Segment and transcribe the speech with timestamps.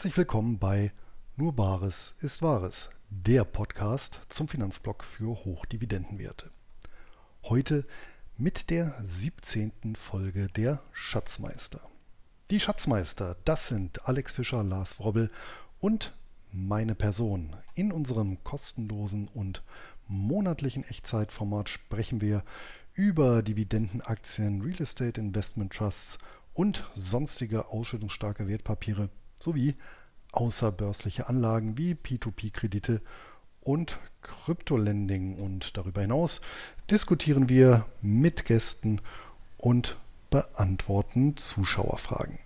[0.00, 0.92] Herzlich willkommen bei
[1.36, 6.50] Nur Bares ist Wahres, der Podcast zum Finanzblock für Hochdividendenwerte.
[7.42, 7.86] Heute
[8.38, 9.96] mit der 17.
[9.96, 11.82] Folge der Schatzmeister.
[12.50, 15.30] Die Schatzmeister, das sind Alex Fischer, Lars Wrobbel
[15.80, 16.14] und
[16.50, 17.54] meine Person.
[17.74, 19.62] In unserem kostenlosen und
[20.08, 22.42] monatlichen Echtzeitformat sprechen wir
[22.94, 26.16] über Dividendenaktien, Real Estate Investment Trusts
[26.54, 29.10] und sonstige ausschüttungsstarke Wertpapiere
[29.42, 29.74] sowie
[30.32, 33.00] außerbörsliche Anlagen wie P2P-Kredite
[33.60, 35.36] und Kryptolending.
[35.36, 36.40] Und darüber hinaus
[36.90, 39.00] diskutieren wir mit Gästen
[39.58, 39.96] und
[40.30, 42.38] beantworten Zuschauerfragen.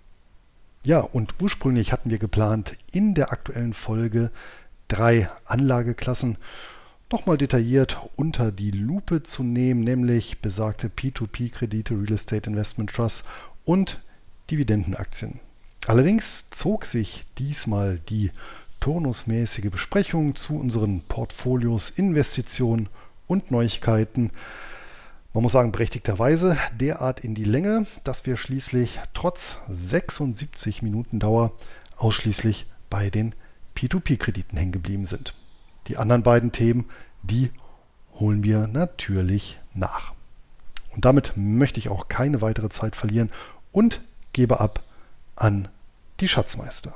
[0.83, 4.31] Ja, und ursprünglich hatten wir geplant, in der aktuellen Folge
[4.87, 6.37] drei Anlageklassen
[7.11, 13.23] nochmal detailliert unter die Lupe zu nehmen, nämlich besagte P2P-Kredite, Real Estate Investment Trust
[13.63, 14.01] und
[14.51, 15.39] Dividendenaktien.
[15.87, 18.31] Allerdings zog sich diesmal die
[18.79, 22.89] turnusmäßige Besprechung zu unseren Portfolios, Investitionen
[23.27, 24.31] und Neuigkeiten,
[25.33, 31.51] man muss sagen, berechtigterweise derart in die Länge, dass wir schließlich trotz 76 Minuten Dauer
[31.97, 33.35] ausschließlich bei den
[33.75, 35.35] P2P-Krediten hängen geblieben sind.
[35.87, 36.85] Die anderen beiden Themen,
[37.21, 37.51] die
[38.17, 40.13] holen wir natürlich nach.
[40.95, 43.29] Und damit möchte ich auch keine weitere Zeit verlieren
[43.73, 44.83] und gebe ab
[45.35, 45.67] an
[46.19, 46.95] die Schatzmeister.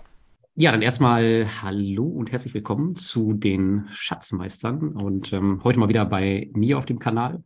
[0.56, 6.06] Ja, dann erstmal Hallo und herzlich willkommen zu den Schatzmeistern und ähm, heute mal wieder
[6.06, 7.44] bei mir auf dem Kanal.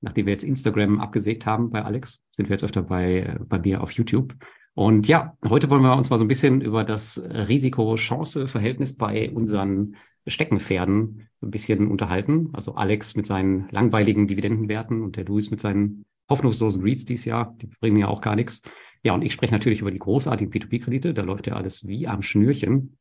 [0.00, 3.58] Nachdem wir jetzt Instagram abgesägt haben bei Alex, sind wir jetzt öfter bei, äh, bei
[3.58, 4.34] mir auf YouTube.
[4.74, 9.96] Und ja, heute wollen wir uns mal so ein bisschen über das Risiko-Chance-Verhältnis bei unseren
[10.26, 12.50] Steckenpferden so ein bisschen unterhalten.
[12.52, 17.56] Also Alex mit seinen langweiligen Dividendenwerten und der Luis mit seinen hoffnungslosen Reads dieses Jahr.
[17.60, 18.62] Die bringen ja auch gar nichts.
[19.02, 21.14] Ja, und ich spreche natürlich über die großartigen P2P-Kredite.
[21.14, 22.98] Da läuft ja alles wie am Schnürchen.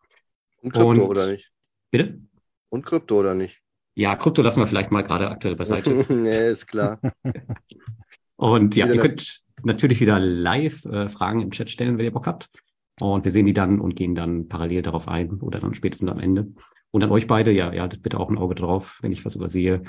[0.61, 1.51] Und Krypto und, oder nicht?
[1.91, 2.15] Bitte?
[2.69, 3.61] Und Krypto oder nicht?
[3.95, 6.05] Ja, Krypto lassen wir vielleicht mal gerade aktuell beiseite.
[6.13, 6.99] nee, ist klar.
[8.35, 12.27] und ja, ihr könnt natürlich wieder live äh, Fragen im Chat stellen, wenn ihr Bock
[12.27, 12.49] habt.
[12.99, 16.19] Und wir sehen die dann und gehen dann parallel darauf ein oder dann spätestens am
[16.19, 16.47] Ende.
[16.91, 19.35] Und an euch beide, ja, ihr haltet bitte auch ein Auge drauf, wenn ich was
[19.35, 19.81] übersehe.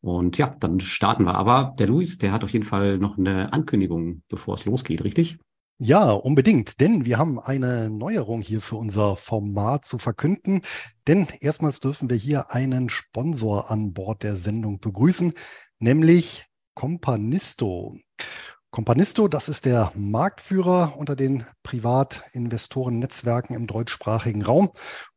[0.00, 1.34] Und ja, dann starten wir.
[1.34, 5.38] Aber der Luis, der hat auf jeden Fall noch eine Ankündigung, bevor es losgeht, richtig?
[5.84, 10.62] Ja, unbedingt, denn wir haben eine Neuerung hier für unser Format zu verkünden.
[11.08, 15.32] Denn erstmals dürfen wir hier einen Sponsor an Bord der Sendung begrüßen,
[15.80, 17.96] nämlich Companisto.
[18.70, 24.70] Companisto, das ist der Marktführer unter den Privatinvestoren-Netzwerken im deutschsprachigen Raum.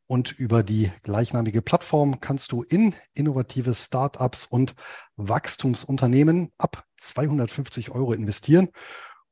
[0.08, 4.74] Und über die gleichnamige Plattform kannst du in innovative Startups und
[5.16, 8.70] Wachstumsunternehmen ab 250 Euro investieren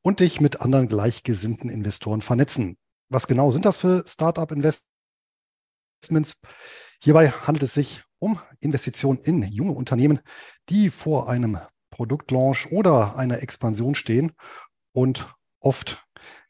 [0.04, 2.78] und dich mit anderen gleichgesinnten Investoren vernetzen.
[3.10, 4.86] Was genau sind das für Startup-Investments?
[7.02, 10.20] Hierbei handelt es sich um Investitionen in junge Unternehmen,
[10.70, 11.58] die vor einem
[11.90, 14.32] Produktlaunch oder einer Expansion stehen
[14.94, 15.28] und
[15.60, 16.04] oft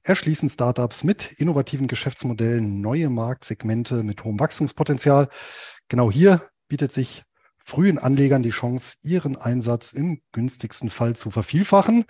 [0.03, 5.29] erschließen Startups mit innovativen Geschäftsmodellen neue Marktsegmente mit hohem Wachstumspotenzial.
[5.87, 7.23] Genau hier bietet sich
[7.57, 12.05] frühen Anlegern die Chance, ihren Einsatz im günstigsten Fall zu vervielfachen.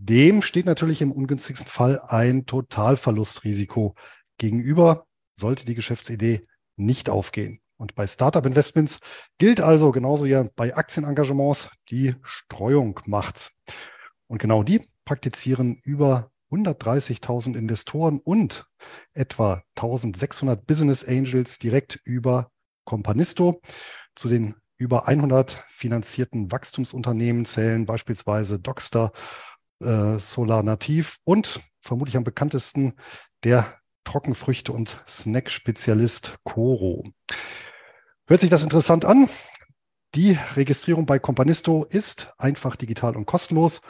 [0.00, 3.96] Dem steht natürlich im ungünstigsten Fall ein Totalverlustrisiko
[4.38, 7.58] gegenüber, sollte die Geschäftsidee nicht aufgehen.
[7.76, 9.00] Und bei Startup Investments
[9.38, 13.56] gilt also genauso wie bei Aktienengagements, die Streuung macht's.
[14.28, 18.66] Und genau die praktizieren über 130.000 Investoren und
[19.14, 22.52] etwa 1600 Business Angels direkt über
[22.84, 23.60] Companisto.
[24.14, 29.12] Zu den über 100 finanzierten Wachstumsunternehmen zählen beispielsweise Docstar,
[29.80, 32.94] äh, Solar Nativ und vermutlich am bekanntesten
[33.44, 37.04] der Trockenfrüchte- und Snack-Spezialist Coro.
[38.26, 39.28] Hört sich das interessant an?
[40.14, 43.82] Die Registrierung bei Companisto ist einfach digital und kostenlos.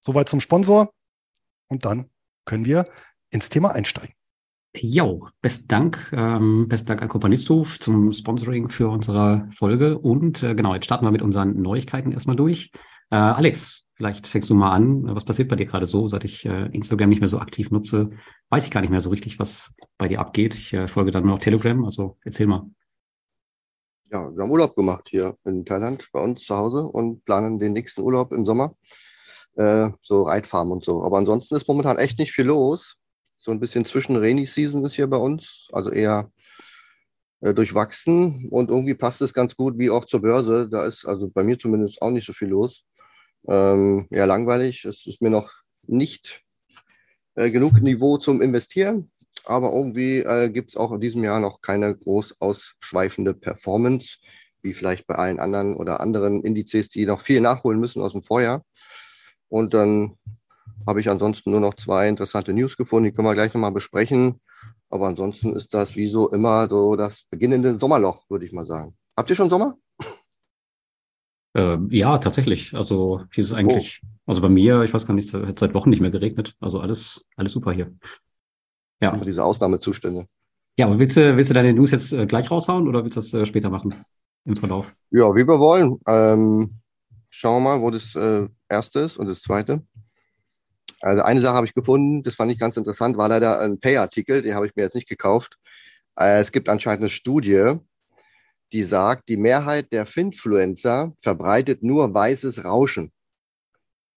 [0.02, 0.92] Soweit zum Sponsor
[1.70, 2.10] und dann
[2.44, 2.86] können wir
[3.30, 4.14] ins Thema einsteigen.
[4.76, 6.12] Jo, besten Dank.
[6.14, 9.98] Ähm, besten Dank an Companisto zum Sponsoring für unsere Folge.
[9.98, 12.72] Und äh, genau, jetzt starten wir mit unseren Neuigkeiten erstmal durch.
[13.10, 15.14] Äh, Alex, Vielleicht fängst du mal an.
[15.14, 16.08] Was passiert bei dir gerade so?
[16.08, 18.10] Seit ich äh, Instagram nicht mehr so aktiv nutze,
[18.50, 20.56] weiß ich gar nicht mehr so richtig, was bei dir abgeht.
[20.56, 21.86] Ich äh, folge dann noch Telegram.
[21.86, 22.68] Also erzähl mal.
[24.12, 27.74] Ja, wir haben Urlaub gemacht hier in Thailand bei uns zu Hause und planen den
[27.74, 28.74] nächsten Urlaub im Sommer.
[29.56, 31.04] Äh, so Reitfarm und so.
[31.04, 32.96] Aber ansonsten ist momentan echt nicht viel los.
[33.38, 35.68] So ein bisschen zwischen Rainy Season ist hier bei uns.
[35.72, 36.32] Also eher
[37.42, 40.70] äh, durchwachsen und irgendwie passt es ganz gut wie auch zur Börse.
[40.70, 42.84] Da ist also bei mir zumindest auch nicht so viel los.
[43.48, 44.86] Ähm, ja, langweilig.
[44.86, 45.52] Es ist mir noch
[45.88, 46.44] nicht
[47.36, 49.12] äh, genug Niveau zum Investieren,
[49.46, 54.18] aber irgendwie äh, gibt es auch in diesem Jahr noch keine groß ausschweifende Performance,
[54.62, 58.22] wie vielleicht bei allen anderen oder anderen Indizes, die noch viel nachholen müssen aus dem
[58.22, 58.64] Vorjahr.
[59.52, 60.16] Und dann
[60.88, 64.40] habe ich ansonsten nur noch zwei interessante News gefunden, die können wir gleich nochmal besprechen.
[64.90, 68.96] Aber ansonsten ist das wie so immer so das beginnende Sommerloch, würde ich mal sagen.
[69.18, 69.78] Habt ihr schon Sommer?
[71.54, 72.74] Äh, ja, tatsächlich.
[72.74, 74.08] Also hier ist es eigentlich, oh.
[74.26, 76.56] also bei mir, ich weiß gar nicht, es hat seit Wochen nicht mehr geregnet.
[76.62, 77.94] Also alles, alles super hier.
[79.02, 79.12] Ja.
[79.12, 80.28] Aber diese Ausnahmezustände.
[80.78, 83.20] Ja, aber willst du, willst du deine News jetzt äh, gleich raushauen oder willst du
[83.20, 84.06] das äh, später machen
[84.46, 84.96] im Verlauf?
[85.10, 86.00] Ja, wie wir wollen.
[86.08, 86.81] Ähm,
[87.32, 89.82] schauen wir mal, wo das äh, erste ist und das zweite.
[91.00, 94.44] Also eine Sache habe ich gefunden, das fand ich ganz interessant, war leider ein Pay-Artikel,
[94.44, 95.58] den habe ich mir jetzt nicht gekauft.
[96.20, 97.76] Äh, es gibt anscheinend eine Studie,
[98.72, 103.12] die sagt, die Mehrheit der Finfluencer verbreitet nur weißes Rauschen.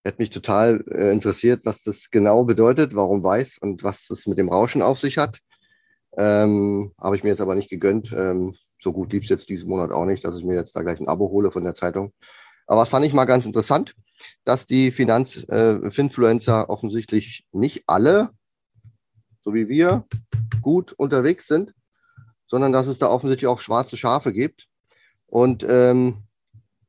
[0.05, 4.39] Hätte mich total äh, interessiert, was das genau bedeutet, warum weiß und was das mit
[4.39, 5.39] dem Rauschen auf sich hat.
[6.19, 8.13] Ähm, habe ich mir jetzt aber nicht gegönnt.
[8.13, 10.83] Ähm, so gut lief es jetzt diesen Monat auch nicht, dass ich mir jetzt da
[10.83, 12.13] gleich ein Abo hole von der Zeitung.
[12.67, 13.95] Aber das fand ich mal ganz interessant,
[14.45, 18.31] dass die Finanzinfluencer äh, offensichtlich nicht alle,
[19.43, 20.05] so wie wir,
[20.63, 21.75] gut unterwegs sind,
[22.47, 24.69] sondern dass es da offensichtlich auch schwarze Schafe gibt.
[25.27, 26.25] Und ähm,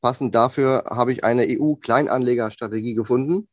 [0.02, 3.48] passend dafür habe ich eine EU-Kleinanlegerstrategie gefunden.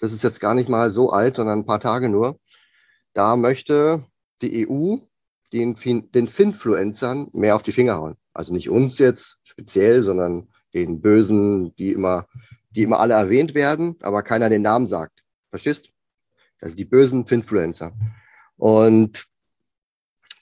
[0.00, 2.38] Das ist jetzt gar nicht mal so alt, sondern ein paar Tage nur.
[3.14, 4.04] Da möchte
[4.42, 4.96] die EU
[5.52, 5.76] den,
[6.12, 8.16] den Finfluencern mehr auf die Finger hauen.
[8.34, 12.26] Also nicht uns jetzt speziell, sondern den Bösen, die immer,
[12.70, 15.22] die immer alle erwähnt werden, aber keiner den Namen sagt.
[15.50, 15.90] Verstehst?
[16.60, 17.92] Also die bösen Finfluencer.
[18.56, 19.26] Und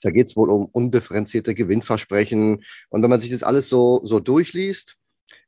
[0.01, 2.63] da geht es wohl um undifferenzierte Gewinnversprechen.
[2.89, 4.95] Und wenn man sich das alles so, so durchliest,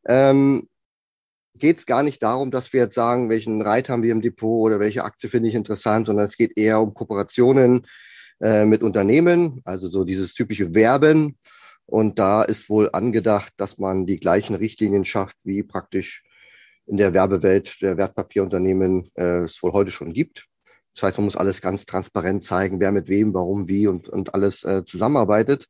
[0.05, 0.69] ähm,
[1.57, 4.65] geht es gar nicht darum, dass wir jetzt sagen, welchen Reit haben wir im Depot
[4.65, 7.87] oder welche Aktie finde ich interessant, sondern es geht eher um Kooperationen
[8.41, 11.37] äh, mit Unternehmen, also so dieses typische Werben
[11.85, 16.23] und da ist wohl angedacht, dass man die gleichen Richtlinien schafft, wie praktisch
[16.87, 20.47] in der Werbewelt der Wertpapierunternehmen äh, es wohl heute schon gibt.
[20.93, 24.33] Das heißt, man muss alles ganz transparent zeigen, wer mit wem, warum, wie und, und
[24.33, 25.67] alles äh, zusammenarbeitet.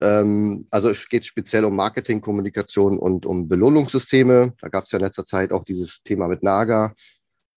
[0.00, 4.54] Ähm, also es geht speziell um Marketing, Kommunikation und um Belohnungssysteme.
[4.60, 6.94] Da gab es ja in letzter Zeit auch dieses Thema mit Naga,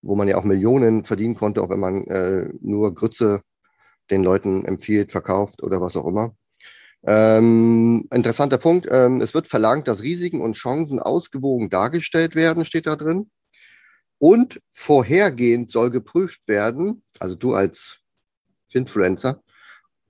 [0.02, 3.42] wo man ja auch Millionen verdienen konnte, auch wenn man äh, nur Grütze
[4.12, 6.36] den Leuten empfiehlt, verkauft oder was auch immer.
[7.04, 8.88] Ähm, interessanter Punkt.
[8.90, 13.30] Ähm, es wird verlangt, dass Risiken und Chancen ausgewogen dargestellt werden, steht da drin.
[14.20, 18.00] Und vorhergehend soll geprüft werden, also du als
[18.72, 19.42] Influencer,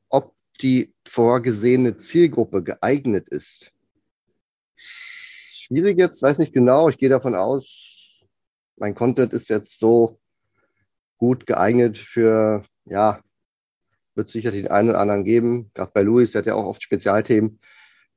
[0.09, 3.71] ob die vorgesehene Zielgruppe geeignet ist.
[4.75, 6.87] Schwierig jetzt, weiß nicht genau.
[6.87, 8.25] Ich gehe davon aus,
[8.77, 10.19] mein Content ist jetzt so
[11.17, 13.19] gut geeignet für ja,
[14.17, 15.71] wird sicher den einen oder anderen geben.
[15.73, 17.59] Gerade bei Luis, der hat ja auch oft Spezialthemen.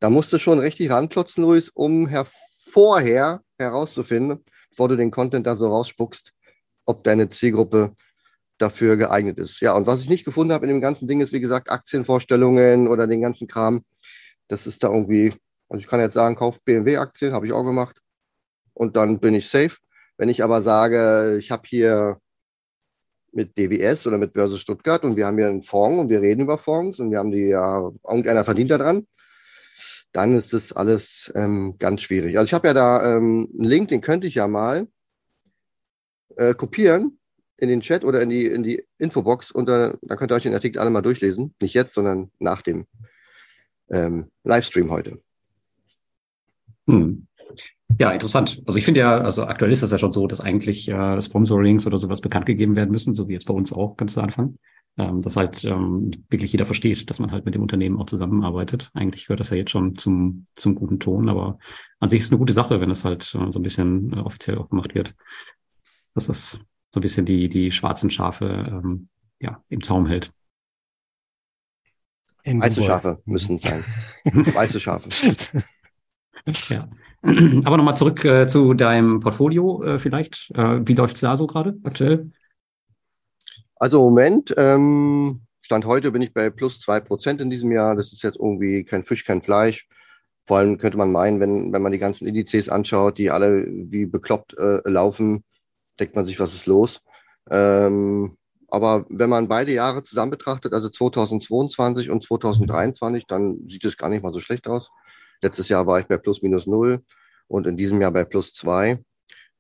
[0.01, 2.27] Da musst du schon richtig ranklotzen, Luis, um her
[2.71, 6.33] vorher herauszufinden, bevor du den Content da so rausspuckst,
[6.87, 7.95] ob deine Zielgruppe
[8.59, 9.61] dafür geeignet ist.
[9.61, 12.89] Ja, und was ich nicht gefunden habe in dem ganzen Ding ist, wie gesagt, Aktienvorstellungen
[12.89, 13.85] oder den ganzen Kram.
[14.49, 15.35] Das ist da irgendwie,
[15.69, 18.01] also ich kann jetzt sagen, kauf BMW-Aktien, habe ich auch gemacht.
[18.75, 19.77] Und dann bin ich safe.
[20.17, 22.19] Wenn ich aber sage, ich habe hier
[23.33, 26.43] mit DWS oder mit Börse Stuttgart und wir haben hier einen Fonds und wir reden
[26.43, 29.07] über Fonds und wir haben die ja, irgendeiner verdient daran,
[30.13, 32.39] dann ist das alles ähm, ganz schwierig.
[32.39, 34.89] Also ich habe ja da ähm, einen Link, den könnte ich ja mal
[36.37, 37.19] äh, kopieren
[37.57, 40.43] in den Chat oder in die, in die Infobox und da, da könnt ihr euch
[40.43, 41.55] den Artikel alle mal durchlesen.
[41.61, 42.87] Nicht jetzt, sondern nach dem
[43.91, 45.21] ähm, Livestream heute.
[46.87, 47.27] Hm.
[47.99, 48.63] Ja, interessant.
[48.67, 51.87] Also ich finde ja, also aktuell ist es ja schon so, dass eigentlich äh, Sponsorings
[51.87, 54.57] oder sowas bekannt gegeben werden müssen, so wie jetzt bei uns auch ganz zu Anfang.
[54.99, 58.91] Ähm, dass halt ähm, wirklich jeder versteht, dass man halt mit dem Unternehmen auch zusammenarbeitet.
[58.93, 61.59] Eigentlich gehört das ja jetzt schon zum, zum guten Ton, aber
[62.01, 64.21] an sich ist es eine gute Sache, wenn das halt äh, so ein bisschen äh,
[64.21, 65.15] offiziell auch gemacht wird.
[66.15, 66.59] Dass das
[66.93, 70.33] so ein bisschen die, die schwarzen Schafe ähm, ja, im Zaum hält.
[72.45, 73.85] Weiße Schafe müssen sein.
[74.25, 75.09] Weiße Schafe.
[76.69, 76.89] Ja.
[77.65, 80.51] Aber nochmal zurück äh, zu deinem Portfolio äh, vielleicht.
[80.55, 82.31] Äh, wie läuft es da so gerade aktuell?
[83.77, 87.95] Also im Moment, ähm, Stand heute bin ich bei plus zwei Prozent in diesem Jahr.
[87.95, 89.89] Das ist jetzt irgendwie kein Fisch, kein Fleisch.
[90.45, 94.07] Vor allem könnte man meinen, wenn, wenn man die ganzen Indizes anschaut, die alle wie
[94.07, 95.45] bekloppt äh, laufen,
[96.01, 97.01] denkt man sich, was ist los?
[97.51, 98.37] Ähm,
[98.69, 104.09] Aber wenn man beide Jahre zusammen betrachtet, also 2022 und 2023, dann sieht es gar
[104.09, 104.91] nicht mal so schlecht aus.
[105.43, 107.03] Letztes Jahr war ich bei plus minus null
[107.49, 109.03] und in diesem Jahr bei plus zwei.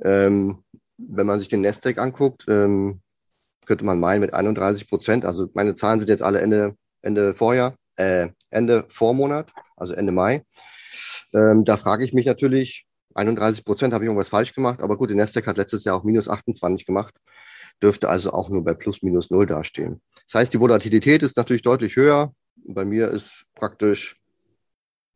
[0.02, 0.64] Ähm,
[0.98, 3.00] wenn man sich den Nasdaq anguckt, ähm,
[3.66, 5.24] könnte man meinen mit 31 Prozent.
[5.24, 10.44] Also meine Zahlen sind jetzt alle Ende, Ende Vorjahr, äh, Ende Vormonat, also Ende Mai.
[11.32, 15.10] Ähm, da frage ich mich natürlich, 31 Prozent habe ich irgendwas falsch gemacht, aber gut,
[15.10, 17.14] der Nasdaq hat letztes Jahr auch minus 28 gemacht,
[17.82, 20.00] dürfte also auch nur bei plus minus null dastehen.
[20.26, 22.32] Das heißt, die Volatilität ist natürlich deutlich höher.
[22.66, 24.19] Bei mir ist praktisch,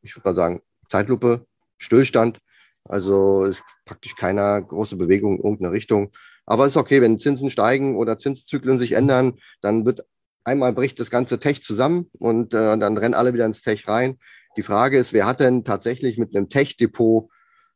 [0.04, 1.46] ich würde mal sagen, Zeitlupe,
[1.78, 2.38] Stillstand.
[2.86, 6.10] Also ist praktisch keine große Bewegung in irgendeine Richtung.
[6.46, 10.04] Aber ist okay, wenn Zinsen steigen oder Zinszyklen sich ändern, dann wird
[10.44, 14.18] einmal bricht das ganze Tech zusammen und äh, dann rennen alle wieder ins Tech rein.
[14.58, 17.30] Die Frage ist, wer hat denn tatsächlich mit einem Tech-Depot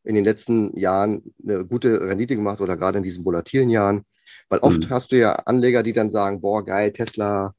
[0.04, 4.04] in den letzten Jahren eine gute Rendite gemacht oder gerade in diesen volatilen Jahren?
[4.50, 4.90] Weil oft mhm.
[4.90, 7.54] hast du ja Anleger, die dann sagen, boah, geil, Tesla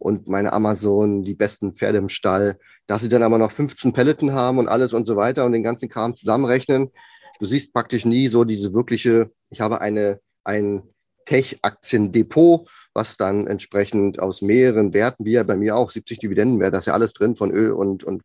[0.00, 4.32] und meine Amazon, die besten Pferde im Stall, dass sie dann aber noch 15 Pelleten
[4.32, 6.90] haben und alles und so weiter und den ganzen Kram zusammenrechnen.
[7.38, 10.82] Du siehst praktisch nie so diese wirkliche, ich habe eine, ein
[11.26, 16.80] Tech-Aktiendepot, was dann entsprechend aus mehreren Werten, wie ja bei mir auch, 70 Dividendenwerte, das
[16.80, 18.22] ist ja alles drin von Öl und, und,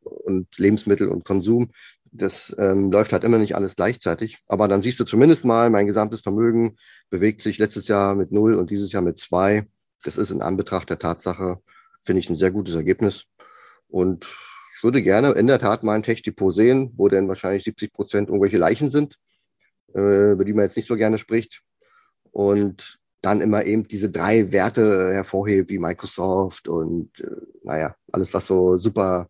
[0.00, 1.70] und Lebensmittel und Konsum.
[2.10, 4.38] Das ähm, läuft halt immer nicht alles gleichzeitig.
[4.48, 6.76] Aber dann siehst du zumindest mal, mein gesamtes Vermögen
[7.10, 9.66] bewegt sich letztes Jahr mit null und dieses Jahr mit zwei.
[10.02, 11.58] Das ist in Anbetracht der Tatsache,
[12.02, 13.32] finde ich, ein sehr gutes Ergebnis.
[13.88, 14.26] Und
[14.76, 18.28] ich würde gerne in der Tat mal ein Tech-Depot sehen, wo denn wahrscheinlich 70 Prozent
[18.28, 19.18] irgendwelche Leichen sind,
[19.94, 21.62] äh, über die man jetzt nicht so gerne spricht.
[22.30, 27.30] Und dann immer eben diese drei Werte hervorhebt, wie Microsoft und äh,
[27.64, 29.28] naja, alles, was so super,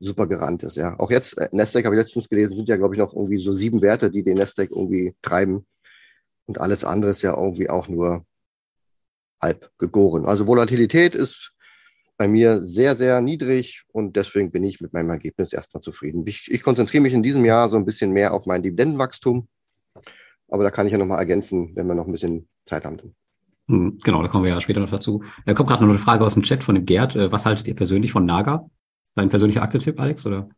[0.00, 0.76] super gerannt ist.
[0.76, 0.98] Ja.
[0.98, 3.52] Auch jetzt, äh, Nasdaq habe ich letztens gelesen, sind ja, glaube ich, noch irgendwie so
[3.52, 5.66] sieben Werte, die den Nasdaq irgendwie treiben.
[6.46, 8.24] Und alles andere ist ja irgendwie auch nur
[9.40, 10.26] halb gegoren.
[10.26, 11.52] Also Volatilität ist
[12.16, 16.26] bei mir sehr, sehr niedrig und deswegen bin ich mit meinem Ergebnis erstmal zufrieden.
[16.26, 19.48] Ich, ich konzentriere mich in diesem Jahr so ein bisschen mehr auf mein Dividendenwachstum,
[20.48, 23.14] aber da kann ich ja nochmal ergänzen, wenn wir noch ein bisschen Zeit haben.
[23.68, 25.22] Hm, genau, da kommen wir ja später noch dazu.
[25.46, 27.14] Da kommt gerade noch eine Frage aus dem Chat von dem Gerd.
[27.16, 28.68] Äh, was haltet ihr persönlich von Naga?
[29.04, 30.24] Ist dein persönlicher Aktientipp, Alex?
[30.24, 30.48] Oder?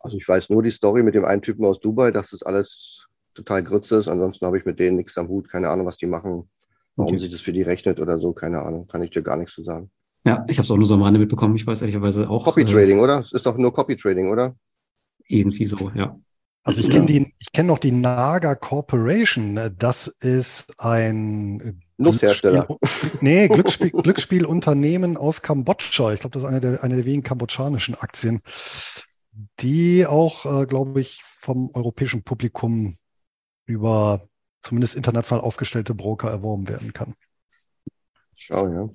[0.00, 3.06] Also ich weiß nur die Story mit dem einen Typen aus Dubai, dass das alles
[3.34, 4.08] total grütze ist.
[4.08, 6.50] Ansonsten habe ich mit denen nichts am Hut, keine Ahnung, was die machen,
[6.96, 7.18] warum okay.
[7.18, 9.62] sich das für die rechnet oder so, keine Ahnung, kann ich dir gar nichts zu
[9.62, 9.90] sagen.
[10.24, 11.56] Ja, ich habe es auch nur so am Rande mitbekommen.
[11.56, 12.44] Ich weiß ehrlicherweise auch.
[12.44, 13.20] Copy Trading, äh, oder?
[13.20, 14.54] Es ist doch nur Copy Trading, oder?
[15.26, 16.12] Irgendwie so, ja.
[16.62, 19.58] Also ich kenne die, ich kenne noch die Naga Corporation.
[19.78, 22.66] Das ist ein Nusshersteller.
[22.66, 26.12] Glücksspiel, nee, Glücksspiel, Glücksspielunternehmen aus Kambodscha.
[26.12, 28.42] Ich glaube, das ist eine der, eine der wenigen kambodschanischen Aktien,
[29.60, 32.96] die auch, äh, glaube ich, vom europäischen Publikum
[33.64, 34.28] über
[34.62, 37.14] zumindest international aufgestellte Broker erworben werden kann.
[38.34, 38.88] Schau, ja.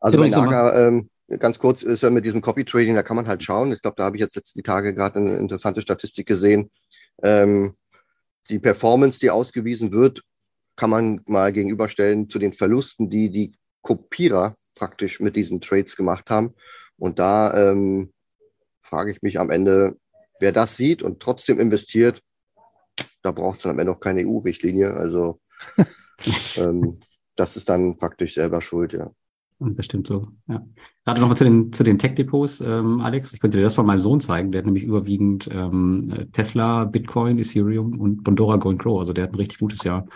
[0.00, 3.26] Also bei Naga, ähm, ganz kurz ist ja mit diesem Copy Trading, da kann man
[3.26, 3.72] halt schauen.
[3.72, 6.70] Ich glaube, da habe ich jetzt, jetzt die Tage gerade eine interessante Statistik gesehen.
[7.22, 7.74] Ähm,
[8.50, 10.22] die Performance, die ausgewiesen wird,
[10.76, 16.30] kann man mal gegenüberstellen zu den Verlusten, die die Kopierer praktisch mit diesen Trades gemacht
[16.30, 16.54] haben.
[16.98, 18.12] Und da ähm,
[18.82, 19.96] frage ich mich am Ende,
[20.40, 22.22] wer das sieht und trotzdem investiert,
[23.24, 24.94] da braucht es dann am Ende auch keine EU-Richtlinie.
[24.94, 25.40] Also
[26.56, 27.00] ähm,
[27.36, 29.10] das ist dann praktisch selber schuld, ja.
[29.60, 30.62] Bestimmt so, ja.
[31.04, 33.32] Gerade nochmal zu den, zu den Tech-Depots, ähm, Alex.
[33.32, 34.52] Ich könnte dir das von meinem Sohn zeigen.
[34.52, 38.98] Der hat nämlich überwiegend ähm, Tesla, Bitcoin, Ethereum und Bondora Going Grow.
[38.98, 40.06] Also der hat ein richtig gutes Jahr.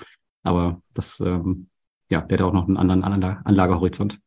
[0.42, 1.68] Aber das, ähm,
[2.10, 4.20] ja, der hat auch noch einen anderen Anla Anlagehorizont.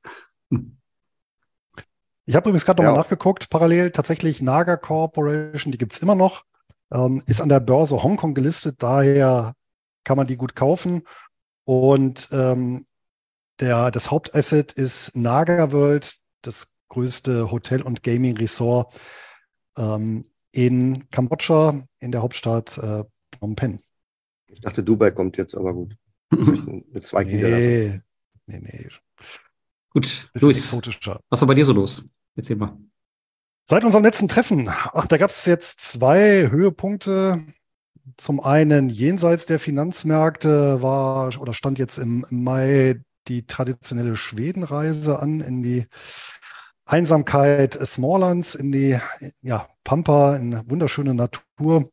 [2.26, 3.02] Ich habe übrigens gerade nochmal ja.
[3.02, 6.46] nachgeguckt, parallel tatsächlich Naga Corporation, die gibt es immer noch,
[6.92, 9.54] ähm, ist an der Börse Hongkong gelistet, daher
[10.04, 11.04] kann man die gut kaufen.
[11.64, 12.86] Und ähm,
[13.60, 18.94] der, das Hauptasset ist Naga World, das größte Hotel- und Gaming-Resort
[19.78, 23.04] ähm, in Kambodscha, in der Hauptstadt äh,
[23.36, 23.80] Phnom Penh.
[24.48, 25.96] Ich dachte, Dubai kommt jetzt, aber gut.
[26.32, 28.02] Mit zwei nee,
[28.48, 28.90] nee, nee.
[29.92, 30.74] Gut, Luis,
[31.30, 32.04] was war bei dir so los?
[32.36, 32.78] Erzähl mal.
[33.72, 37.42] Seit unserem letzten Treffen, ach, da gab es jetzt zwei Höhepunkte.
[38.18, 43.00] Zum einen jenseits der Finanzmärkte war oder stand jetzt im Mai
[43.30, 45.88] die traditionelle Schwedenreise an in die
[46.84, 49.00] Einsamkeit Smalllands, in die
[49.42, 51.90] ja, Pampa, in wunderschöne Natur.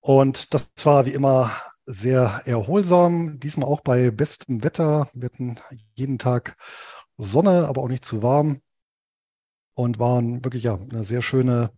[0.00, 1.50] Und das war wie immer
[1.84, 5.10] sehr erholsam, diesmal auch bei bestem Wetter.
[5.12, 5.56] Wir hatten
[5.92, 6.56] jeden Tag
[7.18, 8.62] Sonne, aber auch nicht zu warm.
[9.74, 11.70] Und waren wirklich ja eine sehr schöne,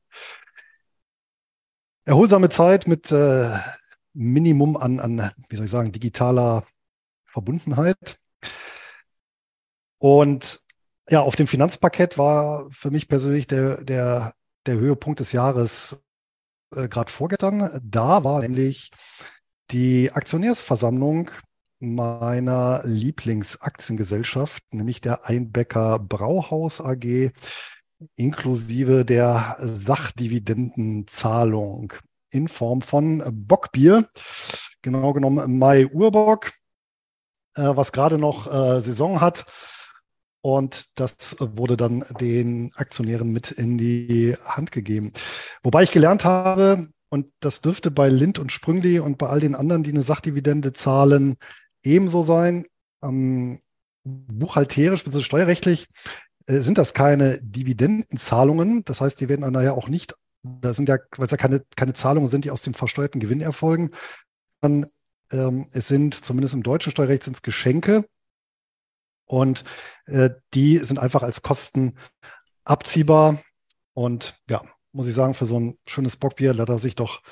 [2.05, 3.57] erholsame Zeit mit äh,
[4.13, 6.65] Minimum an, an, wie soll ich sagen, digitaler
[7.27, 8.19] Verbundenheit.
[9.99, 10.61] Und
[11.09, 14.35] ja, auf dem Finanzpaket war für mich persönlich der, der,
[14.67, 15.99] der Höhepunkt des Jahres
[16.75, 17.81] äh, gerade vorgestern.
[17.83, 18.91] Da war nämlich
[19.71, 21.31] die Aktionärsversammlung
[21.81, 27.33] meiner Lieblingsaktiengesellschaft, nämlich der Einbecker Brauhaus AG,
[28.17, 31.93] inklusive der Sachdividendenzahlung
[32.31, 34.09] in Form von Bockbier,
[34.83, 36.53] genau genommen Mai Urbock,
[37.55, 39.47] äh, was gerade noch äh, Saison hat.
[40.41, 45.13] Und das wurde dann den Aktionären mit in die Hand gegeben.
[45.63, 49.55] Wobei ich gelernt habe, und das dürfte bei Lind und Sprüngli und bei all den
[49.55, 51.37] anderen, die eine Sachdividende zahlen,
[51.83, 52.67] ebenso sein.
[53.03, 53.61] Ähm,
[54.05, 55.23] buchhalterisch bzw.
[55.23, 55.89] steuerrechtlich
[56.47, 58.85] sind das keine Dividendenzahlungen.
[58.85, 61.65] Das heißt, die werden dann nachher auch nicht, das sind ja, weil es ja keine,
[61.77, 63.91] keine Zahlungen sind, die aus dem versteuerten Gewinn erfolgen.
[64.61, 64.87] Dann,
[65.33, 68.05] ähm, es sind zumindest im deutschen Steuerrecht sind es Geschenke.
[69.27, 69.65] Und
[70.07, 71.97] äh, die sind einfach als Kosten
[72.65, 73.41] abziehbar.
[73.95, 77.23] Und ja, muss ich sagen, für so ein schönes Bockbier lässt er sich doch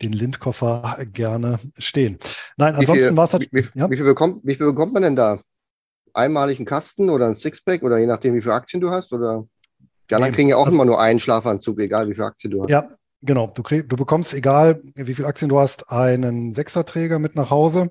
[0.00, 2.18] den Lindkoffer gerne stehen.
[2.56, 3.48] Nein, ansonsten war es halt.
[3.52, 3.90] Wie, ja?
[3.90, 5.40] wie, viel bekommt, wie viel bekommt man denn da?
[6.14, 9.12] Einmalig einen Kasten oder ein Sixpack oder je nachdem, wie viele Aktien du hast?
[9.12, 9.44] Oder
[10.10, 12.50] die anderen nee, kriegen ja auch also, immer nur einen Schlafanzug, egal wie viele Aktien
[12.50, 12.70] du hast.
[12.70, 12.88] Ja,
[13.22, 13.52] genau.
[13.54, 17.90] Du, krieg, du bekommst, egal wie viele Aktien du hast, einen Sechserträger mit nach Hause.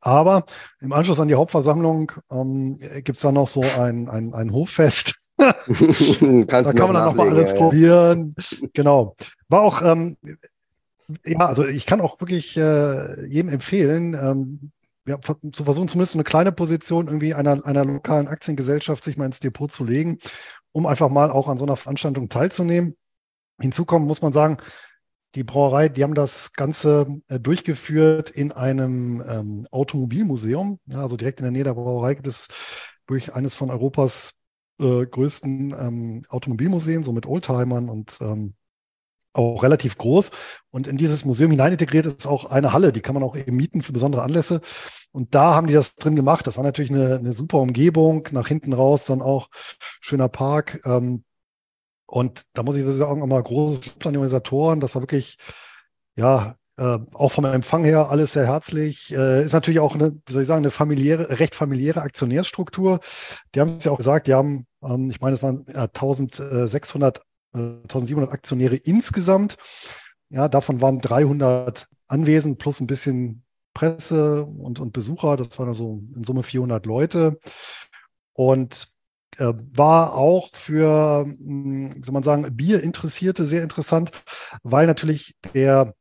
[0.00, 0.44] Aber
[0.80, 5.14] im Anschluss an die Hauptversammlung ähm, gibt es dann noch so ein, ein, ein Hoffest.
[5.38, 8.34] da kann man dann nochmal alles ja, probieren.
[8.74, 9.14] Genau.
[9.48, 10.16] War auch, ähm,
[11.24, 14.72] ja, also ich kann auch wirklich äh, jedem empfehlen, ähm,
[15.06, 19.40] ja, zu versuchen, zumindest eine kleine Position irgendwie einer, einer lokalen Aktiengesellschaft sich mal ins
[19.40, 20.18] Depot zu legen,
[20.72, 22.96] um einfach mal auch an so einer Veranstaltung teilzunehmen.
[23.60, 24.58] Hinzukommen muss man sagen,
[25.34, 30.78] die Brauerei, die haben das Ganze äh, durchgeführt in einem ähm, Automobilmuseum.
[30.86, 32.48] Ja, also direkt in der Nähe der Brauerei gibt es
[33.06, 34.34] durch eines von Europas
[34.78, 38.54] äh, größten ähm, Automobilmuseen, so mit Oldtimern und ähm,
[39.32, 40.30] auch relativ groß.
[40.70, 43.56] Und in dieses Museum hinein integriert ist auch eine Halle, die kann man auch eben
[43.56, 44.60] mieten für besondere Anlässe.
[45.10, 46.46] Und da haben die das drin gemacht.
[46.46, 48.28] Das war natürlich eine, eine super Umgebung.
[48.32, 49.48] Nach hinten raus dann auch
[50.00, 50.80] schöner Park.
[50.84, 51.24] Ähm,
[52.06, 54.80] und da muss ich sagen, auch mal großes Lob an die Organisatoren.
[54.80, 55.38] Das war wirklich,
[56.16, 59.12] ja, äh, auch vom Empfang her alles sehr herzlich.
[59.12, 63.00] Äh, ist natürlich auch eine, wie soll ich sagen, eine familiäre, recht familiäre Aktionärsstruktur.
[63.54, 67.18] Die haben es ja auch gesagt, die haben, ähm, ich meine, es waren ja, 1600,
[67.18, 67.20] äh,
[67.52, 69.56] 1700 Aktionäre insgesamt.
[70.28, 75.36] Ja, davon waren 300 anwesend plus ein bisschen Presse und, und Besucher.
[75.36, 77.38] Das waren also in Summe 400 Leute.
[78.34, 78.88] Und
[79.38, 84.10] äh, war auch für, hm, wie soll man sagen, Bierinteressierte sehr interessant,
[84.62, 85.94] weil natürlich der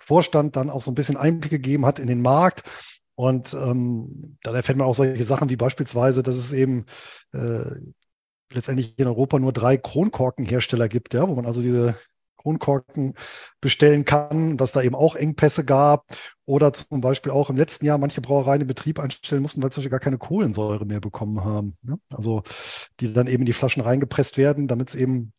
[0.00, 2.64] Vorstand dann auch so ein bisschen Einblick gegeben hat in den Markt.
[3.16, 6.84] Und ähm, dann erfährt man auch solche Sachen wie beispielsweise, dass es eben
[7.32, 7.70] äh,
[8.52, 11.94] letztendlich in Europa nur drei Kronkorkenhersteller gibt, ja, wo man also diese
[12.44, 13.14] Kronkorken
[13.60, 16.04] bestellen kann, dass da eben auch Engpässe gab
[16.44, 19.88] oder zum Beispiel auch im letzten Jahr manche Brauereien in Betrieb einstellen mussten, weil sie
[19.88, 21.76] gar keine Kohlensäure mehr bekommen haben.
[21.82, 21.98] Ne?
[22.12, 22.42] Also
[23.00, 25.32] die dann eben in die Flaschen reingepresst werden, damit es eben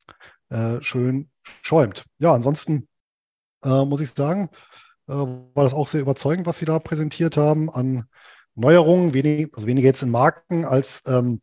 [0.49, 1.29] äh, schön
[1.61, 2.05] schäumt.
[2.17, 2.87] Ja, ansonsten
[3.63, 4.49] äh, muss ich sagen,
[5.07, 8.05] äh, war das auch sehr überzeugend, was sie da präsentiert haben an
[8.55, 11.41] Neuerungen, wenig, also weniger jetzt in Marken als ähm,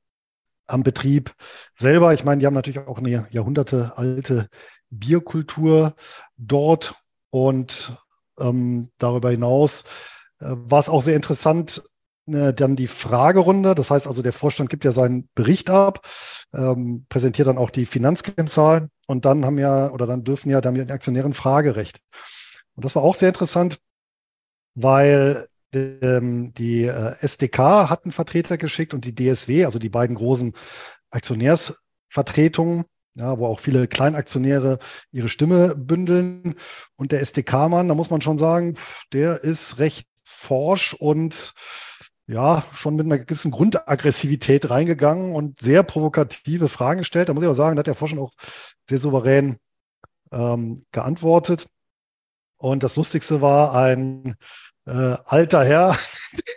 [0.66, 1.34] am Betrieb
[1.76, 2.14] selber.
[2.14, 4.48] Ich meine, die haben natürlich auch eine Jahrhunderte alte
[4.90, 5.94] Bierkultur
[6.36, 6.94] dort
[7.30, 7.96] und
[8.38, 9.84] ähm, darüber hinaus
[10.40, 11.82] äh, war es auch sehr interessant,
[12.26, 13.74] äh, dann die Fragerunde.
[13.74, 16.06] Das heißt also, der Vorstand gibt ja seinen Bericht ab,
[16.52, 20.74] ähm, präsentiert dann auch die Finanzkennzahlen und dann haben ja oder dann dürfen ja dann
[20.74, 22.00] die Aktionären Fragerecht.
[22.74, 23.78] Und das war auch sehr interessant,
[24.74, 30.52] weil die äh, SDK hat einen Vertreter geschickt und die DSW, also die beiden großen
[31.10, 34.78] Aktionärsvertretungen, ja, wo auch viele Kleinaktionäre
[35.12, 36.56] ihre Stimme bündeln.
[36.96, 38.76] Und der SDK-Mann, da muss man schon sagen,
[39.12, 41.54] der ist recht forsch und
[42.26, 47.28] ja, schon mit einer gewissen Grundaggressivität reingegangen und sehr provokative Fragen gestellt.
[47.28, 48.32] Da muss ich auch sagen, da hat der Vorstand auch
[48.88, 49.56] sehr souverän
[50.30, 51.68] ähm, geantwortet.
[52.56, 54.36] Und das Lustigste war ein
[54.86, 55.96] äh, alter Herr,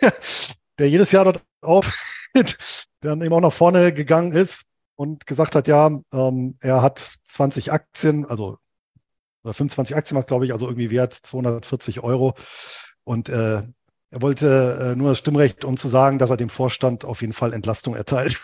[0.78, 2.58] der jedes Jahr dort auftritt,
[3.02, 7.18] der dann eben auch nach vorne gegangen ist und gesagt hat, ja, ähm, er hat
[7.24, 8.58] 20 Aktien, also
[9.46, 12.34] oder 25 Aktien war es, glaube ich, also irgendwie wert 240 Euro.
[13.04, 13.62] Und äh,
[14.10, 17.32] er wollte äh, nur das Stimmrecht, um zu sagen, dass er dem Vorstand auf jeden
[17.32, 18.40] Fall Entlastung erteilt.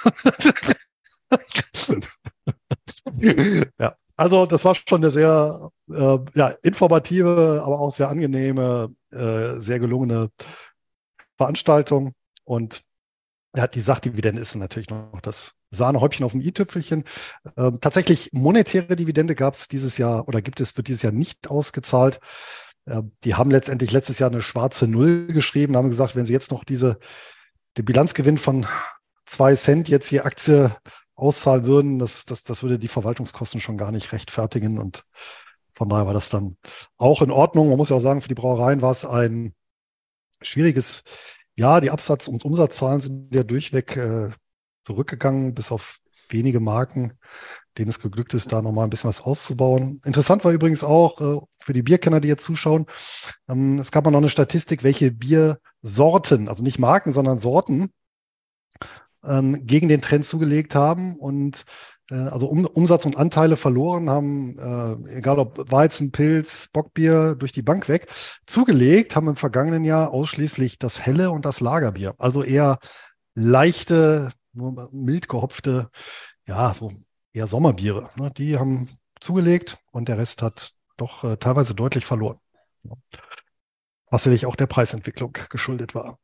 [3.80, 9.60] ja, also das war schon eine sehr äh, ja, informative, aber auch sehr angenehme, äh,
[9.60, 10.30] sehr gelungene
[11.36, 12.82] Veranstaltung und
[13.54, 17.04] ja, die Sachdividende ist natürlich noch das Sahnehäubchen auf dem i-Tüpfelchen.
[17.56, 21.50] Ähm, tatsächlich monetäre Dividende gab es dieses Jahr oder gibt es, wird dieses Jahr nicht
[21.50, 22.20] ausgezahlt.
[22.86, 26.50] Äh, die haben letztendlich letztes Jahr eine schwarze Null geschrieben, haben gesagt, wenn sie jetzt
[26.50, 26.98] noch diese,
[27.76, 28.66] den Bilanzgewinn von
[29.26, 30.74] zwei Cent jetzt hier Aktie
[31.14, 34.78] auszahlen würden, das, das, das würde die Verwaltungskosten schon gar nicht rechtfertigen.
[34.78, 35.04] Und
[35.74, 36.56] von daher war das dann
[36.96, 37.68] auch in Ordnung.
[37.68, 39.54] Man muss ja auch sagen, für die Brauereien war es ein
[40.40, 41.04] schwieriges
[41.56, 41.80] Jahr.
[41.80, 44.30] Die Absatz- und Umsatzzahlen sind ja durchweg äh,
[44.84, 47.18] zurückgegangen, bis auf wenige Marken,
[47.78, 50.00] denen es geglückt ist, da nochmal ein bisschen was auszubauen.
[50.04, 52.86] Interessant war übrigens auch äh, für die Bierkenner, die jetzt zuschauen,
[53.48, 57.92] ähm, es gab mal noch eine Statistik, welche Biersorten, also nicht Marken, sondern Sorten,
[59.24, 61.64] ähm, gegen den Trend zugelegt haben und
[62.14, 67.62] also um, Umsatz und Anteile verloren haben, äh, egal ob Weizen, Pilz, Bockbier, durch die
[67.62, 68.08] Bank weg.
[68.46, 72.14] Zugelegt haben im vergangenen Jahr ausschließlich das helle und das Lagerbier.
[72.18, 72.78] Also eher
[73.34, 75.88] leichte, nur mild gehopfte,
[76.46, 76.92] ja, so
[77.32, 78.10] eher Sommerbiere.
[78.16, 78.30] Ne?
[78.36, 78.88] Die haben
[79.20, 82.38] zugelegt und der Rest hat doch äh, teilweise deutlich verloren.
[84.10, 86.18] Was sicherlich auch der Preisentwicklung geschuldet war.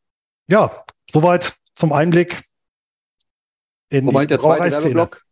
[0.49, 0.71] Ja,
[1.11, 2.43] soweit zum Einblick
[3.91, 5.25] in Wobei die der zweite Werbeblock.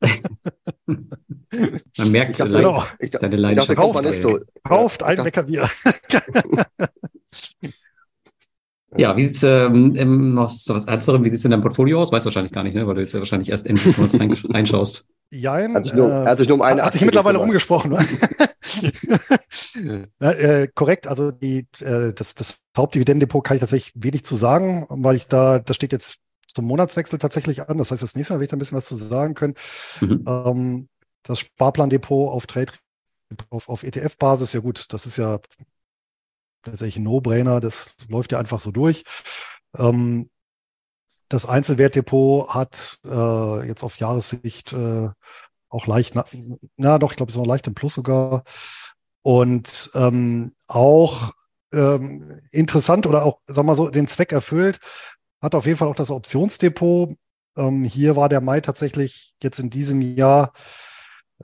[1.98, 2.84] Man merkt, ich dachte, genau.
[2.98, 3.76] ich, seine Leidenschaft.
[3.76, 4.04] Kauft,
[4.62, 5.68] kauft ein Leckerbier.
[8.96, 12.10] Ja, wie sieht's ähm, noch so was Ernsterem, wie sieht's in deinem Portfolio aus?
[12.10, 12.86] Weißt du wahrscheinlich gar nicht, ne?
[12.86, 15.06] weil du jetzt ja wahrscheinlich erst endlich mal rein, reinschaust.
[15.30, 17.92] Jein, hat sich nur, äh, hat sich nur um eine Hat sich mittlerweile umgesprochen.
[20.20, 24.86] ja, äh, korrekt, also die, äh, das, das Hauptdividendendepot kann ich tatsächlich wenig zu sagen,
[24.88, 26.18] weil ich da, das steht jetzt
[26.54, 27.78] zum Monatswechsel tatsächlich an.
[27.78, 29.54] Das heißt, das nächste Mal werde ich da ein bisschen was zu sagen können.
[30.00, 30.24] Mhm.
[30.26, 30.88] Ähm,
[31.22, 32.72] das Sparplandepot auf Trade
[33.50, 35.38] auf, auf ETF-Basis, ja gut, das ist ja
[36.62, 39.04] tatsächlich ein No-Brainer, das läuft ja einfach so durch.
[39.76, 40.30] Ähm,
[41.28, 45.10] das Einzelwertdepot hat äh, jetzt auf Jahressicht äh,
[45.68, 46.26] auch leicht, na,
[46.76, 48.42] na doch, ich glaube, es ist noch leicht im Plus sogar.
[49.22, 51.32] Und ähm, auch
[51.72, 54.80] ähm, interessant oder auch, sagen wir mal so, den Zweck erfüllt,
[55.40, 57.16] hat auf jeden Fall auch das Optionsdepot.
[57.56, 60.52] Ähm, hier war der Mai tatsächlich jetzt in diesem Jahr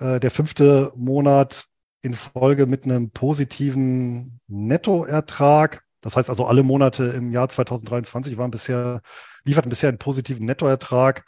[0.01, 1.67] äh, der fünfte Monat
[2.03, 5.83] in Folge mit einem positiven Nettoertrag.
[6.01, 9.01] Das heißt also, alle Monate im Jahr 2023 waren bisher,
[9.45, 11.25] lieferten bisher einen positiven Nettoertrag,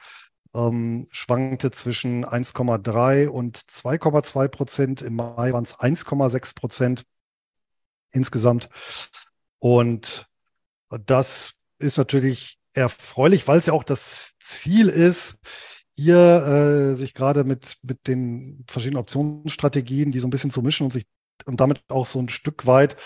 [0.54, 5.02] ähm, schwankte zwischen 1,3 und 2,2 Prozent.
[5.02, 7.04] Im Mai waren es 1,6 Prozent
[8.12, 8.68] insgesamt.
[9.59, 10.26] Und
[11.07, 15.38] das ist natürlich erfreulich, weil es ja auch das Ziel ist,
[15.96, 20.84] hier äh, sich gerade mit, mit den verschiedenen Optionsstrategien, die so ein bisschen zu mischen
[20.84, 21.06] und sich
[21.44, 22.96] und damit auch so ein Stück weit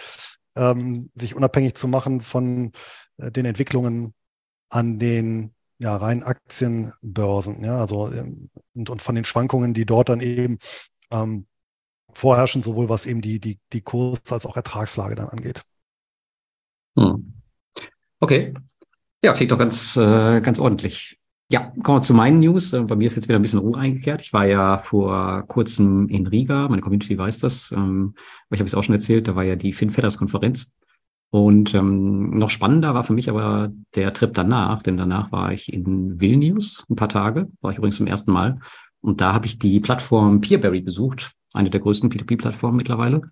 [0.56, 2.72] ähm, sich unabhängig zu machen von
[3.18, 4.14] äh, den Entwicklungen
[4.68, 10.08] an den ja, rein Aktienbörsen, ja, also ähm, und, und von den Schwankungen, die dort
[10.08, 10.58] dann eben
[11.11, 11.46] ähm,
[12.14, 15.62] vorherrschen, sowohl was eben die, die, die Kurs- als auch Ertragslage dann angeht.
[16.96, 17.35] Hm.
[18.20, 18.54] Okay.
[19.24, 21.16] Ja, klingt doch ganz, äh, ganz ordentlich.
[21.48, 22.72] Ja, kommen wir zu meinen News.
[22.72, 24.20] Äh, bei mir ist jetzt wieder ein bisschen Ruhe eingekehrt.
[24.22, 28.14] Ich war ja vor kurzem in Riga, meine Community weiß das, ähm,
[28.46, 30.72] aber ich habe es auch schon erzählt, da war ja die FinFetters-Konferenz.
[31.30, 35.72] Und ähm, noch spannender war für mich aber der Trip danach, denn danach war ich
[35.72, 38.58] in Vilnius ein paar Tage, war ich übrigens zum ersten Mal.
[39.00, 43.22] Und da habe ich die Plattform Peerberry besucht, eine der größten P2P-Plattformen mittlerweile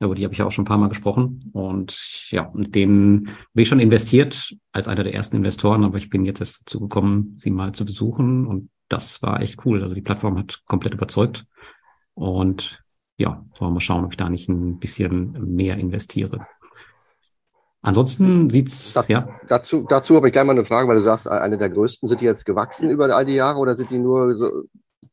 [0.00, 1.50] über die habe ich ja auch schon ein paar Mal gesprochen.
[1.52, 6.08] Und ja, mit denen bin ich schon investiert als einer der ersten Investoren, aber ich
[6.08, 8.46] bin jetzt erst dazu gekommen, sie mal zu besuchen.
[8.46, 9.82] Und das war echt cool.
[9.82, 11.46] Also die Plattform hat komplett überzeugt.
[12.14, 12.80] Und
[13.16, 16.46] ja, wollen wir mal schauen, ob ich da nicht ein bisschen mehr investiere.
[17.80, 19.28] Ansonsten sieht's, da, ja.
[19.48, 22.20] Dazu, dazu habe ich gleich mal eine Frage, weil du sagst, eine der größten, sind
[22.20, 24.62] die jetzt gewachsen über all die Jahre oder sind die nur so,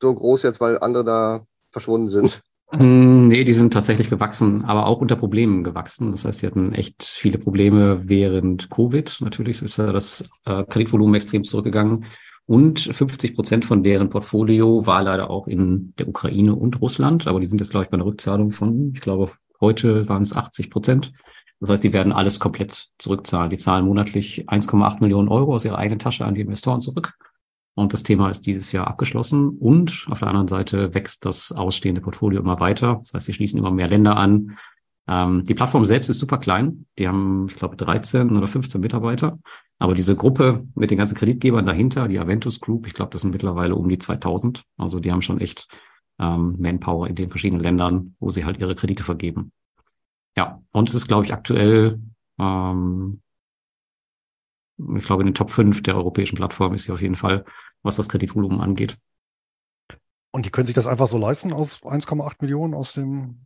[0.01, 2.41] so groß jetzt, weil andere da verschwunden sind?
[2.79, 6.11] Hm, nee, die sind tatsächlich gewachsen, aber auch unter Problemen gewachsen.
[6.11, 9.17] Das heißt, sie hatten echt viele Probleme während Covid.
[9.21, 12.05] Natürlich ist das äh, Kreditvolumen extrem zurückgegangen.
[12.47, 17.27] Und 50 Prozent von deren Portfolio war leider auch in der Ukraine und Russland.
[17.27, 20.35] Aber die sind jetzt, glaube ich, bei einer Rückzahlung von, ich glaube, heute waren es
[20.35, 21.11] 80 Prozent.
[21.59, 23.49] Das heißt, die werden alles komplett zurückzahlen.
[23.49, 27.13] Die zahlen monatlich 1,8 Millionen Euro aus ihrer eigenen Tasche an die Investoren zurück.
[27.75, 29.49] Und das Thema ist dieses Jahr abgeschlossen.
[29.49, 32.99] Und auf der anderen Seite wächst das ausstehende Portfolio immer weiter.
[33.03, 34.57] Das heißt, sie schließen immer mehr Länder an.
[35.07, 36.85] Ähm, die Plattform selbst ist super klein.
[36.97, 39.39] Die haben, ich glaube, 13 oder 15 Mitarbeiter.
[39.77, 43.31] Aber diese Gruppe mit den ganzen Kreditgebern dahinter, die Aventus Group, ich glaube, das sind
[43.31, 44.63] mittlerweile um die 2000.
[44.77, 45.67] Also die haben schon echt
[46.17, 49.51] ähm, Manpower in den verschiedenen Ländern, wo sie halt ihre Kredite vergeben.
[50.37, 51.99] Ja, und es ist, glaube ich, aktuell
[52.39, 53.21] ähm,
[54.77, 57.45] Ich glaube, in den Top 5 der europäischen Plattformen ist sie auf jeden Fall,
[57.81, 58.97] was das Kreditvolumen angeht.
[60.31, 63.45] Und die können sich das einfach so leisten aus 1,8 Millionen aus dem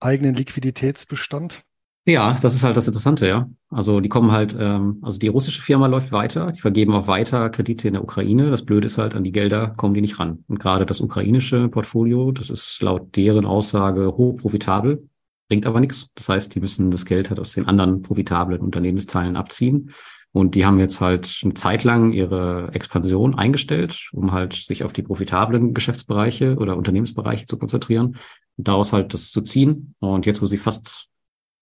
[0.00, 1.62] eigenen Liquiditätsbestand?
[2.06, 3.48] Ja, das ist halt das Interessante, ja.
[3.68, 7.50] Also die kommen halt, ähm, also die russische Firma läuft weiter, die vergeben auch weiter
[7.50, 8.50] Kredite in der Ukraine.
[8.50, 10.42] Das Blöde ist halt, an die Gelder kommen die nicht ran.
[10.48, 15.08] Und gerade das ukrainische Portfolio, das ist laut deren Aussage hoch profitabel,
[15.48, 16.08] bringt aber nichts.
[16.14, 19.90] Das heißt, die müssen das Geld halt aus den anderen profitablen Unternehmensteilen abziehen.
[20.32, 24.92] Und die haben jetzt halt eine Zeit lang ihre Expansion eingestellt, um halt sich auf
[24.92, 28.16] die profitablen Geschäftsbereiche oder Unternehmensbereiche zu konzentrieren,
[28.56, 29.94] daraus halt das zu ziehen.
[29.98, 31.08] Und jetzt, wo sie fast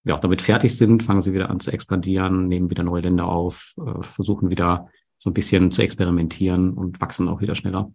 [0.05, 3.75] ja, damit fertig sind, fangen sie wieder an zu expandieren, nehmen wieder neue Länder auf,
[3.79, 7.93] äh, versuchen wieder so ein bisschen zu experimentieren und wachsen auch wieder schneller.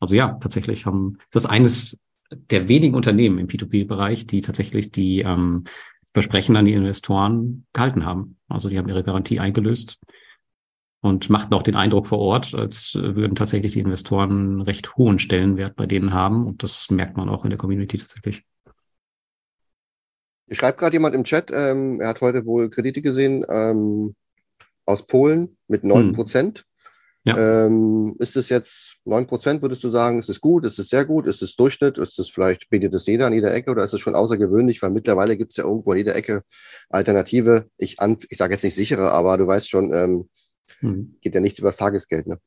[0.00, 1.98] Also ja, tatsächlich haben, das ist eines
[2.30, 5.64] der wenigen Unternehmen im P2P-Bereich, die tatsächlich die ähm,
[6.14, 8.38] Versprechen an die Investoren gehalten haben.
[8.48, 9.98] Also die haben ihre Garantie eingelöst
[11.00, 15.18] und machten auch den Eindruck vor Ort, als würden tatsächlich die Investoren einen recht hohen
[15.18, 16.46] Stellenwert bei denen haben.
[16.46, 18.44] Und das merkt man auch in der Community tatsächlich.
[20.46, 24.14] Ich schreibt gerade jemand im Chat, ähm, er hat heute wohl Kredite gesehen ähm,
[24.86, 26.12] aus Polen mit 9 hm.
[26.14, 26.58] Prozent.
[26.58, 26.73] Hm.
[27.26, 27.66] Ja.
[27.66, 31.06] Ähm, ist es jetzt 9 Prozent, würdest du sagen, ist es gut, ist es sehr
[31.06, 33.94] gut, ist es Durchschnitt, ist es vielleicht, bietet es jeder an jeder Ecke oder ist
[33.94, 36.42] es schon außergewöhnlich, weil mittlerweile gibt es ja irgendwo an jeder Ecke
[36.90, 37.66] Alternative.
[37.78, 37.96] Ich,
[38.28, 40.28] ich sage jetzt nicht sichere, aber du weißt schon, ähm,
[40.80, 41.16] hm.
[41.22, 42.26] geht ja nichts über das Tagesgeld.
[42.26, 42.38] Ne?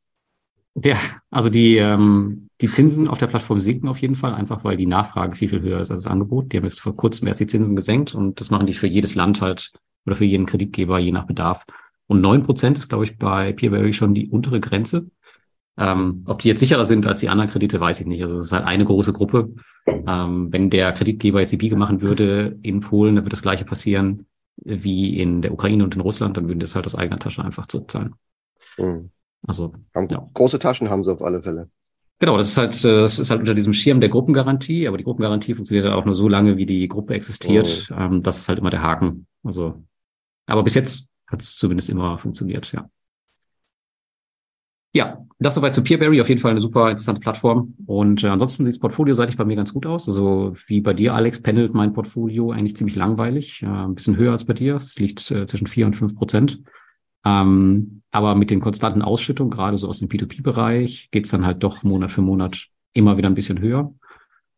[0.84, 0.98] Ja,
[1.32, 4.86] also die, ähm, die Zinsen auf der Plattform sinken auf jeden Fall, einfach weil die
[4.86, 6.54] Nachfrage viel, viel höher ist als das Angebot.
[6.54, 9.16] Die haben jetzt vor kurzem erst die Zinsen gesenkt und das machen die für jedes
[9.16, 9.72] Land halt
[10.06, 11.66] oder für jeden Kreditgeber je nach Bedarf.
[12.08, 15.10] Und neun Prozent ist, glaube ich, bei Peerberry schon die untere Grenze.
[15.78, 18.24] Ähm, ob die jetzt sicherer sind als die anderen Kredite, weiß ich nicht.
[18.24, 19.54] Also es ist halt eine große Gruppe.
[19.86, 23.66] Ähm, wenn der Kreditgeber jetzt die Biege machen würde in Polen, dann wird das gleiche
[23.66, 24.26] passieren
[24.64, 27.68] wie in der Ukraine und in Russland, dann würden das halt aus eigener Tasche einfach
[27.68, 28.16] zurückzahlen.
[28.78, 29.12] Mhm.
[29.46, 30.30] Also ja.
[30.34, 31.70] große Taschen haben sie auf alle Fälle.
[32.20, 35.04] Genau, das ist halt, äh, das ist halt unter diesem Schirm der Gruppengarantie, aber die
[35.04, 37.90] Gruppengarantie funktioniert halt auch nur so lange, wie die Gruppe existiert.
[37.92, 37.96] Oh.
[37.96, 39.28] Ähm, das ist halt immer der Haken.
[39.44, 39.84] Also,
[40.48, 42.90] aber bis jetzt hat es zumindest immer funktioniert, ja.
[44.94, 47.76] Ja, das soweit zu Peerberry, auf jeden Fall eine super interessante Plattform.
[47.86, 50.08] Und äh, ansonsten sieht das Portfolio seitig bei mir ganz gut aus.
[50.08, 54.32] Also wie bei dir, Alex, pendelt mein Portfolio eigentlich ziemlich langweilig, äh, ein bisschen höher
[54.32, 54.78] als bei dir.
[54.78, 56.64] Es liegt äh, zwischen vier und fünf Prozent.
[57.24, 61.84] Ähm, aber mit den konstanten Ausschüttungen, gerade so aus dem P2P-Bereich, geht's dann halt doch
[61.84, 63.94] Monat für Monat immer wieder ein bisschen höher.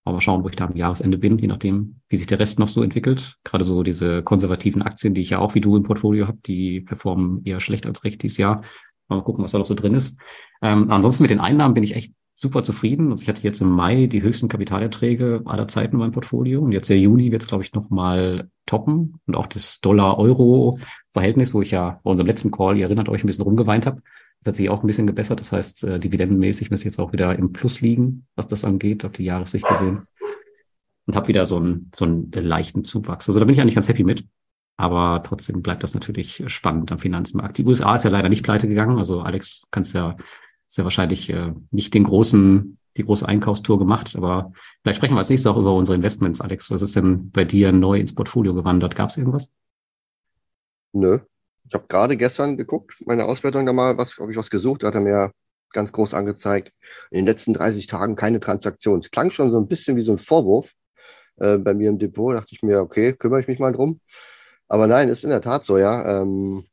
[0.06, 2.68] Aber schauen, wo ich da am Jahresende bin, je nachdem, wie sich der Rest noch
[2.68, 3.38] so entwickelt.
[3.44, 6.82] Gerade so diese konservativen Aktien, die ich ja auch wie du im Portfolio habe, die
[6.82, 8.64] performen eher schlecht als recht dieses Jahr.
[9.08, 10.18] Mal gucken, was da noch so drin ist.
[10.62, 13.10] Ähm, ansonsten mit den Einnahmen bin ich echt super zufrieden.
[13.10, 16.62] Also ich hatte jetzt im Mai die höchsten Kapitalerträge aller Zeiten in meinem Portfolio.
[16.62, 19.20] Und jetzt der Juni wird es, glaube ich, nochmal toppen.
[19.28, 23.28] Und auch das Dollar-Euro-Verhältnis, wo ich ja bei unserem letzten Call, ihr erinnert euch, ein
[23.28, 24.02] bisschen rumgeweint habe,
[24.40, 25.40] das hat sich auch ein bisschen gebessert.
[25.40, 29.12] Das heißt, äh, dividendenmäßig müsste jetzt auch wieder im Plus liegen, was das angeht, auf
[29.12, 30.04] die Jahressicht gesehen.
[31.06, 33.28] Und habe wieder so einen, so einen leichten Zuwachs.
[33.28, 34.26] Also da bin ich eigentlich ganz happy mit.
[34.78, 37.58] Aber trotzdem bleibt das natürlich spannend am Finanzmarkt.
[37.58, 38.98] Die USA ist ja leider nicht pleite gegangen.
[38.98, 40.16] Also Alex, kannst ja
[40.70, 45.18] ist ja wahrscheinlich äh, nicht den großen, die große Einkaufstour gemacht, aber vielleicht sprechen wir
[45.18, 46.70] als nächstes auch über unsere Investments, Alex.
[46.70, 48.96] Was ist denn bei dir neu ins Portfolio gewandert?
[48.96, 49.52] Gab es irgendwas?
[50.94, 51.20] Nö.
[51.70, 54.96] Ich habe gerade gestern geguckt, meine Auswertung da mal, was, ob ich was gesucht, hat
[54.96, 55.32] er mir
[55.72, 56.72] ganz groß angezeigt.
[57.12, 59.02] In den letzten 30 Tagen keine Transaktion.
[59.02, 60.74] Es klang schon so ein bisschen wie so ein Vorwurf
[61.38, 62.34] äh, bei mir im Depot.
[62.34, 64.02] Da dachte ich mir, okay, kümmere ich mich mal drum.
[64.68, 66.22] Aber nein, ist in der Tat so, ja.
[66.22, 66.66] Ähm,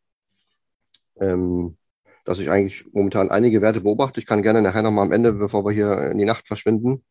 [1.20, 1.76] ähm,
[2.24, 4.18] dass ich eigentlich momentan einige Werte beobachte.
[4.18, 7.04] Ich kann gerne nachher nochmal am Ende, bevor wir hier in die Nacht verschwinden,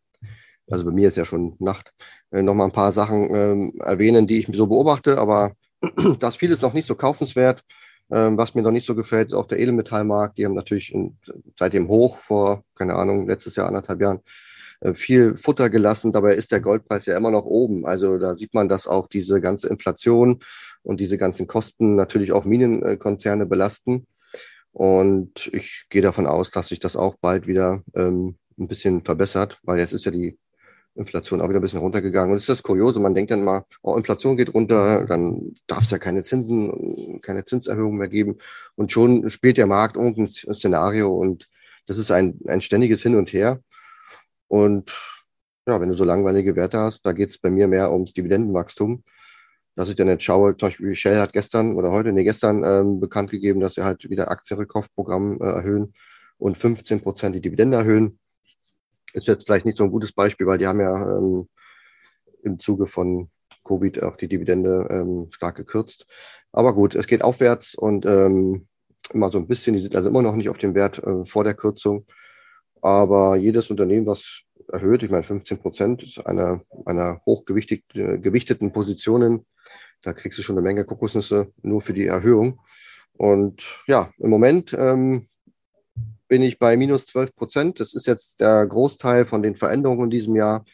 [0.69, 1.93] also bei mir ist ja schon Nacht,
[2.31, 5.53] äh, nochmal ein paar Sachen ähm, erwähnen, die ich so beobachte, aber
[6.19, 7.63] da ist vieles noch nicht so kaufenswert.
[8.11, 10.37] Ähm, was mir noch nicht so gefällt, ist auch der Edelmetallmarkt.
[10.37, 11.17] Die haben natürlich in,
[11.57, 14.19] seitdem hoch vor, keine Ahnung, letztes Jahr, anderthalb Jahren,
[14.81, 16.11] äh, viel Futter gelassen.
[16.11, 17.85] Dabei ist der Goldpreis ja immer noch oben.
[17.85, 20.39] Also da sieht man, dass auch diese ganze Inflation
[20.83, 24.05] und diese ganzen Kosten natürlich auch Minenkonzerne belasten.
[24.71, 29.59] Und ich gehe davon aus, dass sich das auch bald wieder ähm, ein bisschen verbessert,
[29.63, 30.37] weil jetzt ist ja die
[30.95, 32.31] Inflation auch wieder ein bisschen runtergegangen.
[32.31, 35.83] Und das ist das Kuriose, man denkt dann mal, oh, Inflation geht runter, dann darf
[35.83, 38.37] es ja keine Zinsen, keine Zinserhöhung mehr geben.
[38.75, 41.49] Und schon spielt der Markt irgendein Szenario und
[41.87, 43.59] das ist ein, ein ständiges Hin und Her.
[44.47, 44.91] Und
[45.67, 49.03] ja, wenn du so langweilige Werte hast, da geht es bei mir mehr ums Dividendenwachstum
[49.75, 52.99] dass ich dann jetzt schaue, zum Beispiel Shell hat gestern oder heute, nee, gestern ähm,
[52.99, 55.93] bekannt gegeben, dass sie halt wieder Aktienrückkaufprogramm äh, erhöhen
[56.37, 58.19] und 15 Prozent die Dividende erhöhen.
[59.15, 61.47] Ist jetzt vielleicht nicht so ein gutes Beispiel, weil die haben ja ähm,
[62.43, 63.29] im Zuge von
[63.63, 66.05] Covid auch die Dividende ähm, stark gekürzt.
[66.51, 68.67] Aber gut, es geht aufwärts und ähm,
[69.13, 71.43] immer so ein bisschen, die sind also immer noch nicht auf dem Wert äh, vor
[71.43, 72.05] der Kürzung.
[72.81, 79.45] Aber jedes Unternehmen, was erhöht, ich meine 15 Prozent einer, einer hochgewichteten Positionen,
[80.01, 82.59] da kriegst du schon eine Menge Kokosnüsse nur für die Erhöhung.
[83.13, 85.27] Und ja, im Moment ähm,
[86.27, 87.79] bin ich bei minus 12 Prozent.
[87.79, 90.65] Das ist jetzt der Großteil von den Veränderungen in diesem Jahr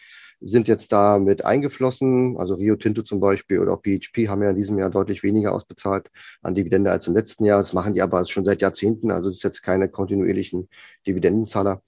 [0.41, 2.35] sind jetzt da mit eingeflossen.
[2.37, 5.53] Also Rio Tinto zum Beispiel oder auch PHP haben ja in diesem Jahr deutlich weniger
[5.53, 6.09] ausbezahlt
[6.41, 7.59] an Dividende als im letzten Jahr.
[7.59, 9.11] Das machen die aber schon seit Jahrzehnten.
[9.11, 10.67] Also es ist jetzt keine kontinuierlichen
[11.07, 11.81] Dividendenzahler.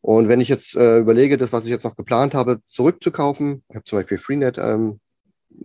[0.00, 3.74] Und wenn ich jetzt äh, überlege, das, was ich jetzt noch geplant habe, zurückzukaufen, ich
[3.74, 5.00] habe zum Beispiel Freenet ähm,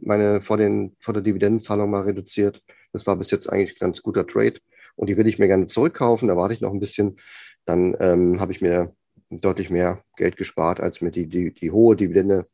[0.02, 2.62] meine vor, den, vor der Dividendenzahlung mal reduziert.
[2.94, 4.60] Das war bis jetzt eigentlich ein ganz guter Trade.
[4.96, 6.28] Und die will ich mir gerne zurückkaufen.
[6.28, 7.18] Da warte ich noch ein bisschen.
[7.66, 8.94] Dann ähm, habe ich mir
[9.30, 12.46] deutlich mehr Geld gespart, als mir die, die, die hohe Dividende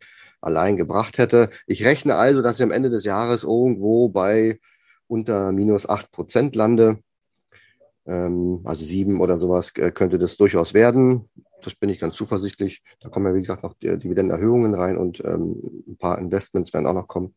[0.41, 1.49] allein gebracht hätte.
[1.67, 4.59] Ich rechne also, dass ich am Ende des Jahres irgendwo bei
[5.07, 6.99] unter minus 8 Prozent lande.
[8.05, 11.29] Ähm, also sieben oder sowas äh, könnte das durchaus werden.
[11.63, 12.81] Das bin ich ganz zuversichtlich.
[13.01, 16.93] Da kommen ja, wie gesagt, noch Dividendenerhöhungen rein und ähm, ein paar Investments werden auch
[16.93, 17.33] noch kommen.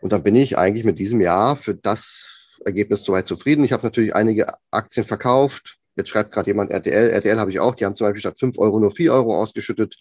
[0.00, 3.64] Und dann bin ich eigentlich mit diesem Jahr für das Ergebnis soweit zufrieden.
[3.64, 7.10] Ich habe natürlich einige Aktien verkauft, Jetzt schreibt gerade jemand RTL.
[7.10, 7.74] RTL habe ich auch.
[7.74, 9.96] Die haben zum Beispiel statt 5 Euro nur 4 Euro ausgeschüttet.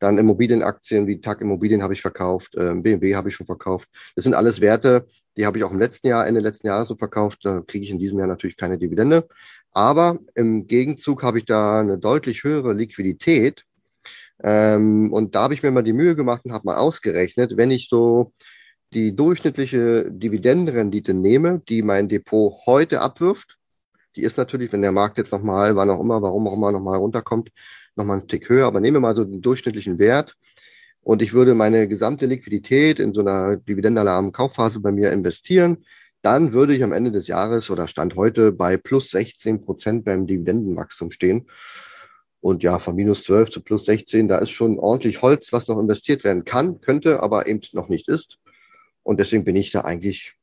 [0.00, 2.54] Dann Immobilienaktien wie TAG Immobilien habe ich verkauft.
[2.56, 3.88] Ähm, BMW habe ich schon verkauft.
[4.16, 6.96] Das sind alles Werte, die habe ich auch im letzten Jahr, Ende letzten Jahres so
[6.96, 7.40] verkauft.
[7.44, 9.28] Da kriege ich in diesem Jahr natürlich keine Dividende.
[9.72, 13.64] Aber im Gegenzug habe ich da eine deutlich höhere Liquidität.
[14.42, 17.70] Ähm, und da habe ich mir mal die Mühe gemacht und habe mal ausgerechnet, wenn
[17.70, 18.32] ich so
[18.92, 23.58] die durchschnittliche Dividendenrendite nehme, die mein Depot heute abwirft,
[24.16, 26.98] die ist natürlich, wenn der Markt jetzt nochmal, wann auch immer, warum auch immer nochmal
[26.98, 27.50] runterkommt,
[27.94, 28.66] nochmal einen Tick höher.
[28.66, 30.36] Aber nehmen wir mal so den durchschnittlichen Wert
[31.02, 35.84] und ich würde meine gesamte Liquidität in so einer dividendenalarmen Kaufphase bei mir investieren,
[36.22, 40.26] dann würde ich am Ende des Jahres oder Stand heute bei plus 16 Prozent beim
[40.26, 41.48] Dividendenwachstum stehen.
[42.40, 45.78] Und ja, von minus 12 zu plus 16, da ist schon ordentlich Holz, was noch
[45.78, 48.38] investiert werden kann, könnte, aber eben noch nicht ist.
[49.02, 50.34] Und deswegen bin ich da eigentlich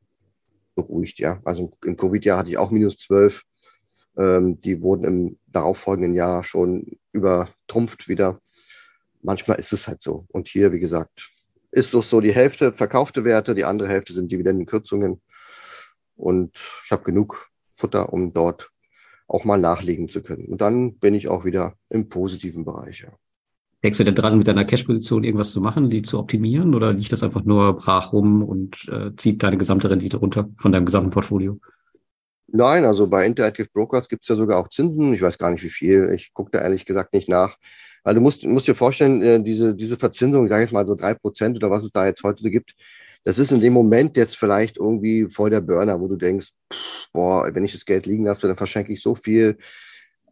[0.75, 1.41] beruhigt, ja.
[1.43, 3.43] Also im Covid-Jahr hatte ich auch minus 12.
[4.17, 8.41] Ähm, die wurden im darauffolgenden Jahr schon übertrumpft wieder.
[9.21, 10.25] Manchmal ist es halt so.
[10.29, 11.31] Und hier, wie gesagt,
[11.71, 15.21] ist doch so die Hälfte verkaufte Werte, die andere Hälfte sind Dividendenkürzungen.
[16.15, 18.71] Und ich habe genug Futter, um dort
[19.27, 20.47] auch mal nachlegen zu können.
[20.47, 23.01] Und dann bin ich auch wieder im positiven Bereich.
[23.01, 23.13] Ja.
[23.87, 26.75] Denkst du denn dran, mit deiner Cash-Position irgendwas zu machen, die zu optimieren?
[26.75, 30.73] Oder liegt das einfach nur brach rum und äh, zieht deine gesamte Rendite runter von
[30.73, 31.57] deinem gesamten Portfolio?
[32.47, 35.13] Nein, also bei Interactive Brokers gibt es ja sogar auch Zinsen.
[35.13, 36.11] Ich weiß gar nicht, wie viel.
[36.13, 37.55] Ich gucke da ehrlich gesagt nicht nach.
[38.03, 40.95] Weil du musst, musst dir vorstellen, äh, diese, diese Verzinsung, ich sage jetzt mal so
[40.95, 42.75] drei Prozent oder was es da jetzt heute gibt,
[43.23, 47.07] das ist in dem Moment jetzt vielleicht irgendwie voll der Burner, wo du denkst, pff,
[47.13, 49.57] boah, wenn ich das Geld liegen lasse, dann verschenke ich so viel.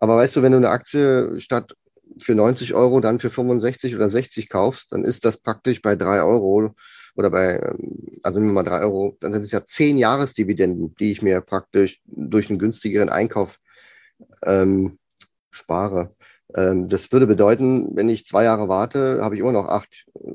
[0.01, 1.73] Aber weißt du, wenn du eine Aktie statt
[2.17, 6.21] für 90 Euro dann für 65 oder 60 kaufst, dann ist das praktisch bei drei
[6.21, 6.73] Euro
[7.15, 10.95] oder bei, ähm, also nehmen wir mal drei Euro, dann sind es ja zehn Jahresdividenden,
[10.95, 13.59] die ich mir praktisch durch einen günstigeren Einkauf
[14.43, 14.99] ähm,
[15.51, 16.11] spare.
[16.55, 20.29] Ähm, das würde bedeuten, wenn ich zwei Jahre warte, habe ich immer noch acht äh,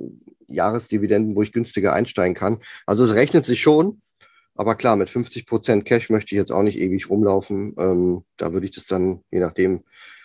[0.49, 2.59] Jahresdividenden, wo ich günstiger einsteigen kann.
[2.87, 4.01] Also es rechnet sich schon.
[4.57, 7.75] Aber klar, mit 50 Prozent Cash möchte ich jetzt auch nicht ewig rumlaufen.
[7.79, 9.85] Ähm, da würde ich das dann, je nachdem,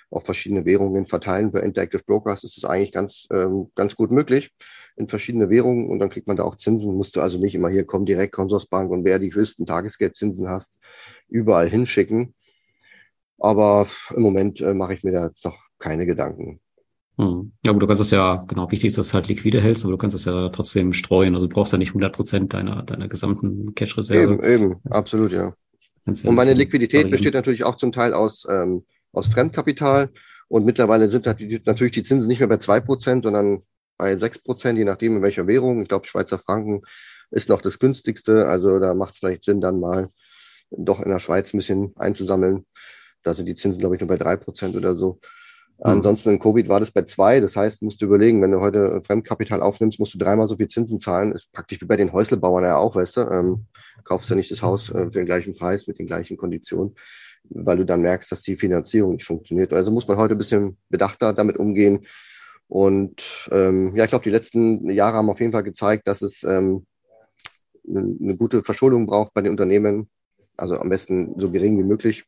[0.10, 1.52] auf verschiedene Währungen verteilen.
[1.52, 4.52] Bei Interactive Brokers ist es eigentlich ganz, ähm, ganz gut möglich
[4.96, 6.96] in verschiedene Währungen und dann kriegt man da auch Zinsen.
[6.96, 10.78] Musst du also nicht immer hier kommen, direkt Consorsbank und wer die höchsten Tagesgeldzinsen hast,
[11.28, 12.34] überall hinschicken.
[13.38, 16.60] Aber im Moment äh, mache ich mir da jetzt noch keine Gedanken.
[17.18, 17.54] Hm.
[17.64, 19.94] Ja, aber du kannst es ja, genau, wichtig ist, dass du halt liquide hältst, aber
[19.94, 21.34] du kannst es ja trotzdem streuen.
[21.34, 24.22] Also du brauchst ja nicht 100 Prozent deiner, deiner gesamten Cash-Reserve.
[24.22, 25.54] Eben, eben, absolut, ja.
[26.06, 27.12] ja und meine Liquidität variieren.
[27.12, 28.86] besteht natürlich auch zum Teil aus, ähm,
[29.16, 30.10] aus Fremdkapital.
[30.48, 33.64] Und mittlerweile sind natürlich die Zinsen nicht mehr bei zwei Prozent, sondern
[33.98, 35.82] bei sechs Prozent, je nachdem in welcher Währung.
[35.82, 36.82] Ich glaube, Schweizer Franken
[37.32, 38.46] ist noch das günstigste.
[38.48, 40.10] Also da macht es vielleicht Sinn, dann mal
[40.72, 42.66] doch in der Schweiz ein bisschen einzusammeln.
[43.24, 45.20] Da sind die Zinsen, glaube ich, nur bei drei Prozent oder so.
[45.80, 45.86] Mhm.
[45.86, 47.40] Ansonsten in Covid war das bei zwei.
[47.40, 50.68] Das heißt, musst du überlegen, wenn du heute Fremdkapital aufnimmst, musst du dreimal so viel
[50.68, 51.32] Zinsen zahlen.
[51.32, 53.22] Ist praktisch wie bei den Häuslebauern ja auch, weißt du.
[53.22, 53.66] Ähm,
[54.04, 56.96] kaufst du nicht das Haus äh, für den gleichen Preis mit den gleichen Konditionen
[57.50, 59.74] weil du dann merkst, dass die Finanzierung nicht funktioniert.
[59.74, 62.06] Also muss man heute ein bisschen bedachter damit umgehen.
[62.68, 63.22] Und
[63.52, 66.86] ähm, ja, ich glaube, die letzten Jahre haben auf jeden Fall gezeigt, dass es ähm,
[67.88, 70.10] eine, eine gute Verschuldung braucht bei den Unternehmen.
[70.58, 72.26] Also am besten so gering wie möglich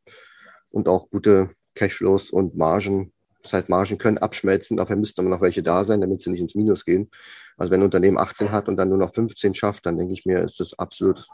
[0.69, 3.13] und auch gute Cashflows und Margen.
[3.43, 6.41] Das heißt, Margen können abschmelzen, dafür müssten aber noch welche da sein, damit sie nicht
[6.41, 7.09] ins Minus gehen.
[7.55, 10.25] Also wenn ein Unternehmen 18 hat und dann nur noch 15 schafft, dann denke ich
[10.25, 11.27] mir, ist das absolut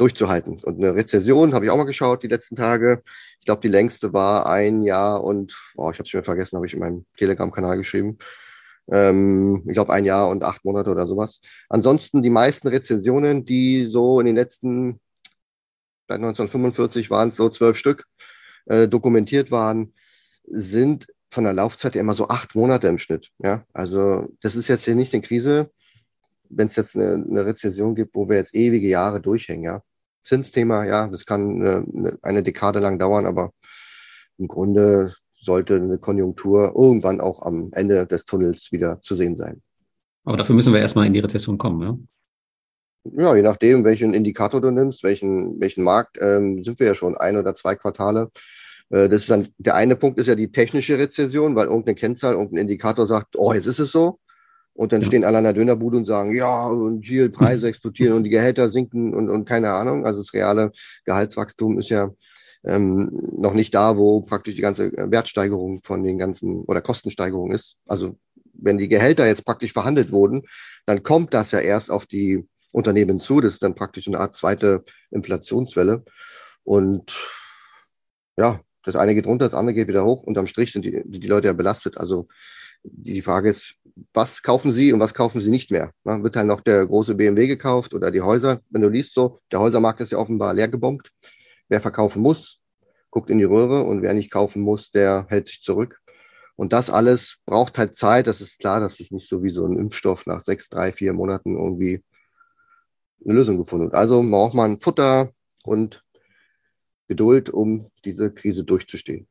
[0.00, 0.60] durchzuhalten.
[0.60, 3.02] Und eine Rezession habe ich auch mal geschaut die letzten Tage.
[3.38, 6.66] Ich glaube, die längste war ein Jahr und, oh, ich habe es schon vergessen, habe
[6.66, 8.16] ich in meinem Telegram-Kanal geschrieben.
[8.90, 11.40] Ähm, ich glaube, ein Jahr und acht Monate oder sowas.
[11.68, 15.00] Ansonsten die meisten Rezensionen, die so in den letzten,
[16.08, 18.06] seit 1945 waren es so zwölf Stück,
[18.66, 19.92] äh, dokumentiert waren,
[20.44, 23.28] sind von der Laufzeit immer so acht Monate im Schnitt.
[23.38, 25.70] Ja, also das ist jetzt hier nicht eine Krise,
[26.48, 29.64] wenn es jetzt eine, eine Rezession gibt, wo wir jetzt ewige Jahre durchhängen.
[29.64, 29.82] Ja,
[30.24, 33.52] Zinsthema, ja, das kann eine, eine Dekade lang dauern, aber
[34.38, 39.62] im Grunde sollte eine Konjunktur irgendwann auch am Ende des Tunnels wieder zu sehen sein.
[40.24, 41.98] Aber dafür müssen wir erstmal in die Rezession kommen, ja?
[43.16, 47.16] Ja, je nachdem, welchen Indikator du nimmst, welchen, welchen Markt, ähm, sind wir ja schon
[47.16, 48.30] ein oder zwei Quartale.
[48.90, 52.34] Äh, das ist dann, der eine Punkt ist ja die technische Rezession, weil irgendeine Kennzahl,
[52.34, 54.18] irgendein Indikator sagt, oh, jetzt ist es so.
[54.80, 55.08] Und dann ja.
[55.08, 58.70] stehen alle an der Dönerbude und sagen, ja, und hier Preise explodieren und die Gehälter
[58.70, 60.06] sinken und, und keine Ahnung.
[60.06, 60.72] Also das reale
[61.04, 62.08] Gehaltswachstum ist ja
[62.64, 67.76] ähm, noch nicht da, wo praktisch die ganze Wertsteigerung von den ganzen oder Kostensteigerung ist.
[67.84, 68.16] Also
[68.54, 70.44] wenn die Gehälter jetzt praktisch verhandelt wurden,
[70.86, 73.42] dann kommt das ja erst auf die Unternehmen zu.
[73.42, 76.04] Das ist dann praktisch eine Art zweite Inflationswelle.
[76.64, 77.12] Und
[78.38, 80.22] ja, das eine geht runter, das andere geht wieder hoch.
[80.22, 81.98] Unterm Strich sind die, die Leute ja belastet.
[81.98, 82.28] Also
[82.82, 83.74] die Frage ist,
[84.12, 85.92] was kaufen sie und was kaufen sie nicht mehr?
[86.04, 88.60] Na, wird halt noch der große BMW gekauft oder die Häuser?
[88.70, 91.10] Wenn du liest so, der Häusermarkt ist ja offenbar leer gebombt.
[91.68, 92.60] Wer verkaufen muss,
[93.10, 96.00] guckt in die Röhre und wer nicht kaufen muss, der hält sich zurück.
[96.56, 98.26] Und das alles braucht halt Zeit.
[98.26, 101.12] Das ist klar, dass es nicht so wie so ein Impfstoff nach sechs, drei, vier
[101.12, 102.02] Monaten irgendwie
[103.24, 103.94] eine Lösung gefunden wird.
[103.94, 105.32] Also braucht man Futter
[105.64, 106.04] und
[107.08, 109.26] Geduld, um diese Krise durchzustehen.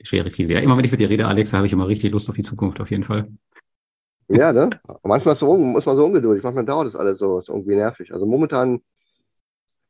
[0.00, 0.54] Die schwere Krise.
[0.54, 2.42] Ja, immer wenn ich mit dir rede, Alex, habe ich immer richtig Lust auf die
[2.42, 3.28] Zukunft, auf jeden Fall.
[4.28, 4.70] Ja, ne?
[5.02, 8.12] Manchmal so, muss man so ungeduldig, manchmal dauert das alles so, ist irgendwie nervig.
[8.14, 8.80] Also momentan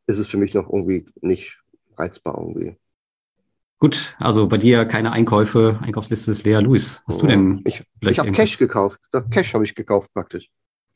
[0.07, 1.59] ist es für mich noch irgendwie nicht
[1.97, 2.77] reizbar irgendwie.
[3.79, 6.61] Gut, also bei dir keine Einkäufe, Einkaufsliste ist leer.
[6.61, 7.63] Luis, hast du denn?
[7.65, 9.01] Ich, ich habe Cash gekauft.
[9.31, 10.51] Cash habe ich gekauft praktisch.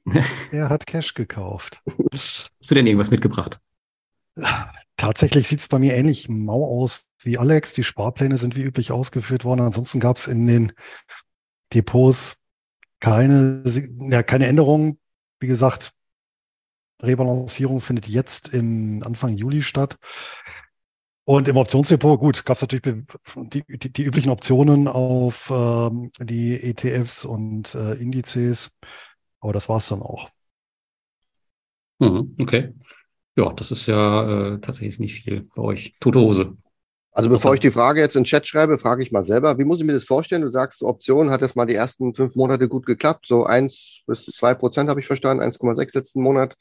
[0.50, 1.80] er hat Cash gekauft.
[2.12, 3.58] Hast du denn irgendwas mitgebracht?
[4.96, 7.74] Tatsächlich sieht es bei mir ähnlich mau aus wie Alex.
[7.74, 9.60] Die Sparpläne sind wie üblich ausgeführt worden.
[9.60, 10.72] Ansonsten gab es in den
[11.72, 12.42] Depots
[13.00, 13.62] keine,
[14.10, 14.98] ja, keine Änderungen.
[15.40, 15.92] Wie gesagt,
[17.02, 19.98] Rebalancierung findet jetzt im Anfang Juli statt.
[21.26, 23.04] Und im Optionsdepot, gut, gab es natürlich
[23.36, 28.76] die, die, die, üblichen Optionen auf ähm, die ETFs und äh, Indizes,
[29.40, 30.28] aber das war es dann auch.
[31.98, 32.74] Mhm, okay.
[33.36, 35.94] Ja, das ist ja äh, tatsächlich nicht viel bei euch.
[36.00, 36.56] Tote Hose.
[37.10, 39.64] Also bevor ich die Frage jetzt in den Chat schreibe, frage ich mal selber, wie
[39.64, 40.42] muss ich mir das vorstellen?
[40.42, 44.26] Du sagst, Option hat jetzt mal die ersten fünf Monate gut geklappt, so eins bis
[44.26, 46.56] zwei Prozent habe ich verstanden, 1,6 letzten Monat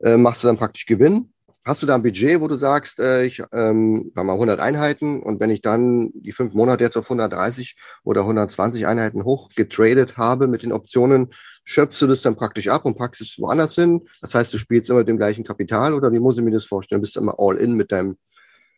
[0.00, 1.32] äh, machst du dann praktisch Gewinn.
[1.64, 5.40] Hast du da ein Budget, wo du sagst, äh, ich ähm, mal 100 Einheiten und
[5.40, 10.62] wenn ich dann die fünf Monate jetzt auf 130 oder 120 Einheiten hochgetradet habe mit
[10.62, 11.28] den Optionen,
[11.64, 14.08] schöpfst du das dann praktisch ab und packst es woanders hin?
[14.22, 16.64] Das heißt, du spielst immer mit dem gleichen Kapital oder wie muss ich mir das
[16.64, 17.02] vorstellen?
[17.02, 18.16] Bist du immer all in mit deinem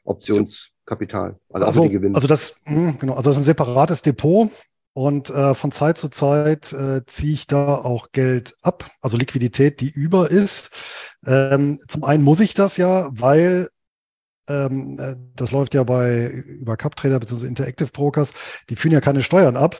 [0.05, 4.51] Optionskapital, also, also, also das, hm, genau, also das ist ein separates Depot.
[4.93, 9.80] Und äh, von Zeit zu Zeit äh, ziehe ich da auch Geld ab, also Liquidität,
[9.80, 10.70] die über ist.
[11.24, 13.68] Ähm, zum einen muss ich das ja, weil
[14.49, 17.47] ähm, äh, das läuft ja bei über CupTrader bzw.
[17.47, 18.32] Interactive Brokers,
[18.68, 19.78] die führen ja keine Steuern ab.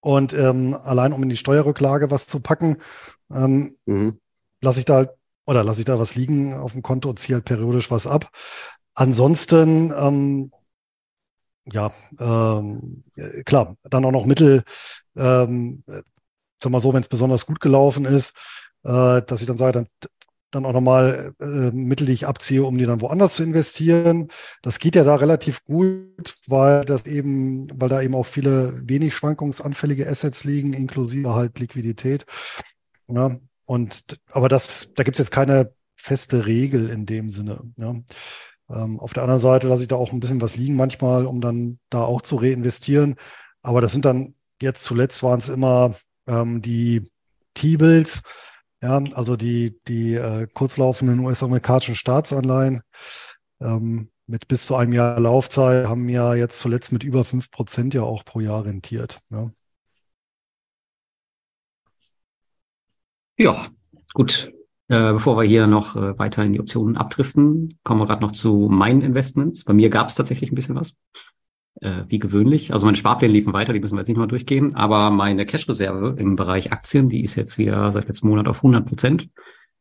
[0.00, 2.76] Und ähm, allein um in die Steuerrücklage was zu packen,
[3.32, 4.20] ähm, mhm.
[4.60, 5.06] lasse ich da
[5.44, 8.30] oder lasse ich da was liegen auf dem Konto und ziehe halt periodisch was ab.
[8.94, 10.52] Ansonsten ähm,
[11.72, 13.04] ja, ähm,
[13.44, 14.62] klar, dann auch noch Mittel,
[15.16, 15.82] ähm,
[16.62, 18.36] sag mal so, wenn es besonders gut gelaufen ist,
[18.84, 19.86] äh, dass ich dann sage, dann,
[20.50, 24.28] dann auch nochmal äh, Mittel, die ich abziehe, um die dann woanders zu investieren.
[24.62, 29.14] Das geht ja da relativ gut, weil das eben, weil da eben auch viele wenig
[29.14, 32.24] schwankungsanfällige Assets liegen, inklusive halt Liquidität.
[33.08, 37.60] Ja, und aber das, da gibt es jetzt keine feste Regel in dem Sinne.
[37.76, 37.94] Ja.
[38.70, 41.40] Ähm, auf der anderen Seite lasse ich da auch ein bisschen was liegen manchmal, um
[41.40, 43.16] dann da auch zu reinvestieren.
[43.62, 45.94] Aber das sind dann jetzt zuletzt waren es immer
[46.26, 47.10] ähm, die
[47.54, 48.22] T-Bills,
[48.82, 52.82] ja, also die, die äh, kurzlaufenden US-amerikanischen Staatsanleihen
[53.60, 57.94] ähm, mit bis zu einem Jahr Laufzeit haben ja jetzt zuletzt mit über 5 Prozent
[57.94, 59.20] ja auch pro Jahr rentiert.
[59.30, 59.50] Ja,
[63.38, 63.66] ja
[64.14, 64.52] gut.
[64.88, 68.32] Äh, bevor wir hier noch äh, weiter in die Optionen abdriften, kommen wir gerade noch
[68.32, 69.64] zu meinen Investments.
[69.64, 70.96] Bei mir gab es tatsächlich ein bisschen was,
[71.82, 72.72] äh, wie gewöhnlich.
[72.72, 74.74] Also meine Sparpläne liefen weiter, die müssen wir jetzt nicht mal durchgehen.
[74.74, 78.86] Aber meine Cash-Reserve im Bereich Aktien, die ist jetzt wieder seit letztem Monat auf 100
[78.86, 79.28] Prozent.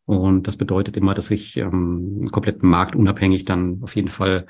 [0.03, 4.45] Und das bedeutet immer, dass ich ähm, komplett marktunabhängig dann auf jeden Fall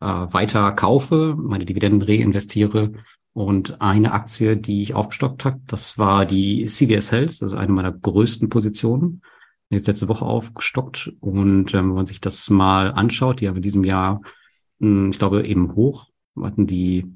[0.00, 2.92] äh, weiter kaufe, meine Dividenden reinvestiere.
[3.32, 7.72] Und eine Aktie, die ich aufgestockt habe, das war die CVS Health, das ist eine
[7.72, 9.22] meiner größten Positionen.
[9.70, 11.12] Jetzt letzte Woche aufgestockt.
[11.20, 14.20] Und ähm, wenn man sich das mal anschaut, die haben in diesem Jahr,
[14.80, 16.08] mh, hm, ich glaube, eben hoch,
[16.40, 17.06] hatten die,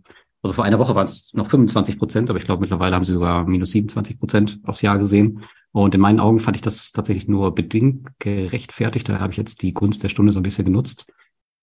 [0.43, 3.13] also vor einer Woche waren es noch 25 Prozent, aber ich glaube, mittlerweile haben sie
[3.13, 5.43] sogar minus 27 Prozent aufs Jahr gesehen.
[5.73, 9.09] Und in meinen Augen fand ich das tatsächlich nur bedingt gerechtfertigt.
[9.09, 11.13] Da habe ich jetzt die Gunst der Stunde so ein bisschen genutzt.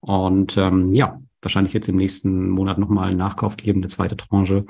[0.01, 4.65] Und ähm, ja, wahrscheinlich jetzt im nächsten Monat nochmal einen Nachkauf geben, eine zweite Tranche.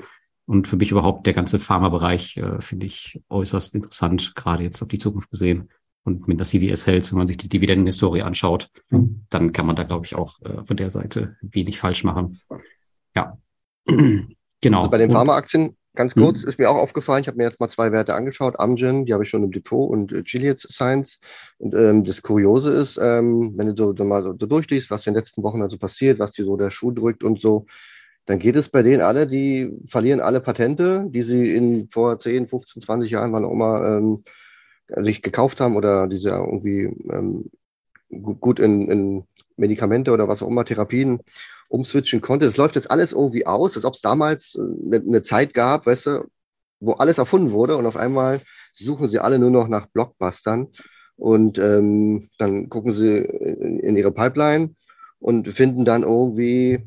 [0.46, 4.88] Und für mich überhaupt der ganze Pharmabereich äh, finde ich äußerst interessant, gerade jetzt auf
[4.88, 5.68] die Zukunft gesehen.
[6.04, 9.24] Und mit der CVS Health, wenn man sich die Dividendenhistorie anschaut, mhm.
[9.30, 12.40] dann kann man da, glaube ich, auch äh, von der Seite wenig falsch machen.
[13.14, 13.38] Ja,
[14.60, 14.78] genau.
[14.78, 16.48] Also bei den Pharmaaktien Ganz kurz, mhm.
[16.48, 19.24] ist mir auch aufgefallen, ich habe mir jetzt mal zwei Werte angeschaut, Amgen, die habe
[19.24, 21.20] ich schon im Depot und äh, Gilead Science.
[21.58, 25.06] Und ähm, das Kuriose ist, ähm, wenn du so, so mal so, so durchliest, was
[25.06, 27.66] in den letzten Wochen also passiert, was dir so der Schuh drückt und so,
[28.24, 32.48] dann geht es bei denen alle, die verlieren alle Patente, die sie in vor 10,
[32.48, 34.24] 15, 20 Jahren, wann auch immer, ähm,
[34.88, 37.50] sich gekauft haben oder die sie irgendwie ähm,
[38.40, 39.24] gut in, in
[39.56, 41.20] Medikamente oder was auch immer, Therapien
[41.68, 42.46] umswitchen konnte.
[42.46, 45.86] Das läuft jetzt alles irgendwie aus, als ob es damals eine, äh, eine Zeit gab,
[45.86, 46.24] weißt du,
[46.80, 48.40] wo alles erfunden wurde und auf einmal
[48.74, 50.68] suchen sie alle nur noch nach Blockbustern
[51.16, 54.74] und ähm, dann gucken sie in, in ihre Pipeline
[55.20, 56.84] und finden dann irgendwie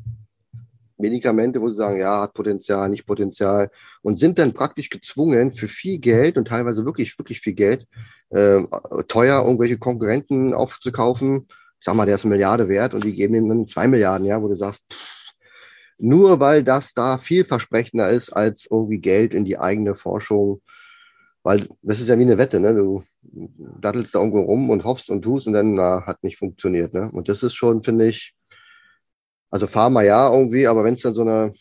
[0.98, 3.70] Medikamente, wo sie sagen, ja, hat Potenzial, nicht Potenzial
[4.02, 7.86] und sind dann praktisch gezwungen, für viel Geld und teilweise wirklich, wirklich viel Geld,
[8.30, 8.60] äh,
[9.08, 11.46] teuer irgendwelche Konkurrenten aufzukaufen
[11.86, 14.42] sag mal, der ist eine Milliarde wert und die geben ihm dann zwei Milliarden, ja,
[14.42, 15.32] wo du sagst, pff,
[15.98, 20.60] nur weil das da vielversprechender ist als irgendwie Geld in die eigene Forschung,
[21.42, 22.74] weil das ist ja wie eine Wette, ne?
[22.74, 23.04] Du
[23.80, 27.10] dattelst da irgendwo rum und hoffst und tust und dann na, hat nicht funktioniert, ne?
[27.12, 28.34] Und das ist schon, finde ich,
[29.50, 31.54] also Pharma ja irgendwie, aber wenn es dann so eine,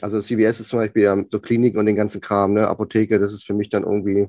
[0.00, 2.68] also CVS ist zum Beispiel ja so Kliniken und den ganzen Kram, ne?
[2.68, 4.28] Apotheke, das ist für mich dann irgendwie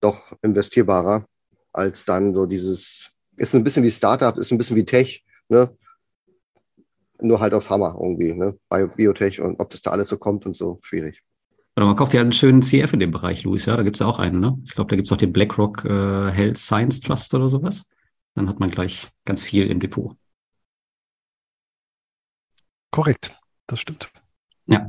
[0.00, 1.24] doch investierbarer
[1.72, 5.74] als dann so dieses ist ein bisschen wie Startup, ist ein bisschen wie Tech, ne?
[7.20, 8.56] Nur halt auf Hammer irgendwie, ne?
[8.68, 11.22] Bei Biotech und ob das da alles so kommt und so, schwierig.
[11.76, 14.00] Oder man kauft ja einen schönen CF in dem Bereich, Luis, ja, da gibt es
[14.00, 14.58] ja auch einen, ne?
[14.64, 17.88] Ich glaube, da gibt es auch den BlackRock äh, Health Science Trust oder sowas.
[18.34, 20.16] Dann hat man gleich ganz viel im Depot.
[22.92, 24.12] Korrekt, das stimmt.
[24.66, 24.88] Ja.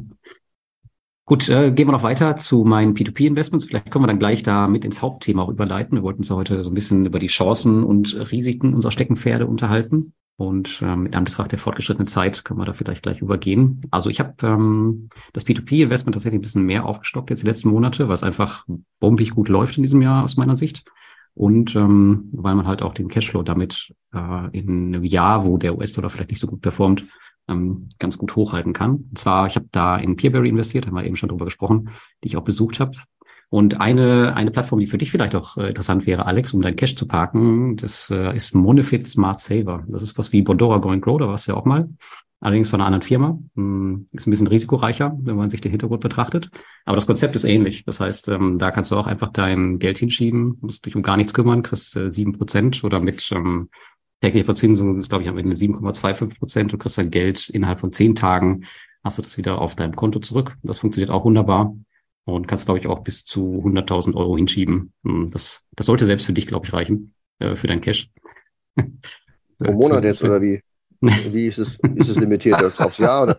[1.25, 3.65] Gut, äh, gehen wir noch weiter zu meinen P2P-Investments.
[3.65, 5.97] Vielleicht können wir dann gleich da mit ins Hauptthema auch überleiten.
[5.97, 10.13] Wir wollten uns heute so ein bisschen über die Chancen und Risiken unserer Steckenpferde unterhalten.
[10.35, 13.81] Und ähm, in Anbetracht der fortgeschrittenen Zeit können wir da vielleicht gleich übergehen.
[13.89, 18.09] Also ich habe ähm, das P2P-Investment tatsächlich ein bisschen mehr aufgestockt jetzt die letzten Monate,
[18.09, 18.65] weil es einfach
[18.99, 20.83] bombig gut läuft in diesem Jahr aus meiner Sicht.
[21.35, 25.77] Und ähm, weil man halt auch den Cashflow damit äh, in einem Jahr, wo der
[25.77, 27.05] US-Dollar vielleicht nicht so gut performt,
[27.47, 29.05] ähm, ganz gut hochhalten kann.
[29.09, 31.89] Und zwar, ich habe da in Peerberry investiert, haben wir eben schon drüber gesprochen,
[32.23, 32.97] die ich auch besucht habe.
[33.49, 36.75] Und eine, eine Plattform, die für dich vielleicht auch äh, interessant wäre, Alex, um dein
[36.75, 39.83] Cash zu parken, das äh, ist Monofit Smart Saver.
[39.87, 41.87] Das ist was wie Bondora Go and Grow, da warst du ja auch mal.
[42.39, 43.39] Allerdings von einer anderen Firma.
[43.55, 46.49] Hm, ist ein bisschen risikoreicher, wenn man sich den Hintergrund betrachtet.
[46.83, 47.85] Aber das Konzept ist ähnlich.
[47.85, 51.15] Das heißt, ähm, da kannst du auch einfach dein Geld hinschieben, musst dich um gar
[51.15, 53.69] nichts kümmern, kriegst äh, sieben äh, Prozent oder mit ähm,
[54.31, 56.73] Verzinsung ist, glaube ich, am Ende 7,25 Prozent.
[56.73, 58.65] Du kriegst dein Geld innerhalb von zehn Tagen,
[59.03, 60.55] hast du das wieder auf deinem Konto zurück.
[60.63, 61.75] Das funktioniert auch wunderbar
[62.25, 64.93] und kannst, glaube ich, auch bis zu 100.000 Euro hinschieben.
[65.03, 68.09] Hm, das, das sollte selbst für dich, glaube ich, reichen, äh, für dein Cash.
[69.59, 70.61] Pro Monat jetzt oder wie?
[71.01, 73.37] Wie ist es, ist es limitiert aufs Jahr oder?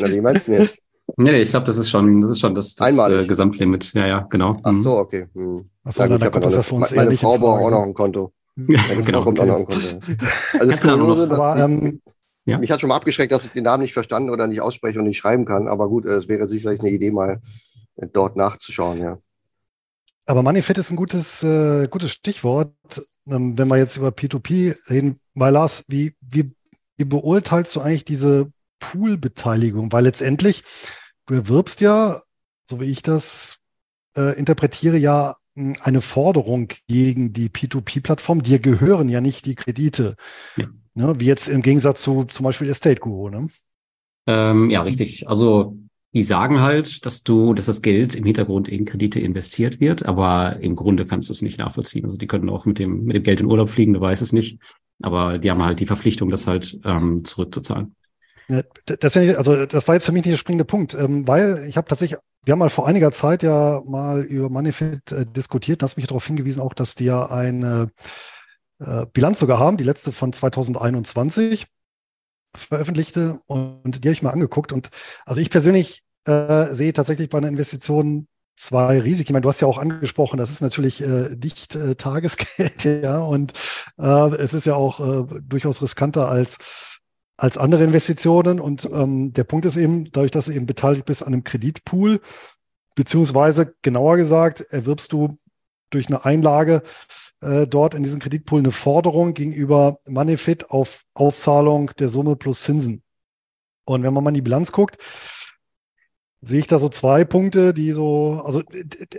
[0.00, 0.78] Na, wie meinst du jetzt?
[1.18, 3.92] Nee, nee ich glaube, das ist schon, das ist schon das, das äh, Gesamtlimit.
[3.92, 4.58] Ja, ja, genau.
[4.62, 5.26] Ach so, okay.
[5.34, 5.68] Hm.
[5.84, 7.82] Ach so, ja, gut, dann kommt das für uns meine, meine Frau braucht auch noch
[7.82, 8.32] ein Konto.
[8.56, 9.22] Ja, genau.
[9.22, 12.00] Kommt auch noch Also das Kuriose, aber, ähm,
[12.44, 12.58] ja.
[12.58, 15.06] mich hat schon mal abgeschreckt, dass ich den Namen nicht verstanden oder nicht ausspreche und
[15.06, 15.68] nicht schreiben kann.
[15.68, 17.40] Aber gut, es wäre sicherlich eine Idee, mal
[18.12, 19.18] dort nachzuschauen, ja.
[20.24, 22.74] Aber Moneyfit ist ein gutes, äh, gutes Stichwort,
[23.26, 25.18] ähm, wenn wir jetzt über P2P reden.
[25.34, 26.54] Weil Lars, wie, wie,
[26.96, 29.92] wie beurteilst du eigentlich diese Pool-Beteiligung?
[29.92, 30.62] Weil letztendlich,
[31.26, 32.20] du erwirbst ja,
[32.64, 33.58] so wie ich das
[34.16, 38.42] äh, interpretiere, ja eine Forderung gegen die P2P-Plattform.
[38.42, 40.16] Dir gehören ja nicht die Kredite.
[40.56, 40.66] Ja.
[40.94, 43.30] Ne, wie jetzt im Gegensatz zu zum Beispiel Estate Guru.
[43.30, 43.48] Ne?
[44.26, 45.28] Ähm, ja, richtig.
[45.28, 45.76] Also
[46.14, 50.58] die sagen halt, dass du, dass das Geld im Hintergrund in Kredite investiert wird, aber
[50.60, 52.04] im Grunde kannst du es nicht nachvollziehen.
[52.04, 54.32] Also die können auch mit dem, mit dem Geld in Urlaub fliegen, du weißt es
[54.32, 54.58] nicht.
[55.00, 57.96] Aber die haben halt die Verpflichtung, das halt ähm, zurückzuzahlen.
[58.84, 61.88] Das, also das war jetzt für mich nicht der springende Punkt, ähm, weil ich habe
[61.88, 65.82] tatsächlich wir haben mal vor einiger Zeit ja mal über Manifit äh, diskutiert.
[65.82, 67.90] Da hast mich darauf hingewiesen, auch, dass die ja eine
[68.80, 71.66] äh, Bilanz sogar haben, die letzte von 2021
[72.54, 73.40] veröffentlichte.
[73.46, 74.72] Und die habe ich mal angeguckt.
[74.72, 74.90] Und
[75.24, 78.26] also ich persönlich äh, sehe tatsächlich bei einer Investition
[78.56, 79.30] zwei Risiken.
[79.30, 83.18] Ich meine, du hast ja auch angesprochen, das ist natürlich äh, nicht äh, Tagesgeld, ja,
[83.20, 83.52] und
[83.98, 86.58] äh, es ist ja auch äh, durchaus riskanter als
[87.36, 88.60] als andere Investitionen.
[88.60, 92.20] Und ähm, der Punkt ist eben, dadurch, dass du eben beteiligt bist an einem Kreditpool,
[92.94, 95.36] beziehungsweise genauer gesagt, erwirbst du
[95.90, 96.82] durch eine Einlage
[97.40, 103.02] äh, dort in diesem Kreditpool eine Forderung gegenüber Moneyfit auf Auszahlung der Summe plus Zinsen.
[103.84, 104.98] Und wenn man mal in die Bilanz guckt,
[106.40, 108.62] sehe ich da so zwei Punkte, die so, also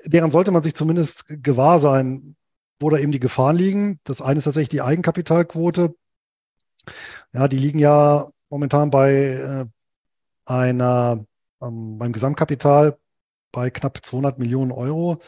[0.06, 2.36] deren sollte man sich zumindest gewahr sein,
[2.80, 4.00] wo da eben die Gefahren liegen.
[4.04, 5.96] Das eine ist tatsächlich die Eigenkapitalquote.
[7.34, 9.66] Ja, die liegen ja momentan bei äh,
[10.46, 11.26] einer,
[11.62, 12.98] ähm, beim Gesamtkapital
[13.52, 15.20] bei knapp 200 Millionen Euro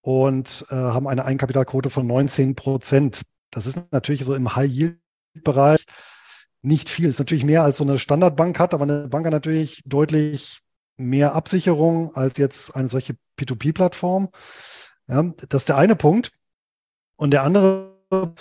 [0.00, 3.22] und äh, haben eine Eigenkapitalquote von 19 Prozent.
[3.50, 5.84] Das ist natürlich so im High-Yield-Bereich
[6.62, 7.08] nicht viel.
[7.08, 10.60] Ist natürlich mehr als so eine Standardbank hat, aber eine Bank hat natürlich deutlich
[10.96, 14.28] mehr Absicherung als jetzt eine solche P2P-Plattform.
[15.06, 16.32] Ja, das ist der eine Punkt.
[17.16, 18.34] Und der andere hm,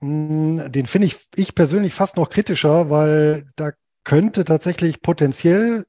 [0.00, 3.72] den finde ich, ich persönlich fast noch kritischer, weil da
[4.04, 5.84] könnte tatsächlich potenziell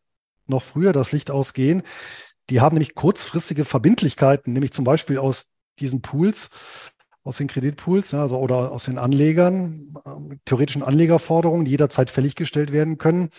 [0.48, 1.84] noch früher das Licht ausgehen.
[2.50, 5.50] Die haben nämlich kurzfristige Verbindlichkeiten, nämlich zum Beispiel aus
[5.80, 6.50] diesen Pools,
[7.24, 12.98] aus den Kreditpools, also oder aus den Anlegern, äh, theoretischen Anlegerforderungen, die jederzeit fälliggestellt werden
[12.98, 13.30] können,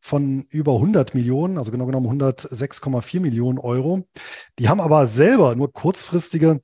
[0.00, 4.06] von über 100 Millionen, also genau genommen 106,4 Millionen Euro.
[4.58, 6.60] Die haben aber selber nur kurzfristige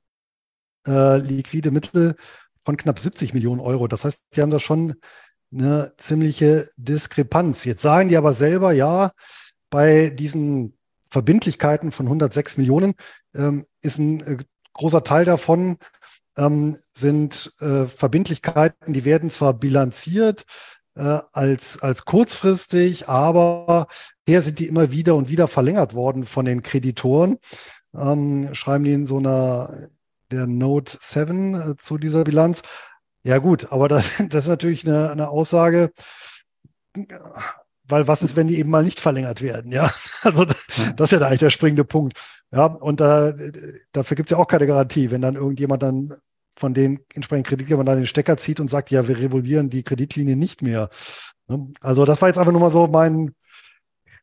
[0.87, 2.15] äh, liquide Mittel
[2.63, 3.87] von knapp 70 Millionen Euro.
[3.87, 4.95] Das heißt, sie haben da schon
[5.53, 7.65] eine ziemliche Diskrepanz.
[7.65, 9.11] Jetzt sagen die aber selber, ja,
[9.69, 10.77] bei diesen
[11.09, 12.93] Verbindlichkeiten von 106 Millionen
[13.35, 14.37] ähm, ist ein äh,
[14.73, 15.77] großer Teil davon
[16.37, 20.45] ähm, sind äh, Verbindlichkeiten, die werden zwar bilanziert
[20.95, 23.87] äh, als, als kurzfristig, aber
[24.27, 27.37] her sind die immer wieder und wieder verlängert worden von den Kreditoren.
[27.93, 29.89] Ähm, schreiben die in so einer
[30.31, 32.61] der Note 7 äh, zu dieser Bilanz.
[33.23, 35.91] Ja gut, aber das, das ist natürlich eine, eine Aussage,
[37.83, 39.71] weil was ist, wenn die eben mal nicht verlängert werden?
[39.71, 42.17] Ja, also das, ist ja da eigentlich der springende Punkt.
[42.51, 43.33] Ja, und da,
[43.91, 46.13] dafür gibt es ja auch keine Garantie, wenn dann irgendjemand dann
[46.57, 50.35] von den entsprechenden Kreditgebern dann den Stecker zieht und sagt, ja, wir revolvieren die Kreditlinie
[50.35, 50.89] nicht mehr.
[51.47, 51.71] Ne?
[51.79, 53.33] Also das war jetzt einfach nur mal so mein,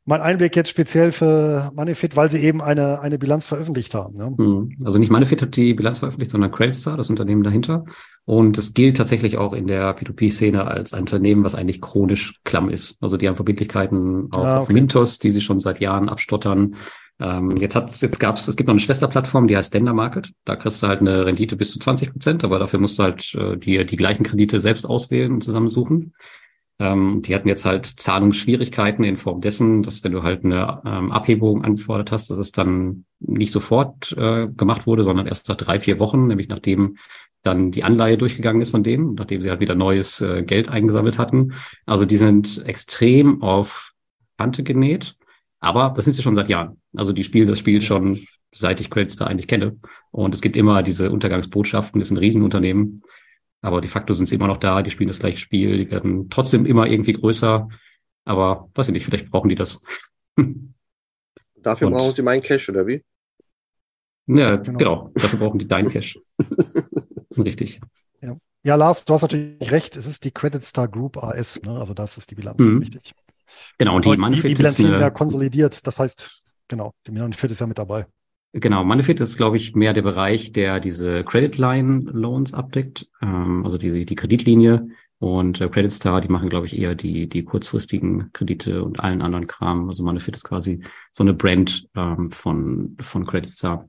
[0.08, 4.16] mein Einblick jetzt speziell für Manifit, weil sie eben eine, eine Bilanz veröffentlicht haben.
[4.16, 4.34] Ne?
[4.82, 7.84] Also nicht Manifit hat die Bilanz veröffentlicht, sondern Creditstar, das Unternehmen dahinter.
[8.24, 12.70] Und es gilt tatsächlich auch in der P2P-Szene als ein Unternehmen, was eigentlich chronisch klamm
[12.70, 12.96] ist.
[13.02, 14.62] Also die haben Verbindlichkeiten auch ah, okay.
[14.62, 16.76] auf Mintos, die sie schon seit Jahren abstottern.
[17.20, 20.32] Ähm, jetzt hat jetzt gab's, es gibt noch eine Schwesterplattform, die heißt Dender Market.
[20.46, 23.34] Da kriegst du halt eine Rendite bis zu 20 Prozent, aber dafür musst du halt
[23.34, 26.14] äh, die, die gleichen Kredite selbst auswählen und zusammensuchen.
[26.80, 31.10] Ähm, die hatten jetzt halt Zahlungsschwierigkeiten in Form dessen, dass wenn du halt eine ähm,
[31.10, 35.80] Abhebung angefordert hast, dass es dann nicht sofort äh, gemacht wurde, sondern erst nach drei,
[35.80, 36.96] vier Wochen, nämlich nachdem
[37.42, 41.18] dann die Anleihe durchgegangen ist von denen, nachdem sie halt wieder neues äh, Geld eingesammelt
[41.18, 41.54] hatten.
[41.86, 43.92] Also die sind extrem auf
[44.36, 45.16] Kante genäht,
[45.60, 46.80] aber das sind sie schon seit Jahren.
[46.96, 49.76] Also die spielen das Spiel schon seit ich Credits da eigentlich kenne.
[50.10, 53.02] Und es gibt immer diese Untergangsbotschaften, das sind Riesenunternehmen.
[53.60, 56.30] Aber de facto sind sie immer noch da, die spielen das gleiche Spiel, die werden
[56.30, 57.68] trotzdem immer irgendwie größer.
[58.24, 59.80] Aber weiß ich nicht, vielleicht brauchen die das.
[61.56, 63.02] Dafür Und, brauchen sie meinen Cash, oder wie?
[64.26, 64.78] Ja, genau.
[64.78, 65.12] genau.
[65.14, 66.18] Dafür brauchen die deinen Cash.
[67.36, 67.80] Richtig.
[68.20, 68.36] Ja.
[68.62, 69.96] ja, Lars, du hast natürlich recht.
[69.96, 71.60] Es ist die Credit Star Group AS.
[71.62, 71.78] Ne?
[71.78, 72.78] Also das ist die Bilanz, mhm.
[72.78, 73.14] richtig.
[73.78, 75.86] Genau, und die, und die, die Bilanz ist ja konsolidiert.
[75.86, 78.06] Das heißt, genau, die Manifit ist ja mit dabei.
[78.52, 83.62] Genau, Manifit ist, glaube ich, mehr der Bereich, der diese Credit Line Loans abdeckt, ähm,
[83.64, 84.88] also die, die Kreditlinie.
[85.20, 89.20] Und äh, Credit Star, die machen, glaube ich, eher die, die kurzfristigen Kredite und allen
[89.20, 89.88] anderen Kram.
[89.88, 90.80] Also Manifit ist quasi
[91.10, 93.88] so eine Brand ähm, von, von Credit Star.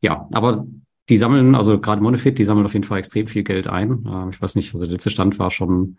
[0.00, 0.66] Ja, aber
[1.08, 4.04] die sammeln, also gerade Monofit, die sammeln auf jeden Fall extrem viel Geld ein.
[4.06, 5.98] Ähm, ich weiß nicht, also der letzte Stand war schon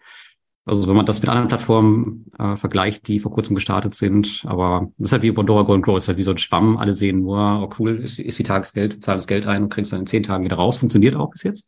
[0.66, 4.90] also wenn man das mit anderen Plattformen äh, vergleicht, die vor kurzem gestartet sind, aber
[4.98, 6.78] das ist halt wie Bondora Go and Grow, ist halt wie so ein Schwamm.
[6.78, 9.92] Alle sehen nur, oh cool, ist, ist wie Tagesgeld, zahl das Geld ein und kriegst
[9.92, 10.78] dann in zehn Tagen wieder raus.
[10.78, 11.68] Funktioniert auch bis jetzt.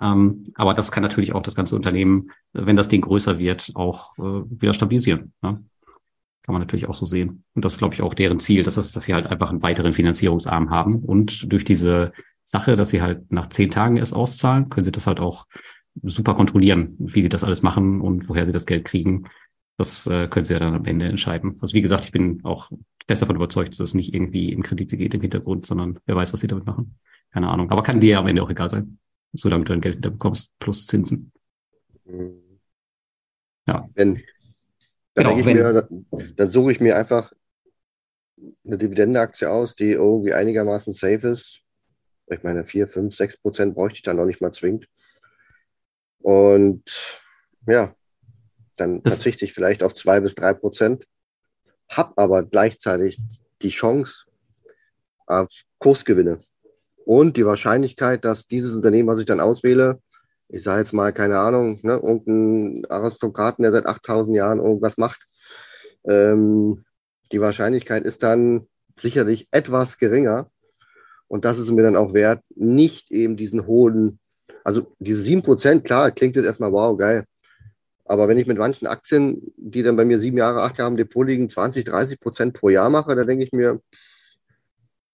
[0.00, 4.16] Ähm, aber das kann natürlich auch das ganze Unternehmen, wenn das Ding größer wird, auch
[4.18, 5.32] äh, wieder stabilisieren.
[5.42, 5.64] Ne?
[6.42, 7.42] Kann man natürlich auch so sehen.
[7.54, 9.62] Und das ist, glaube ich, auch deren Ziel, dass, das, dass sie halt einfach einen
[9.62, 11.00] weiteren Finanzierungsarm haben.
[11.00, 12.12] Und durch diese
[12.44, 15.46] Sache, dass sie halt nach zehn Tagen erst auszahlen, können sie das halt auch
[16.02, 19.28] super kontrollieren, wie die das alles machen und woher sie das Geld kriegen.
[19.76, 21.56] Das äh, können Sie ja dann am Ende entscheiden.
[21.60, 22.70] Also wie gesagt, ich bin auch
[23.06, 26.32] fest davon überzeugt, dass es nicht irgendwie in Kredite geht im Hintergrund, sondern wer weiß,
[26.32, 26.98] was sie damit machen.
[27.30, 27.70] Keine Ahnung.
[27.70, 28.98] Aber kann dir ja am Ende auch egal sein,
[29.32, 31.32] solange du dein Geld wieder bekommst, plus Zinsen.
[33.66, 33.88] Ja.
[33.94, 34.14] Wenn,
[35.14, 37.32] dann genau, ich mir, dann, dann suche ich mir einfach
[38.64, 41.62] eine Dividendeaktie aus, die irgendwie einigermaßen safe ist.
[42.26, 44.88] Ich meine, 4, 5, 6 Prozent bräuchte ich dann noch nicht mal zwingend.
[46.28, 46.82] Und
[47.66, 47.94] ja,
[48.76, 51.06] dann das verzichte ich vielleicht auf 2 bis 3 Prozent,
[51.88, 53.18] habe aber gleichzeitig
[53.62, 54.26] die Chance
[55.26, 55.48] auf
[55.78, 56.42] Kursgewinne
[57.06, 60.02] und die Wahrscheinlichkeit, dass dieses Unternehmen, was ich dann auswähle,
[60.50, 65.26] ich sage jetzt mal, keine Ahnung, ne, irgendein Aristokraten, der seit 8000 Jahren irgendwas macht,
[66.04, 66.84] ähm,
[67.32, 68.66] die Wahrscheinlichkeit ist dann
[69.00, 70.50] sicherlich etwas geringer.
[71.26, 74.18] Und das ist mir dann auch wert, nicht eben diesen hohen,
[74.68, 77.24] also diese 7%, klar, klingt jetzt erstmal wow, geil.
[78.04, 80.98] Aber wenn ich mit manchen Aktien, die dann bei mir sieben Jahre, acht Jahre im
[80.98, 83.80] Depot liegen, 20, 30 Prozent pro Jahr mache, da denke ich mir,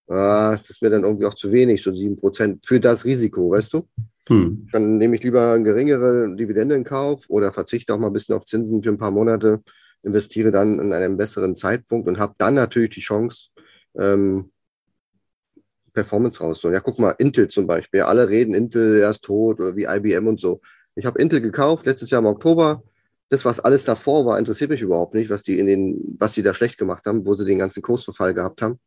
[0.09, 3.53] ah, das ist mir dann irgendwie auch zu wenig, so sieben Prozent für das Risiko,
[3.53, 3.89] weißt du?
[4.27, 4.69] Hm.
[4.73, 8.35] Dann nehme ich lieber eine geringere Dividende in Kauf oder verzichte auch mal ein bisschen
[8.35, 9.63] auf Zinsen für ein paar Monate
[10.03, 13.51] investiere dann in einem besseren Zeitpunkt und habe dann natürlich die Chance,
[13.97, 14.51] ähm,
[15.95, 16.75] Performance rauszuholen.
[16.75, 18.03] Ja, guck mal, Intel zum Beispiel.
[18.03, 20.61] Alle reden, Intel, er ist tot oder wie IBM und so.
[20.95, 22.83] Ich habe Intel gekauft, letztes Jahr im Oktober.
[23.31, 26.43] Das, was alles davor war, interessiert mich überhaupt nicht, was die in den, was die
[26.43, 28.79] da schlecht gemacht haben, wo sie den ganzen Kursverfall gehabt haben,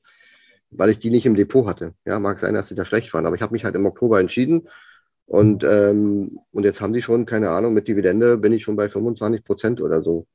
[0.70, 1.94] weil ich die nicht im Depot hatte.
[2.06, 4.20] Ja, mag sein, dass sie da schlecht waren, aber ich habe mich halt im Oktober
[4.20, 4.68] entschieden
[5.26, 8.88] und, ähm, und jetzt haben die schon, keine Ahnung, mit Dividende bin ich schon bei
[8.88, 10.28] 25 Prozent oder so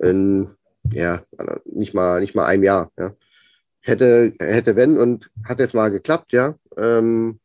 [0.00, 0.50] in,
[0.90, 1.22] ja,
[1.66, 3.14] nicht mal, nicht mal einem Jahr, ja.
[3.86, 6.54] Hätte, hätte wenn und hat jetzt mal geklappt, ja.
[6.78, 7.38] Ähm,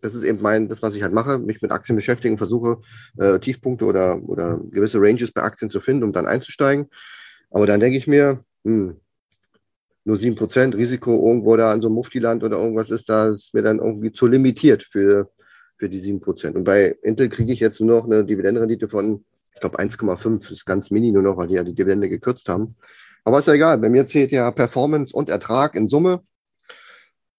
[0.00, 2.78] das ist eben mein, das, was ich halt mache, mich mit Aktien beschäftigen, versuche
[3.16, 6.90] äh, Tiefpunkte oder, oder gewisse Ranges bei Aktien zu finden, um dann einzusteigen.
[7.50, 8.96] Aber dann denke ich mir, hm,
[10.04, 13.62] nur 7% Risiko irgendwo da in so einem Muftiland oder irgendwas ist, da ist mir
[13.62, 15.30] dann irgendwie zu limitiert für,
[15.78, 16.56] für die 7%.
[16.56, 19.24] Und bei Intel kriege ich jetzt nur noch eine Dividendenrendite von
[19.54, 22.74] ich glaube 1,5 ist ganz mini nur noch, weil die ja die Dividende gekürzt haben.
[23.24, 26.22] Aber ist ja egal, bei mir zählt ja Performance und Ertrag in Summe.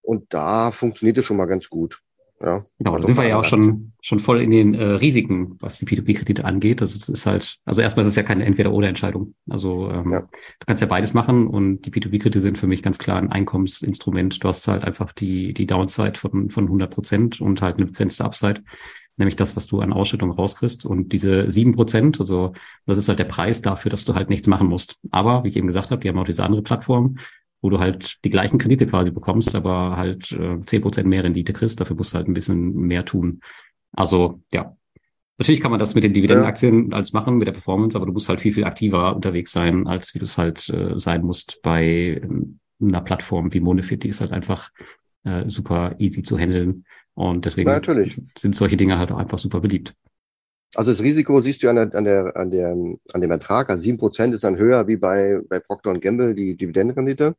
[0.02, 2.02] Und da funktioniert es schon mal ganz gut.
[2.42, 5.80] Ja, genau, da sind wir ja auch schon, schon voll in den äh, Risiken, was
[5.80, 6.82] die P2P-Kredite angeht.
[6.82, 9.36] Also es ist halt, also erstmal ist es ja keine Entweder-Oder-Entscheidung.
[9.50, 10.22] Also ähm, ja.
[10.22, 14.44] du kannst ja beides machen und die P2P-Kredite sind für mich ganz klar ein Einkommensinstrument.
[14.44, 18.26] Du hast halt einfach die, die Downside von, von 100 Prozent und halt eine begrenzte
[18.26, 18.64] Upside
[19.18, 20.86] nämlich das, was du an Ausschüttung rauskriegst.
[20.86, 22.54] Und diese sieben Prozent, also
[22.86, 25.00] das ist halt der Preis dafür, dass du halt nichts machen musst.
[25.12, 27.18] Aber, wie ich eben gesagt habe, die haben auch diese andere Plattform,
[27.62, 30.28] wo du halt die gleichen Kredite quasi bekommst, aber halt
[30.66, 31.80] zehn äh, Prozent mehr Rendite kriegst.
[31.80, 33.40] Dafür musst du halt ein bisschen mehr tun.
[33.92, 34.76] Also, ja.
[35.38, 36.98] Natürlich kann man das mit den Dividendenaktien ja.
[36.98, 40.14] als machen, mit der Performance, aber du musst halt viel, viel aktiver unterwegs sein, als
[40.16, 42.22] wie du es halt äh, sein musst bei äh,
[42.82, 44.04] einer Plattform wie Monefit.
[44.04, 44.70] Die ist halt einfach
[45.24, 46.86] äh, super easy zu handeln.
[47.16, 48.22] Und deswegen Natürlich.
[48.38, 49.96] sind solche Dinge halt auch einfach super beliebt.
[50.76, 53.70] Also das Risiko siehst du an, der, an, der, an, der, an dem Ertrag.
[53.70, 57.36] Also 7% ist dann höher wie bei, bei Procter Gamble, die Dividendenrendite.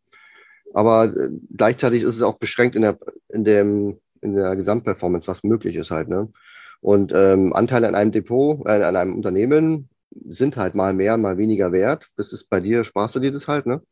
[0.72, 2.98] Aber äh, gleichzeitig ist es auch beschränkt in der,
[3.28, 6.08] in dem, in der Gesamtperformance, was möglich ist halt.
[6.08, 6.32] Ne?
[6.80, 9.90] Und ähm, Anteile an einem Depot, äh, an einem Unternehmen
[10.28, 12.08] sind halt mal mehr, mal weniger wert.
[12.16, 13.66] Das ist bei dir, sparst du dir das halt.
[13.66, 13.82] Ne?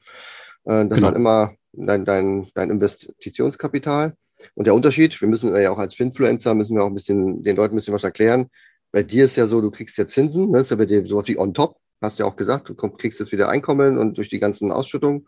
[0.64, 1.08] Äh, das genau.
[1.08, 4.16] hat immer dein, dein, dein Investitionskapital.
[4.54, 7.56] Und der Unterschied, wir müssen ja auch als Finfluencer, müssen wir auch ein bisschen den
[7.56, 8.50] Leuten ein bisschen was erklären.
[8.92, 10.58] Bei dir ist ja so, du kriegst ja Zinsen, ne?
[10.58, 13.18] das ist ja bei dir sowas wie on top, hast ja auch gesagt, du kriegst
[13.18, 15.26] jetzt wieder Einkommen und durch die ganzen Ausschüttungen.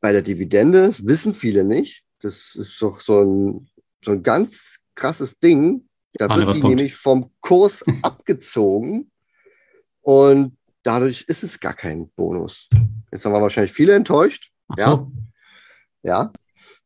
[0.00, 3.68] Bei der Dividende, wissen viele nicht, das ist doch so ein,
[4.02, 5.86] so ein ganz krasses Ding.
[6.14, 6.76] Da Ahne, wird die kommt.
[6.76, 9.10] nämlich vom Kurs abgezogen
[10.00, 12.68] und dadurch ist es gar kein Bonus.
[13.12, 14.50] Jetzt haben wir wahrscheinlich viele enttäuscht.
[14.76, 14.82] So.
[14.82, 15.10] Ja.
[16.02, 16.32] Ja,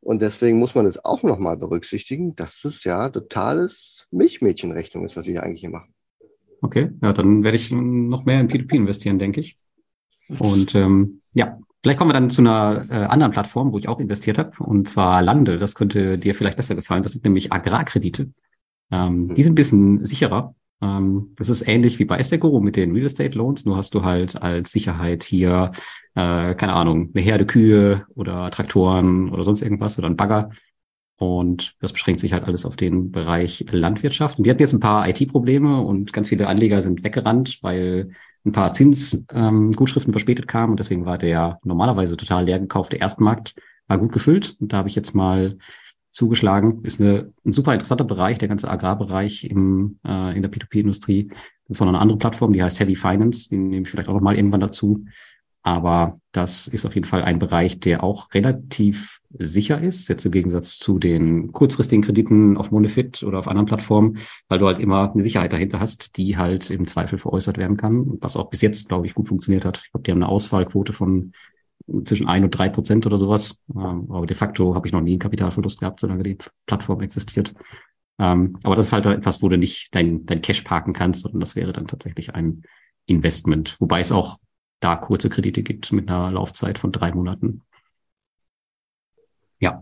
[0.05, 5.27] und deswegen muss man es auch nochmal berücksichtigen, dass es ja totales Milchmädchenrechnung ist, was
[5.27, 5.95] wir hier eigentlich hier machen.
[6.61, 9.59] Okay, ja, dann werde ich noch mehr in P2P investieren, denke ich.
[10.39, 13.99] Und ähm, ja, vielleicht kommen wir dann zu einer äh, anderen Plattform, wo ich auch
[13.99, 15.59] investiert habe, und zwar Lande.
[15.59, 17.03] Das könnte dir vielleicht besser gefallen.
[17.03, 18.31] Das sind nämlich Agrarkredite.
[18.91, 19.35] Ähm, mhm.
[19.35, 20.55] Die sind ein bisschen sicherer.
[20.85, 23.65] Ähm, das ist ähnlich wie bei Estegoro mit den Real Estate Loans.
[23.65, 25.73] Nur hast du halt als Sicherheit hier,
[26.15, 30.51] äh, keine Ahnung, eine Herde Kühe oder Traktoren oder sonst irgendwas oder ein Bagger.
[31.17, 34.39] Und das beschränkt sich halt alles auf den Bereich Landwirtschaft.
[34.39, 38.11] Und wir hatten jetzt ein paar IT-Probleme und ganz viele Anleger sind weggerannt, weil
[38.45, 40.73] ein paar Zinsgutschriften ähm, verspätet kamen.
[40.73, 43.55] Und deswegen war der normalerweise total leer gekaufte Erstmarkt
[43.87, 44.57] war gut gefüllt.
[44.61, 45.59] Und da habe ich jetzt mal
[46.15, 46.85] zugeschlagen.
[46.85, 51.31] Ist eine, ein super interessanter Bereich, der ganze Agrarbereich im, äh, in der P2P-Industrie.
[51.69, 54.21] Es noch eine andere Plattform, die heißt Heavy Finance, die nehme ich vielleicht auch noch
[54.21, 55.05] mal irgendwann dazu.
[55.67, 60.33] Aber das ist auf jeden Fall ein Bereich, der auch relativ sicher ist, jetzt im
[60.33, 65.11] Gegensatz zu den kurzfristigen Krediten auf Monefit oder auf anderen Plattformen, weil du halt immer
[65.13, 68.89] eine Sicherheit dahinter hast, die halt im Zweifel veräußert werden kann, was auch bis jetzt,
[68.89, 69.81] glaube ich, gut funktioniert hat.
[69.83, 71.33] Ich glaube, die haben eine Ausfallquote von
[72.05, 73.59] zwischen ein und drei Prozent oder sowas.
[73.75, 77.55] Ähm, aber de facto habe ich noch nie einen Kapitalverlust gehabt, solange die Plattform existiert.
[78.19, 81.41] Ähm, aber das ist halt etwas, wo du nicht dein, dein Cash parken kannst, sondern
[81.41, 82.63] das wäre dann tatsächlich ein
[83.07, 83.77] Investment.
[83.81, 84.39] Wobei es auch
[84.81, 87.63] da kurze Kredite gibt mit einer Laufzeit von drei Monaten.
[89.59, 89.81] Ja.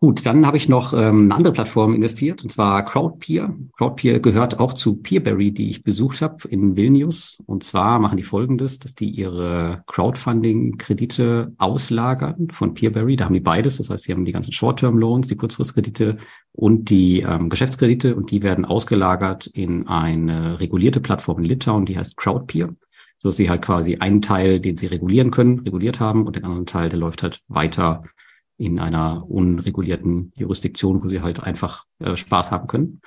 [0.00, 3.56] Gut, dann habe ich noch ähm, eine andere Plattform investiert, und zwar Crowdpeer.
[3.76, 7.42] Crowdpeer gehört auch zu Peerberry, die ich besucht habe in Vilnius.
[7.46, 13.16] Und zwar machen die folgendes, dass die ihre Crowdfunding-Kredite auslagern von Peerberry.
[13.16, 13.78] Da haben die beides.
[13.78, 16.18] Das heißt, sie haben die ganzen Short-Term-Loans, die Kurzfristkredite
[16.52, 18.14] und die ähm, Geschäftskredite.
[18.14, 22.68] Und die werden ausgelagert in eine regulierte Plattform in Litauen, die heißt Crowdpeer
[23.20, 26.44] so dass sie halt quasi einen Teil, den sie regulieren können, reguliert haben und den
[26.44, 28.04] anderen Teil, der läuft halt weiter
[28.58, 33.00] in einer unregulierten Jurisdiktion, wo sie halt einfach äh, Spaß haben können.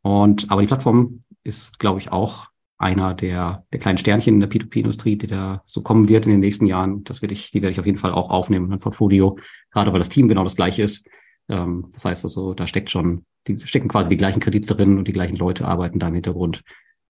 [0.00, 2.48] Und aber die Plattform ist, glaube ich, auch
[2.78, 6.40] einer der, der kleinen Sternchen in der P2P-Industrie, die da so kommen wird in den
[6.40, 7.04] nächsten Jahren.
[7.04, 9.38] Das werde ich, die werde ich auf jeden Fall auch aufnehmen in mein Portfolio,
[9.70, 11.06] gerade weil das Team genau das gleiche ist.
[11.48, 15.06] Ähm, das heißt also, da steckt schon, die stecken quasi die gleichen Kredite drin und
[15.06, 16.62] die gleichen Leute arbeiten da im Hintergrund.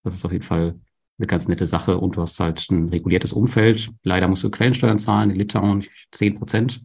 [0.03, 0.79] Das ist auf jeden Fall
[1.19, 3.91] eine ganz nette Sache und du hast halt ein reguliertes Umfeld.
[4.03, 6.83] Leider musst du Quellensteuern zahlen, in Litauen 10 Prozent,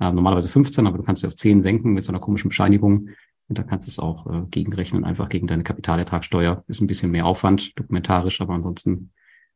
[0.00, 3.10] äh, normalerweise 15, aber du kannst sie auf 10 senken mit so einer komischen Bescheinigung.
[3.48, 6.64] Und da kannst du es auch äh, gegenrechnen, einfach gegen deine Kapitalertragssteuer.
[6.68, 9.10] Ist ein bisschen mehr Aufwand, dokumentarisch, aber ansonsten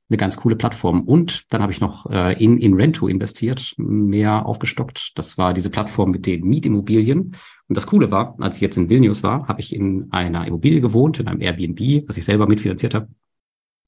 [0.09, 1.03] eine ganz coole Plattform.
[1.03, 5.13] Und dann habe ich noch äh, in, in Rento investiert, mehr aufgestockt.
[5.17, 7.37] Das war diese Plattform mit den Mietimmobilien.
[7.69, 10.81] Und das Coole war, als ich jetzt in Vilnius war, habe ich in einer Immobilie
[10.81, 13.09] gewohnt, in einem Airbnb, was ich selber mitfinanziert habe.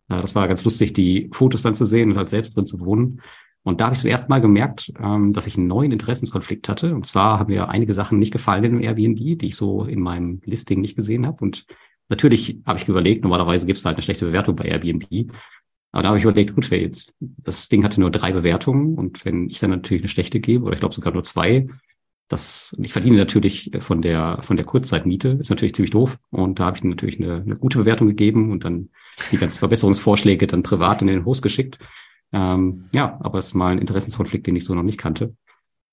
[0.09, 2.81] Äh, das war ganz lustig, die Fotos dann zu sehen und halt selbst drin zu
[2.81, 3.21] wohnen.
[3.65, 6.95] Und da habe ich zum ersten Mal gemerkt, ähm, dass ich einen neuen Interessenskonflikt hatte.
[6.95, 10.01] Und zwar haben mir einige Sachen nicht gefallen in dem Airbnb, die ich so in
[10.01, 11.43] meinem Listing nicht gesehen habe.
[11.43, 11.65] Und
[12.09, 15.33] natürlich habe ich überlegt, normalerweise gibt es halt eine schlechte Bewertung bei Airbnb.
[15.93, 19.49] Aber da habe ich überlegt, gut, jetzt, das Ding hatte nur drei Bewertungen und wenn
[19.49, 21.69] ich dann natürlich eine schlechte gebe, oder ich glaube sogar nur zwei,
[22.29, 26.19] das, ich verdiene natürlich von der, von der Kurzzeitmiete, ist natürlich ziemlich doof.
[26.31, 28.89] Und da habe ich natürlich eine, eine gute Bewertung gegeben und dann
[29.31, 31.79] die ganzen Verbesserungsvorschläge dann privat in den Host geschickt.
[32.33, 35.35] Ähm, ja, aber es ist mal ein Interessenskonflikt, den ich so noch nicht kannte.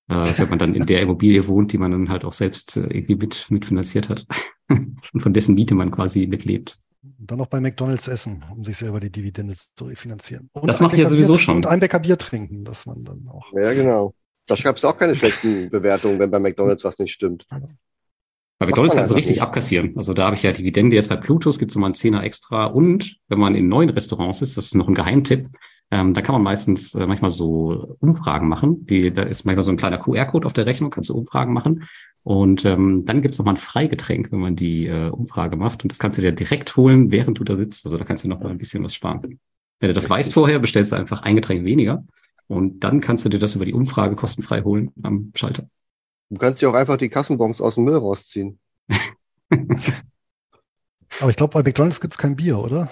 [0.08, 2.80] Äh, wenn man dann in der Immobilie wohnt, die man dann halt auch selbst äh,
[2.80, 4.26] irgendwie mit, mitfinanziert hat
[4.68, 6.78] und von dessen Miete man quasi mitlebt.
[7.18, 10.50] Dann noch bei McDonalds essen, um sich selber die Dividende zu refinanzieren.
[10.52, 11.56] Und das mache ich ja sowieso schon.
[11.56, 13.52] Und ein Bäcker Bier trinken, dass man dann auch.
[13.52, 14.14] Ja, genau.
[14.46, 17.46] Da schreibst du auch keine schlechten Bewertungen, wenn bei McDonalds was nicht stimmt.
[17.48, 19.42] Bei McDonalds kannst du richtig nicht.
[19.42, 19.96] abkassieren.
[19.96, 22.66] Also da habe ich ja Dividende jetzt bei Plutos, gibt es nochmal einen Zehner extra.
[22.66, 25.48] Und wenn man in neuen Restaurants ist, das ist noch ein Geheimtipp,
[25.92, 28.86] ähm, da kann man meistens äh, manchmal so Umfragen machen.
[28.86, 31.86] Die, da ist manchmal so ein kleiner QR-Code auf der Rechnung, kannst du Umfragen machen.
[32.22, 35.82] Und ähm, dann gibt es nochmal ein Freigetränk, wenn man die äh, Umfrage macht.
[35.82, 37.84] Und das kannst du dir direkt holen, während du da sitzt.
[37.84, 39.38] Also da kannst du noch mal ein bisschen was sparen.
[39.80, 42.06] Wenn du das weißt vorher, bestellst du einfach ein Getränk weniger.
[42.46, 45.68] Und dann kannst du dir das über die Umfrage kostenfrei holen am Schalter.
[46.30, 48.58] Du kannst dir auch einfach die Kassenbons aus dem Müll rausziehen.
[51.20, 52.90] Aber ich glaube, bei McDonalds gibt es kein Bier, oder?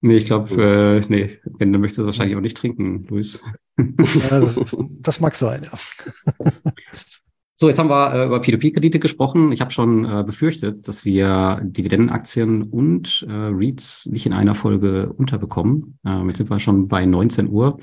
[0.00, 3.42] Nee, ich glaube, äh, nee, wenn du möchtest wahrscheinlich auch nicht trinken, Luis.
[3.76, 5.78] Ja, das, das, mag sein, ja.
[7.60, 9.50] So, jetzt haben wir äh, über P2P-Kredite gesprochen.
[9.50, 15.12] Ich habe schon äh, befürchtet, dass wir Dividendenaktien und äh, REITs nicht in einer Folge
[15.12, 15.98] unterbekommen.
[16.06, 17.78] Ähm, jetzt sind wir schon bei 19 Uhr.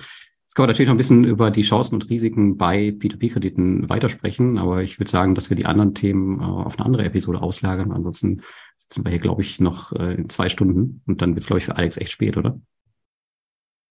[0.56, 4.58] Jetzt können wir natürlich noch ein bisschen über die Chancen und Risiken bei P2P-Krediten weitersprechen,
[4.58, 7.92] aber ich würde sagen, dass wir die anderen Themen äh, auf eine andere Episode auslagern.
[7.92, 8.42] Ansonsten
[8.78, 11.58] sitzen wir hier, glaube ich, noch äh, in zwei Stunden und dann wird es, glaube
[11.58, 12.58] ich, für Alex echt spät, oder?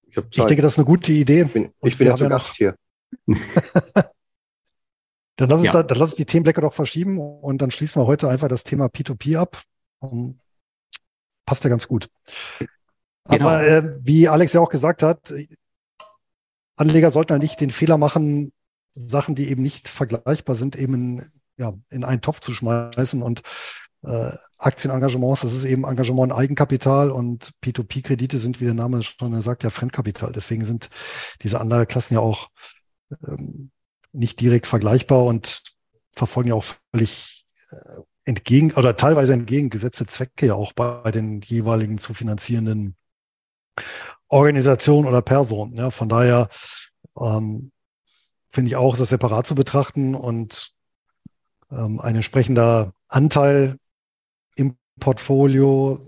[0.07, 1.43] Ich, ich denke, das ist eine gute Idee.
[1.43, 2.75] Ich bin, ich bin ja zu Gast hier.
[3.27, 4.07] dann,
[5.37, 5.73] lass ja.
[5.73, 8.65] da, dann lass uns die Themenblöcke doch verschieben und dann schließen wir heute einfach das
[8.65, 9.61] Thema P2P ab.
[9.99, 10.41] Um,
[11.45, 12.09] passt ja ganz gut.
[13.29, 13.49] Genau.
[13.49, 15.31] Aber äh, wie Alex ja auch gesagt hat,
[16.77, 18.53] Anleger sollten ja nicht den Fehler machen,
[18.95, 23.43] Sachen, die eben nicht vergleichbar sind, eben in, ja, in einen Topf zu schmeißen und
[24.03, 29.41] äh, Aktienengagements, das ist eben Engagement in Eigenkapital und P2P-Kredite sind, wie der Name schon
[29.43, 30.33] sagt, ja Fremdkapital.
[30.33, 30.91] Deswegen sind
[31.43, 32.49] diese Anlageklassen ja auch
[33.27, 33.71] ähm,
[34.13, 35.63] nicht direkt vergleichbar und
[36.15, 41.99] verfolgen ja auch völlig äh, entgegen oder teilweise entgegengesetzte Zwecke ja auch bei den jeweiligen
[41.99, 42.97] zu finanzierenden
[44.29, 45.75] Organisation oder Person.
[45.75, 46.49] Ja, von daher
[47.19, 47.73] ähm,
[48.53, 50.73] finde ich auch, ist das separat zu betrachten und
[51.71, 53.77] ähm, ein entsprechender Anteil
[54.57, 56.01] im Portfolio,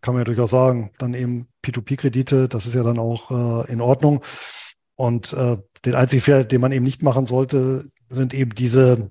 [0.00, 3.80] kann man ja durchaus sagen, dann eben P2P-Kredite, das ist ja dann auch äh, in
[3.80, 4.24] Ordnung.
[4.96, 9.10] Und äh, den einzigen Fehler, den man eben nicht machen sollte, sind eben diese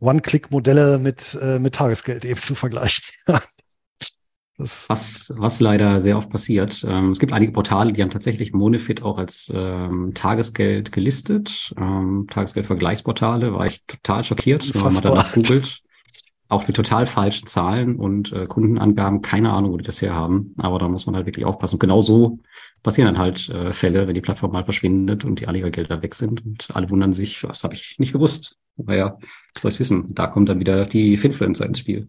[0.00, 3.04] One-Click-Modelle mit, äh, mit Tagesgeld eben zu vergleichen.
[4.56, 6.84] Das was, was leider sehr oft passiert.
[6.86, 11.74] Ähm, es gibt einige Portale, die haben tatsächlich Monefit auch als ähm, Tagesgeld gelistet.
[11.76, 15.80] Ähm, Tagesgeldvergleichsportale war ich total schockiert, wenn man danach googelt.
[16.48, 19.22] Auch mit total falschen Zahlen und äh, Kundenangaben.
[19.22, 20.54] Keine Ahnung, wo die das her haben.
[20.58, 21.76] Aber da muss man halt wirklich aufpassen.
[21.76, 22.38] Und genau so
[22.82, 26.44] passieren dann halt äh, Fälle, wenn die Plattform mal verschwindet und die Anlegergelder weg sind.
[26.44, 28.56] Und alle wundern sich, was habe ich nicht gewusst.
[28.76, 29.18] Naja,
[29.58, 30.14] soll ich wissen.
[30.14, 32.08] Da kommt dann wieder die Finfluencer ins Spiel.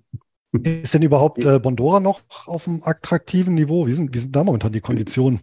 [0.64, 3.88] Ist denn überhaupt äh, Bondora noch auf einem attraktiven Niveau?
[3.88, 5.42] Wie sind, wie sind da momentan die Konditionen?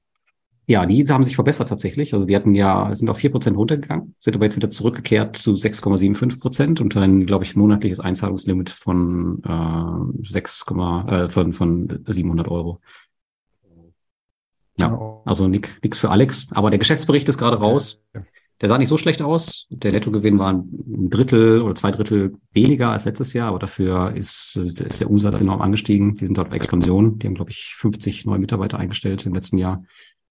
[0.66, 2.14] Ja, die haben sich verbessert tatsächlich.
[2.14, 5.54] Also die hatten ja, sind auf vier Prozent runtergegangen, sind aber jetzt wieder zurückgekehrt zu
[5.54, 12.48] 6,75 Prozent und ein, glaube ich, monatliches Einzahlungslimit von äh, 6, äh, von, von 700
[12.48, 12.80] Euro.
[14.78, 16.46] Ja, also nichts für Alex.
[16.50, 18.02] Aber der Geschäftsbericht ist gerade raus.
[18.14, 18.24] Okay.
[18.62, 19.66] Der sah nicht so schlecht aus.
[19.70, 24.54] Der Nettogewinn war ein Drittel oder zwei Drittel weniger als letztes Jahr, aber dafür ist,
[24.54, 26.16] ist der Umsatz enorm angestiegen.
[26.16, 27.18] Die sind dort auf Expansion.
[27.18, 29.84] Die haben, glaube ich, 50 neue Mitarbeiter eingestellt im letzten Jahr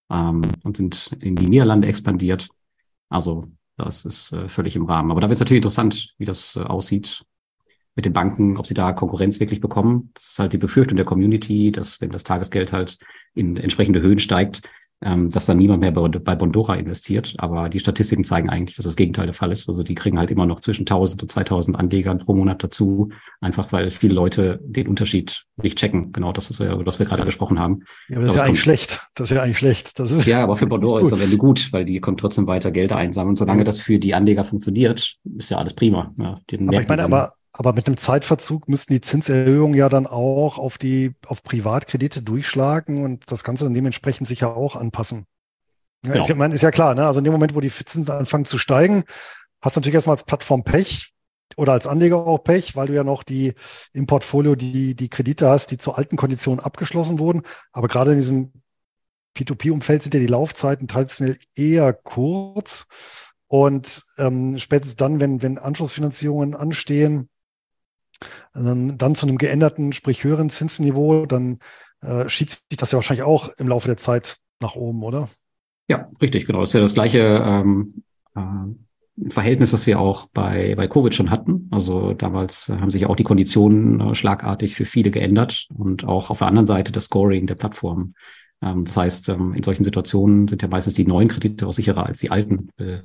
[0.10, 2.48] ähm, und sind in die Niederlande expandiert.
[3.10, 5.12] Also das ist äh, völlig im Rahmen.
[5.12, 7.26] Aber da wird es natürlich interessant, wie das äh, aussieht
[7.96, 10.12] mit den Banken, ob sie da Konkurrenz wirklich bekommen.
[10.14, 12.98] Das ist halt die Befürchtung der Community, dass wenn das Tagesgeld halt
[13.34, 14.62] in entsprechende Höhen steigt,
[15.04, 17.34] ähm, dass dann niemand mehr bei, bei Bondora investiert.
[17.38, 19.68] Aber die Statistiken zeigen eigentlich, dass das Gegenteil der Fall ist.
[19.68, 23.72] Also die kriegen halt immer noch zwischen 1000 und 2000 Anlegern pro Monat dazu, einfach
[23.72, 26.12] weil viele Leute den Unterschied nicht checken.
[26.12, 27.84] Genau das, was wir, was wir gerade gesprochen haben.
[28.10, 29.02] Ja, aber das ist ja eigentlich schlecht.
[29.16, 30.00] Das ist ja eigentlich schlecht.
[30.00, 32.46] Das ist ja, aber für Bondora ist das am Ende gut, weil die kommen trotzdem
[32.46, 33.36] weiter Gelder einsammeln.
[33.36, 36.14] Solange das für die Anleger funktioniert, ist ja alles prima.
[36.18, 40.58] Ja, aber ich meine, aber aber mit einem Zeitverzug müssten die Zinserhöhungen ja dann auch
[40.58, 45.26] auf die, auf Privatkredite durchschlagen und das Ganze dann dementsprechend sich ja auch anpassen.
[46.06, 46.20] Ja, ja.
[46.22, 47.06] Ist, ja, ist ja klar, ne?
[47.06, 49.04] Also in dem Moment, wo die Zinsen anfangen zu steigen,
[49.62, 51.14] hast du natürlich erstmal als Plattform Pech
[51.58, 53.54] oder als Anleger auch Pech, weil du ja noch die
[53.94, 57.44] im Portfolio die, die Kredite hast, die zu alten Konditionen abgeschlossen wurden.
[57.74, 58.54] Aber gerade in diesem
[59.38, 62.88] P2P-Umfeld sind ja die Laufzeiten traditionell eher kurz.
[63.48, 67.30] Und ähm, spätestens dann, wenn, wenn Anschlussfinanzierungen anstehen,
[68.56, 71.60] ähm, dann zu einem geänderten, sprich höheren Zinsniveau, dann
[72.02, 75.30] äh, schiebt sich das ja wahrscheinlich auch im Laufe der Zeit nach oben, oder?
[75.88, 76.60] Ja, richtig, genau.
[76.60, 78.04] Das ist ja das gleiche ähm,
[78.36, 81.68] äh, Verhältnis, was wir auch bei, bei Covid schon hatten.
[81.72, 86.30] Also damals äh, haben sich auch die Konditionen äh, schlagartig für viele geändert und auch
[86.30, 88.14] auf der anderen Seite das Scoring der Plattform.
[88.62, 92.06] Ähm, das heißt, ähm, in solchen Situationen sind ja meistens die neuen Kredite auch sicherer
[92.06, 92.70] als die alten.
[92.78, 93.00] Äh,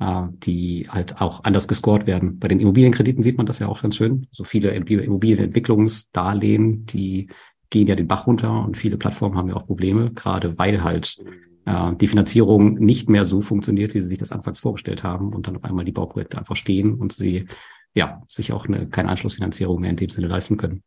[0.00, 2.38] äh, die halt auch anders gescored werden.
[2.38, 4.26] Bei den Immobilienkrediten sieht man das ja auch ganz schön.
[4.30, 7.28] So viele Immobilienentwicklungsdarlehen, die
[7.70, 11.18] gehen ja den Bach runter und viele Plattformen haben ja auch Probleme, gerade weil halt
[11.66, 15.46] äh, die Finanzierung nicht mehr so funktioniert, wie sie sich das anfangs vorgestellt haben und
[15.46, 17.46] dann auf einmal die Bauprojekte einfach stehen und sie
[17.94, 20.82] ja sich auch eine, keine Anschlussfinanzierung mehr in dem Sinne leisten können.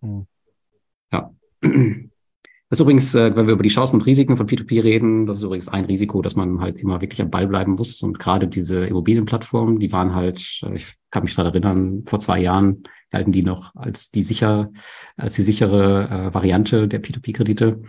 [0.00, 0.26] Mhm.
[1.12, 1.32] Ja.
[2.68, 5.36] Das ist übrigens, äh, wenn wir über die Chancen und Risiken von P2P reden, das
[5.36, 8.02] ist übrigens ein Risiko, dass man halt immer wirklich am Ball bleiben muss.
[8.02, 12.40] Und gerade diese Immobilienplattformen, die waren halt, äh, ich kann mich daran erinnern, vor zwei
[12.40, 14.72] Jahren galten die noch als die sicher,
[15.16, 17.82] als die sichere äh, Variante der P2P-Kredite.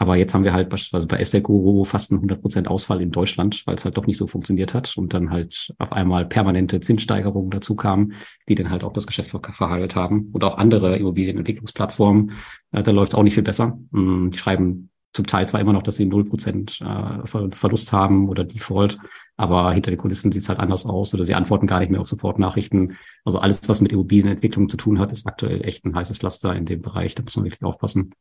[0.00, 3.66] Aber jetzt haben wir halt beispielsweise bei Estate Guru fast einen 100% Ausfall in Deutschland,
[3.66, 7.50] weil es halt doch nicht so funktioniert hat und dann halt auf einmal permanente Zinssteigerungen
[7.50, 8.14] dazu kamen,
[8.48, 10.30] die dann halt auch das Geschäft verhagelt haben.
[10.32, 12.32] Und auch andere Immobilienentwicklungsplattformen,
[12.72, 13.78] äh, da läuft es auch nicht viel besser.
[13.90, 18.44] Mm, die schreiben zum Teil zwar immer noch, dass sie 0% äh, Verlust haben oder
[18.44, 18.96] Default,
[19.36, 22.00] aber hinter den Kulissen sieht es halt anders aus oder sie antworten gar nicht mehr
[22.00, 22.96] auf Support-Nachrichten.
[23.26, 26.64] Also alles, was mit Immobilienentwicklung zu tun hat, ist aktuell echt ein heißes Pflaster in
[26.64, 27.14] dem Bereich.
[27.14, 28.14] Da muss man wirklich aufpassen.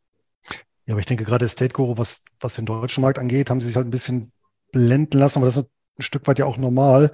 [0.90, 3.68] Ja, aber ich denke gerade State Guru, was, was den deutschen Markt angeht, haben sie
[3.68, 4.32] sich halt ein bisschen
[4.72, 5.70] blenden lassen, aber das ist
[6.00, 7.12] ein Stück weit ja auch normal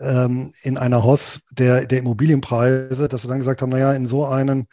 [0.00, 4.26] ähm, in einer Hoss der, der Immobilienpreise, dass sie dann gesagt haben, naja, in so
[4.26, 4.66] einem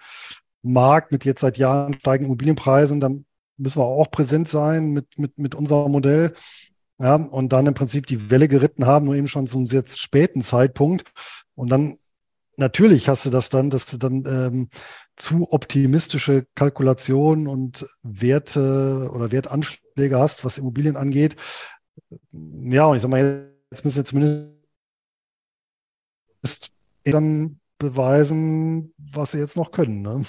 [0.64, 3.26] Markt mit jetzt seit Jahren steigenden Immobilienpreisen, dann
[3.58, 6.34] müssen wir auch präsent sein mit, mit, mit unserem Modell.
[6.98, 10.42] Ja, und dann im Prinzip die Welle geritten haben, nur eben schon zum sehr späten
[10.42, 11.12] Zeitpunkt.
[11.54, 12.00] Und dann
[12.58, 14.70] natürlich hast du das dann, dass du dann ähm,
[15.22, 21.36] zu optimistische Kalkulationen und Werte oder Wertanschläge hast, was Immobilien angeht.
[22.32, 24.52] Ja, und ich sag mal, jetzt müssen wir zumindest
[27.04, 30.02] dann beweisen, was sie jetzt noch können.
[30.02, 30.26] Ne?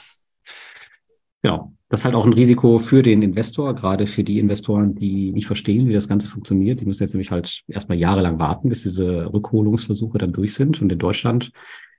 [1.42, 1.72] Genau.
[1.88, 5.46] Das ist halt auch ein Risiko für den Investor, gerade für die Investoren, die nicht
[5.46, 6.80] verstehen, wie das Ganze funktioniert.
[6.80, 10.80] Die müssen jetzt nämlich halt erstmal jahrelang warten, bis diese Rückholungsversuche dann durch sind.
[10.80, 11.52] Und in Deutschland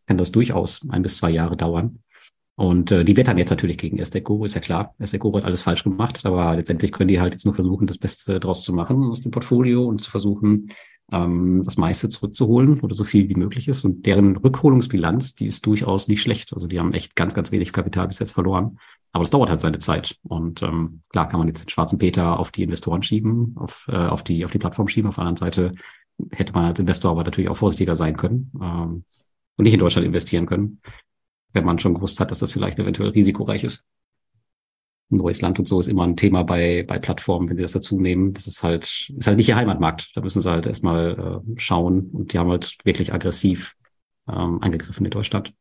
[0.07, 1.99] kann das durchaus ein bis zwei Jahre dauern.
[2.55, 4.93] Und äh, die wettern jetzt natürlich gegen Esteco, ist ja klar.
[4.99, 8.39] Esteco hat alles falsch gemacht, aber letztendlich können die halt jetzt nur versuchen, das Beste
[8.39, 10.69] draus zu machen aus dem Portfolio und zu versuchen,
[11.11, 13.83] ähm, das meiste zurückzuholen oder so viel wie möglich ist.
[13.85, 16.53] Und deren Rückholungsbilanz, die ist durchaus nicht schlecht.
[16.53, 18.77] Also die haben echt ganz, ganz wenig Kapital bis jetzt verloren.
[19.11, 20.17] Aber es dauert halt seine Zeit.
[20.21, 23.95] Und ähm, klar kann man jetzt den schwarzen Peter auf die Investoren schieben, auf, äh,
[23.95, 25.07] auf, die, auf die Plattform schieben.
[25.07, 25.71] Auf der anderen Seite
[26.31, 29.03] hätte man als Investor aber natürlich auch vorsichtiger sein können ähm,
[29.57, 30.79] und nicht in Deutschland investieren können
[31.53, 33.85] wenn man schon gewusst hat, dass das vielleicht eventuell risikoreich ist.
[35.11, 37.73] Ein neues Land und so ist immer ein Thema bei, bei Plattformen, wenn sie das
[37.73, 38.33] dazu nehmen.
[38.33, 40.11] Das ist halt, ist halt nicht ihr Heimatmarkt.
[40.15, 43.75] Da müssen sie halt erstmal äh, schauen und die haben halt wirklich aggressiv
[44.27, 45.53] ähm, angegriffen in Deutschland.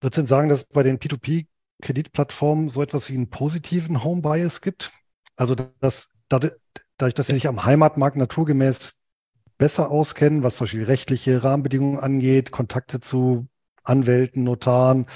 [0.00, 4.92] Würdest du denn sagen, dass bei den P2P-Kreditplattformen so etwas wie einen positiven Home-Bias gibt?
[5.36, 6.54] Also, dass dadurch,
[6.96, 9.00] dass sie sich am Heimatmarkt naturgemäß
[9.58, 13.46] besser auskennen, was zum Beispiel rechtliche Rahmenbedingungen angeht, Kontakte zu
[13.86, 15.06] Anwälten, Notaren.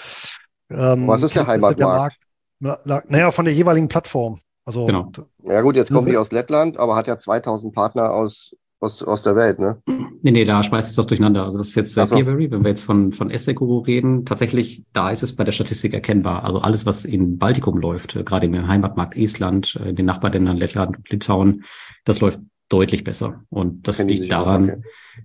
[0.70, 2.16] Ähm, Was ist der Heimatmarkt?
[2.60, 4.40] Der naja, von der jeweiligen Plattform.
[4.64, 5.10] Also, genau.
[5.44, 9.22] Ja gut, jetzt kommen die aus Lettland, aber hat ja 2000 Partner aus, aus, aus
[9.22, 9.82] der Welt, ne?
[10.22, 11.44] Nee, nee, da schmeißt es was durcheinander.
[11.44, 12.14] Also das ist jetzt äh, so.
[12.14, 14.26] Peerberry, wenn wir jetzt von, von Esseco reden.
[14.26, 16.44] Tatsächlich, da ist es bei der Statistik erkennbar.
[16.44, 20.58] Also alles, was in Baltikum läuft, äh, gerade im Heimatmarkt Estland, äh, in den Nachbarländern
[20.58, 21.64] Lettland und Litauen,
[22.04, 22.40] das läuft
[22.70, 23.44] deutlich besser.
[23.50, 24.82] Und das liegt daran, okay.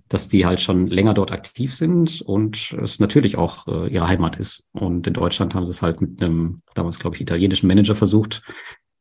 [0.08, 4.36] dass die halt schon länger dort aktiv sind und es natürlich auch äh, ihre Heimat
[4.36, 4.66] ist.
[4.72, 8.42] Und in Deutschland haben sie es halt mit einem damals, glaube ich, italienischen Manager versucht,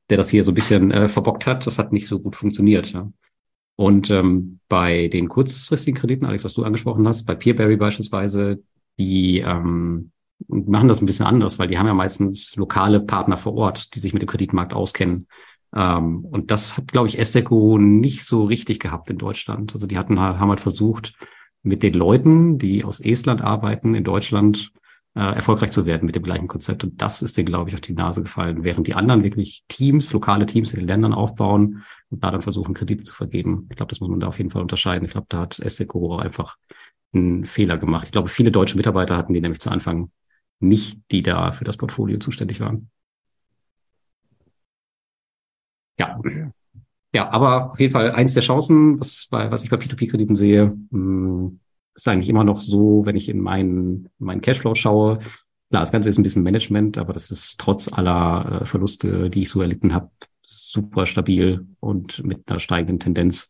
[0.09, 1.65] der das hier so ein bisschen äh, verbockt hat.
[1.65, 2.93] Das hat nicht so gut funktioniert.
[2.93, 3.11] Ja.
[3.75, 8.61] Und ähm, bei den kurzfristigen Krediten, Alex, was du angesprochen hast, bei Peerberry beispielsweise,
[8.99, 10.11] die ähm,
[10.47, 13.99] machen das ein bisschen anders, weil die haben ja meistens lokale Partner vor Ort, die
[13.99, 15.27] sich mit dem Kreditmarkt auskennen.
[15.76, 19.73] Ähm, und das hat, glaube ich, Esteco nicht so richtig gehabt in Deutschland.
[19.73, 21.13] Also die hatten, haben halt versucht,
[21.63, 24.71] mit den Leuten, die aus Estland arbeiten, in Deutschland
[25.15, 26.84] äh, erfolgreich zu werden mit dem gleichen Konzept.
[26.84, 30.13] Und das ist denen, glaube ich, auf die Nase gefallen, während die anderen wirklich Teams,
[30.13, 33.67] lokale Teams in den Ländern aufbauen und da dann versuchen, Kredite zu vergeben.
[33.69, 35.05] Ich glaube, das muss man da auf jeden Fall unterscheiden.
[35.05, 36.57] Ich glaube, da hat Esteco einfach
[37.13, 38.05] einen Fehler gemacht.
[38.05, 40.11] Ich glaube, viele deutsche Mitarbeiter hatten die nämlich zu Anfang
[40.59, 42.89] nicht, die da für das Portfolio zuständig waren.
[45.99, 46.19] Ja.
[47.13, 50.77] Ja, aber auf jeden Fall eins der Chancen, was, bei, was ich bei P2P-Krediten sehe,
[50.91, 51.61] hm,
[51.95, 55.19] ist eigentlich immer noch so, wenn ich in meinen, meinen Cashflow schaue.
[55.69, 59.43] Klar, das Ganze ist ein bisschen Management, aber das ist trotz aller äh, Verluste, die
[59.43, 60.09] ich so erlitten habe,
[60.41, 63.49] super stabil und mit einer steigenden Tendenz.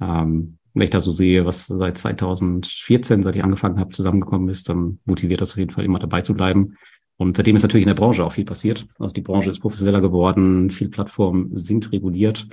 [0.00, 4.68] Ähm, wenn ich da so sehe, was seit 2014, seit ich angefangen habe, zusammengekommen ist,
[4.68, 6.76] dann motiviert das auf jeden Fall immer dabei zu bleiben.
[7.16, 8.86] Und seitdem ist natürlich in der Branche auch viel passiert.
[8.98, 12.48] Also die Branche ist professioneller geworden, viele Plattformen sind reguliert.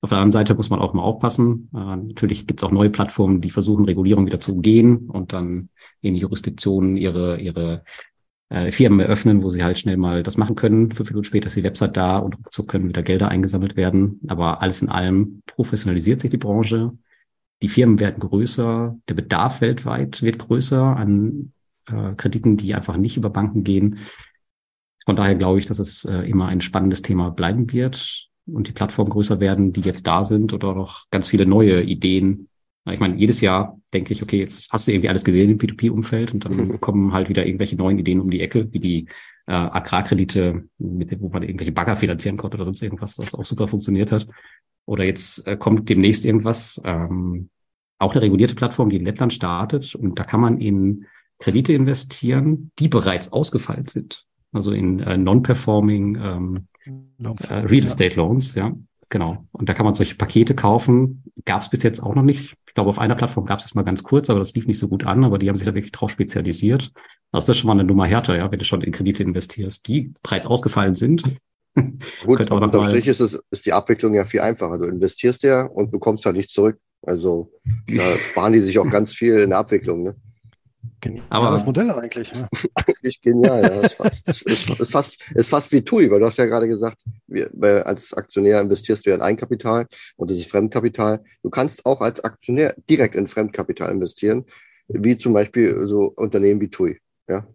[0.00, 1.68] Auf der anderen Seite muss man auch mal aufpassen.
[1.74, 5.68] Äh, natürlich gibt es auch neue Plattformen, die versuchen, Regulierung wieder zu umgehen und dann
[6.00, 7.82] in Jurisdiktionen ihre, ihre
[8.48, 10.92] äh, Firmen eröffnen, wo sie halt schnell mal das machen können.
[10.92, 14.20] Fünf Minuten später ist die Website da und so können wieder Gelder eingesammelt werden.
[14.28, 16.92] Aber alles in allem professionalisiert sich die Branche.
[17.62, 21.52] Die Firmen werden größer, der Bedarf weltweit wird größer an
[21.88, 23.98] äh, Krediten, die einfach nicht über Banken gehen.
[25.04, 28.72] Von daher glaube ich, dass es äh, immer ein spannendes Thema bleiben wird und die
[28.72, 32.48] Plattformen größer werden, die jetzt da sind oder noch ganz viele neue Ideen.
[32.88, 36.32] Ich meine, jedes Jahr denke ich, okay, jetzt hast du irgendwie alles gesehen im P2P-Umfeld
[36.32, 36.80] und dann mhm.
[36.80, 39.08] kommen halt wieder irgendwelche neuen Ideen um die Ecke, wie die
[39.46, 43.68] äh, Agrarkredite, mit, wo man irgendwelche Bagger finanzieren konnte oder sonst irgendwas, was auch super
[43.68, 44.28] funktioniert hat.
[44.84, 47.50] Oder jetzt äh, kommt demnächst irgendwas, ähm,
[47.98, 51.06] auch eine regulierte Plattform, die in Lettland startet und da kann man in
[51.38, 54.24] Kredite investieren, die bereits ausgefallen sind.
[54.52, 58.72] Also in äh, non-performing ähm, äh, Real Estate Loans, ja.
[59.08, 59.46] Genau.
[59.52, 61.22] Und da kann man solche Pakete kaufen.
[61.44, 62.56] Gab es bis jetzt auch noch nicht.
[62.66, 64.78] Ich glaube, auf einer Plattform gab es das mal ganz kurz, aber das lief nicht
[64.78, 66.92] so gut an, aber die haben sich da wirklich drauf spezialisiert.
[67.30, 69.86] Also das ist schon mal eine Nummer härter, ja, wenn du schon in Kredite investierst,
[69.86, 71.22] die bereits ausgefallen sind.
[72.24, 74.78] Gut, aber unterm Strich ist, es, ist die Abwicklung ja viel einfacher.
[74.78, 76.78] Du investierst ja und bekommst halt nicht zurück.
[77.02, 77.52] Also
[77.86, 80.02] da sparen die sich auch ganz viel in der Abwicklung.
[80.02, 80.16] Ne?
[81.06, 82.32] Geniales Aber, Modell eigentlich.
[82.32, 82.48] Ja.
[82.74, 84.06] Eigentlich genial, ja.
[84.26, 87.86] Es ist, ist, fast, ist fast wie TUI, weil du hast ja gerade gesagt, wir,
[87.86, 91.22] als Aktionär investierst du ja in Eigenkapital und das ist Fremdkapital.
[91.42, 94.44] Du kannst auch als Aktionär direkt in Fremdkapital investieren,
[94.88, 96.98] wie zum Beispiel so Unternehmen wie TUI.
[97.28, 97.46] Ja?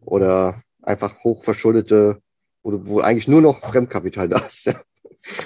[0.00, 2.20] Oder einfach hochverschuldete,
[2.62, 4.66] wo, wo eigentlich nur noch Fremdkapital da ist.
[4.66, 4.74] Ja?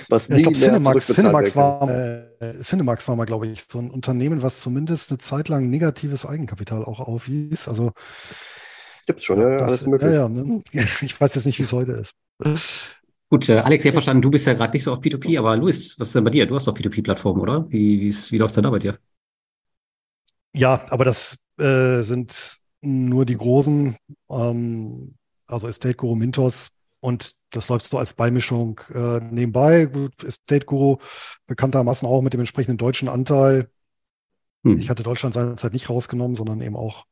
[0.08, 3.90] Was ja, ich glaube, Cinemax, Cinemax, war, äh, Cinemax war mal, glaube ich, so ein
[3.90, 7.66] Unternehmen, was zumindest eine Zeit lang negatives Eigenkapital auch aufwies.
[7.68, 7.92] Also
[9.06, 10.10] Gibt's schon, ja, das, alles möglich.
[10.10, 10.62] Ja, ja, ne?
[10.72, 13.00] ich weiß jetzt nicht, wie es heute ist.
[13.30, 15.56] Gut, äh, Alex, ich habe verstanden, du bist ja gerade nicht so auf P2P, aber
[15.56, 16.46] Luis, was ist denn bei dir?
[16.46, 17.68] Du hast doch P2P-Plattformen, oder?
[17.68, 18.98] Wie, wie, wie läuft es denn da bei dir?
[20.52, 23.96] Ja, aber das äh, sind nur die großen,
[24.30, 25.14] ähm,
[25.46, 26.70] also Estate Guru Mintos
[27.04, 29.84] und das läuft so als Beimischung äh, nebenbei.
[29.84, 30.96] Gut, Estate Guru
[31.46, 33.68] bekanntermaßen auch mit dem entsprechenden deutschen Anteil.
[34.62, 34.78] Hm.
[34.78, 37.04] Ich hatte Deutschland seinerzeit nicht rausgenommen, sondern eben auch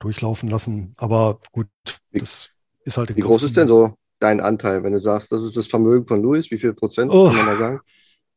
[0.00, 0.94] durchlaufen lassen.
[0.96, 1.68] Aber gut,
[2.10, 2.50] das
[2.82, 3.14] ist halt.
[3.14, 6.20] Wie groß ist denn so dein Anteil, wenn du sagst, das ist das Vermögen von
[6.20, 6.50] Louis?
[6.50, 7.80] Wie viel Prozent oh, kann man da sagen?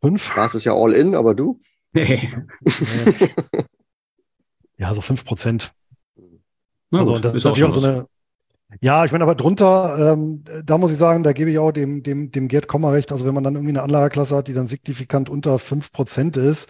[0.02, 0.36] Fünf.
[0.36, 1.60] Das ist ja all in, aber du?
[4.78, 5.72] ja, so fünf Prozent.
[6.91, 8.06] Also, gut, das ist natürlich auch so eine.
[8.82, 12.04] Ja, ich meine, aber drunter, ähm, da muss ich sagen, da gebe ich auch dem,
[12.04, 13.12] dem, dem Gerd Kommer recht.
[13.12, 16.70] Also, wenn man dann irgendwie eine Anlageklasse hat, die dann signifikant unter fünf Prozent ist,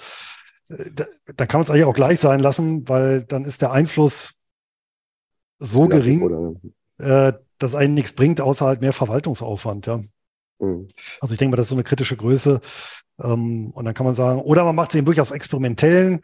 [0.69, 1.05] äh, da,
[1.35, 4.35] da kann man es eigentlich auch gleich sein lassen, weil dann ist der Einfluss
[5.59, 6.59] so ja, gering,
[6.97, 10.01] äh, dass einen nichts bringt, außer halt mehr Verwaltungsaufwand, ja.
[10.59, 10.87] Mhm.
[11.21, 12.61] Also ich denke mal, das ist so eine kritische Größe.
[13.21, 16.21] Ähm, und dann kann man sagen, oder man macht es eben wirklich aus experimentellen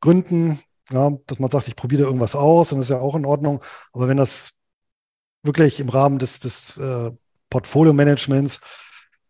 [0.00, 3.62] Gründen, ja, dass man sagt, ich probiere irgendwas aus, dann ist ja auch in Ordnung.
[3.92, 4.54] Aber wenn das
[5.42, 7.10] wirklich im Rahmen des, des äh,
[7.50, 8.60] Portfolio-Managements,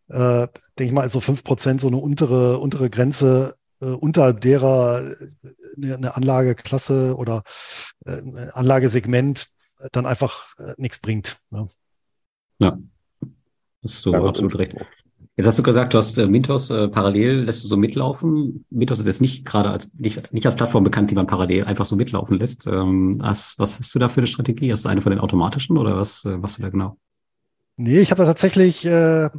[0.09, 0.47] äh,
[0.79, 5.15] denke ich mal, also fünf Prozent so eine untere, untere Grenze, äh, unterhalb derer
[5.77, 7.43] eine, eine Anlageklasse oder
[8.05, 9.49] äh, ein Anlagesegment
[9.91, 11.41] dann einfach äh, nichts bringt.
[11.51, 11.69] Ne?
[12.59, 12.79] Ja,
[13.83, 14.77] hast du ja, absolut recht.
[15.37, 18.67] Jetzt hast du gesagt, du hast äh, Mintos äh, parallel, lässt du so mitlaufen.
[18.69, 21.87] Mintos ist jetzt nicht gerade als nicht, nicht als Plattform bekannt, die man parallel einfach
[21.87, 22.67] so mitlaufen lässt.
[22.67, 24.71] Ähm, was, was hast du da für eine Strategie?
[24.71, 26.99] Hast du eine von den automatischen oder was äh, machst du da genau?
[27.77, 29.31] Nee, ich habe da tatsächlich äh,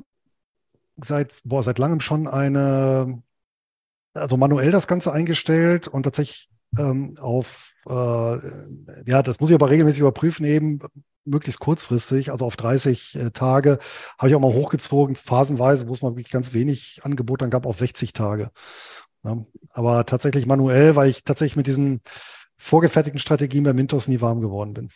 [0.97, 3.21] seit, boah, seit langem schon eine,
[4.15, 8.37] also manuell das Ganze eingestellt und tatsächlich ähm, auf, äh,
[9.05, 10.79] ja, das muss ich aber regelmäßig überprüfen, eben
[11.25, 13.79] möglichst kurzfristig, also auf 30 äh, Tage,
[14.17, 17.65] habe ich auch mal hochgezogen, phasenweise, wo es mal wirklich ganz wenig Angebot dann gab,
[17.65, 18.51] auf 60 Tage.
[19.23, 19.37] Ja,
[19.69, 22.01] aber tatsächlich manuell, weil ich tatsächlich mit diesen
[22.57, 24.89] vorgefertigten Strategien bei Mintos nie warm geworden bin.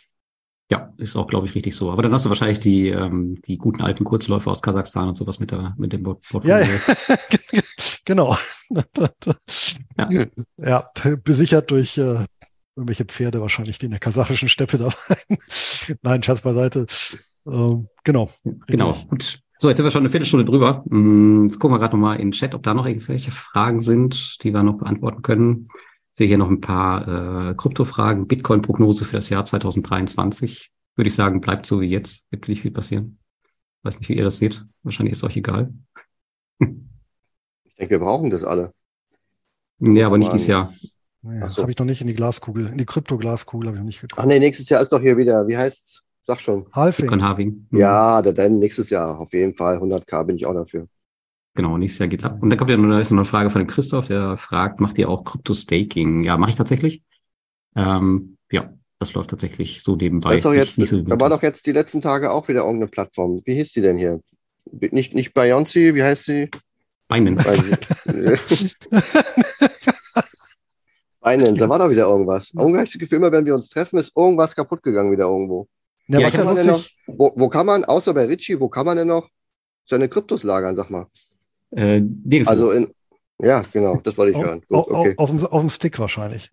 [0.70, 1.90] Ja, ist auch, glaube ich, richtig so.
[1.90, 5.40] Aber dann hast du wahrscheinlich die, ähm, die guten alten Kurzläufe aus Kasachstan und sowas
[5.40, 6.46] mit, der, mit dem Portfolio.
[6.46, 6.66] Ja,
[8.04, 8.36] genau.
[9.96, 10.26] ja.
[10.58, 10.90] ja,
[11.24, 12.26] besichert durch äh,
[12.76, 15.38] irgendwelche Pferde wahrscheinlich, die in der kasachischen Steppe da waren.
[16.02, 16.86] Nein, Schatz beiseite.
[17.46, 18.30] Ähm, genau.
[18.66, 19.40] Genau, gut.
[19.56, 20.84] So, jetzt sind wir schon eine Viertelstunde drüber.
[20.86, 24.44] Mm, jetzt gucken wir gerade nochmal in den Chat, ob da noch irgendwelche Fragen sind,
[24.44, 25.68] die wir noch beantworten können
[26.18, 28.26] sehe hier noch ein paar äh, Kryptofragen.
[28.26, 30.72] Bitcoin-Prognose für das Jahr 2023.
[30.96, 32.26] Würde ich sagen, bleibt so wie jetzt.
[32.30, 33.18] Wird nicht viel passieren.
[33.84, 34.64] Weiß nicht, wie ihr das seht.
[34.82, 35.72] Wahrscheinlich ist es euch egal.
[36.58, 38.72] ich denke, wir brauchen das alle.
[39.78, 40.74] Nee, aber nicht dieses Jahr.
[41.22, 41.62] Naja, so.
[41.62, 44.20] Habe ich noch nicht in die Glaskugel, in die Krypto-Glaskugel habe ich noch nicht geguckt.
[44.20, 46.02] Ach nee, nächstes Jahr ist doch hier wieder, wie heißt's?
[46.22, 46.66] Sag schon.
[46.72, 47.04] Halving.
[47.04, 47.66] Bitcoin Halving.
[47.70, 47.78] Mhm.
[47.78, 49.78] Ja, dann nächstes Jahr auf jeden Fall.
[49.78, 50.88] 100k bin ich auch dafür.
[51.58, 52.40] Genau, nächstes Jahr geht's ab.
[52.40, 55.08] Und dann kommt ja noch, ist noch eine Frage von Christoph, der fragt, macht ihr
[55.08, 56.22] auch Krypto-Staking?
[56.22, 57.02] Ja, mache ich tatsächlich.
[57.74, 60.28] Ähm, ja, das läuft tatsächlich so nebenbei.
[60.28, 62.46] Das ist doch jetzt, nicht, nicht so da war doch jetzt die letzten Tage auch
[62.46, 63.42] wieder irgendeine Plattform.
[63.44, 64.20] Wie hieß die denn hier?
[64.66, 66.48] Nicht, nicht Beyoncé, wie heißt sie?
[67.08, 67.50] Binance.
[71.20, 72.52] Binance, da war doch wieder irgendwas.
[72.56, 75.24] Irgendwie habe ich das Gefühl, immer wenn wir uns treffen, ist irgendwas kaputt gegangen wieder
[75.24, 75.66] irgendwo.
[76.06, 78.68] Ja, ja, was kann man denn noch, wo, wo kann man, außer bei Richie, wo
[78.68, 79.28] kann man denn noch
[79.86, 81.08] seine Kryptos lagern, sag mal?
[81.70, 82.02] Äh,
[82.46, 82.88] also in,
[83.40, 84.60] ja, genau, das wollte ich hören.
[84.68, 85.14] Gut, okay.
[85.16, 86.50] auf, auf, auf, dem Stick wahrscheinlich.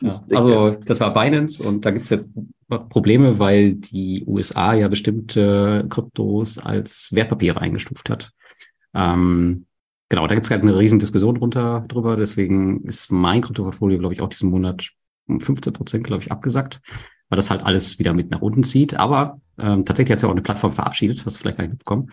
[0.00, 2.26] Ja, also das war Binance und da gibt es jetzt
[2.68, 8.32] Probleme, weil die USA ja bestimmte Kryptos als Wertpapiere eingestuft hat.
[8.94, 9.66] Ähm,
[10.08, 12.16] genau, da gibt es gerade eine riesen Diskussion runter, drüber.
[12.16, 14.90] Deswegen ist mein Kryptoportfolio, glaube ich, auch diesen Monat
[15.28, 16.80] um 15 Prozent, glaube ich, abgesackt,
[17.28, 18.94] weil das halt alles wieder mit nach unten zieht.
[18.94, 21.72] Aber ähm, tatsächlich hat es ja auch eine Plattform verabschiedet, hast du vielleicht gar nicht
[21.72, 22.10] mitbekommen.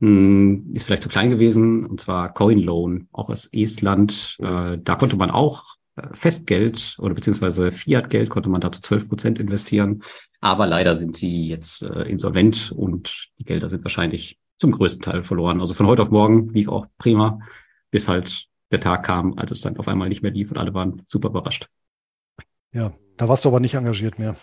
[0.00, 4.36] Hm, ist vielleicht zu klein gewesen, und zwar CoinLoan, auch aus Estland.
[4.40, 9.08] Äh, da konnte man auch äh, Festgeld oder beziehungsweise Fiat-Geld konnte man da zu 12
[9.08, 10.02] Prozent investieren.
[10.40, 15.22] Aber leider sind die jetzt äh, insolvent und die Gelder sind wahrscheinlich zum größten Teil
[15.22, 15.60] verloren.
[15.60, 17.40] Also von heute auf morgen lief auch prima,
[17.90, 20.74] bis halt der Tag kam, als es dann auf einmal nicht mehr lief und alle
[20.74, 21.68] waren super überrascht.
[22.72, 24.36] Ja, da warst du aber nicht engagiert mehr.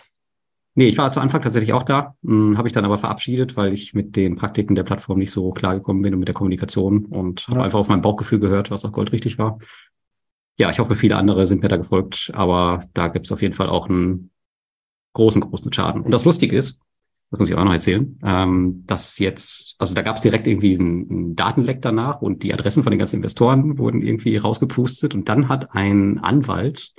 [0.74, 3.74] Nee, ich war zu Anfang tatsächlich auch da, hm, habe ich dann aber verabschiedet, weil
[3.74, 7.04] ich mit den Praktiken der Plattform nicht so klar gekommen bin und mit der Kommunikation
[7.04, 7.54] und ja.
[7.54, 9.58] habe einfach auf mein Bauchgefühl gehört, was auch goldrichtig war.
[10.56, 13.54] Ja, ich hoffe, viele andere sind mir da gefolgt, aber da gibt es auf jeden
[13.54, 14.30] Fall auch einen
[15.12, 16.02] großen, großen Schaden.
[16.02, 16.78] Und das Lustige ist,
[17.30, 20.78] das muss ich auch noch erzählen, ähm, dass jetzt, also da gab es direkt irgendwie
[20.78, 25.28] einen, einen Datenleck danach und die Adressen von den ganzen Investoren wurden irgendwie rausgepustet und
[25.28, 26.92] dann hat ein Anwalt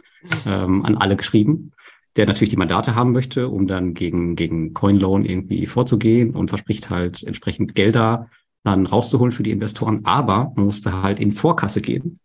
[0.46, 1.72] ähm, an alle geschrieben
[2.16, 6.90] der natürlich die Mandate haben möchte, um dann gegen, gegen CoinLoan irgendwie vorzugehen und verspricht
[6.90, 8.30] halt entsprechend Gelder
[8.64, 10.06] dann rauszuholen für die Investoren.
[10.06, 12.20] Aber man musste halt in Vorkasse gehen,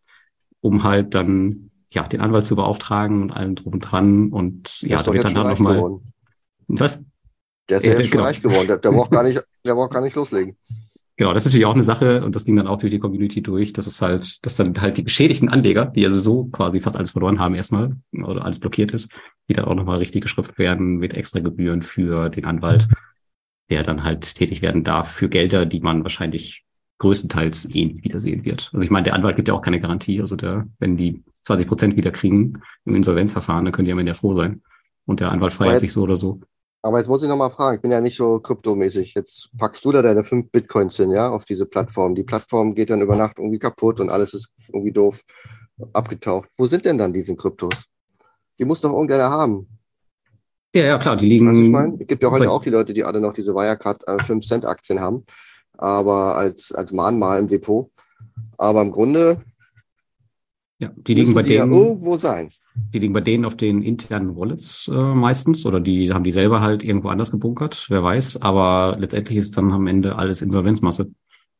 [0.61, 4.29] um halt dann ja, den Anwalt zu beauftragen und allem drum und dran.
[4.29, 6.01] Und ja, da wird dann, dann nochmal.
[6.69, 7.03] Was?
[7.69, 8.25] Der ist ja, jetzt schon genau.
[8.25, 8.67] reich geworden.
[8.67, 10.57] Der, der, braucht gar nicht, der braucht gar nicht loslegen.
[11.17, 13.43] Genau, das ist natürlich auch eine Sache und das ging dann auch durch die Community
[13.43, 16.97] durch, dass es halt, dass dann halt die beschädigten Anleger, die also so quasi fast
[16.97, 19.11] alles verloren haben erstmal oder alles blockiert ist,
[19.49, 22.89] die dann auch nochmal richtig geschrift werden mit extra Gebühren für den Anwalt,
[23.71, 26.65] der dann halt tätig werden darf für Gelder, die man wahrscheinlich
[26.99, 28.71] größtenteils eh nicht wiedersehen wird.
[28.73, 30.21] Also ich meine, der Anwalt gibt ja auch keine Garantie.
[30.21, 34.11] Also der, wenn die 20 Prozent wieder kriegen im Insolvenzverfahren, dann können die am Ende
[34.11, 34.63] ja froh sein.
[35.07, 36.41] Und der Anwalt feiert sich so oder so.
[36.83, 39.15] Aber jetzt muss ich nochmal fragen, ich bin ja nicht so kryptomäßig.
[39.15, 42.15] Jetzt packst du da deine fünf Bitcoins hin, ja, auf diese Plattform.
[42.15, 45.23] Die Plattform geht dann über Nacht irgendwie kaputt und alles ist irgendwie doof
[45.93, 46.49] abgetaucht.
[46.57, 47.75] Wo sind denn dann diese Kryptos?
[48.59, 49.69] Die muss doch irgendeiner haben.
[50.75, 51.49] Ja, ja, klar, die liegen.
[51.49, 54.07] Also ich meine, es gibt ja heute auch die Leute, die alle noch diese Wirecard
[54.07, 55.25] äh, 5 Cent Aktien haben,
[55.77, 57.91] aber als, als Mahnmal im Depot.
[58.59, 59.43] Aber im Grunde.
[60.79, 61.73] Ja, die liegen bei die denen.
[61.73, 62.51] Ja irgendwo sein.
[62.93, 66.61] Die liegen bei denen auf den internen Wallets äh, meistens oder die haben die selber
[66.61, 68.43] halt irgendwo anders gebunkert, wer weiß.
[68.43, 71.11] Aber letztendlich ist es dann am Ende alles Insolvenzmasse.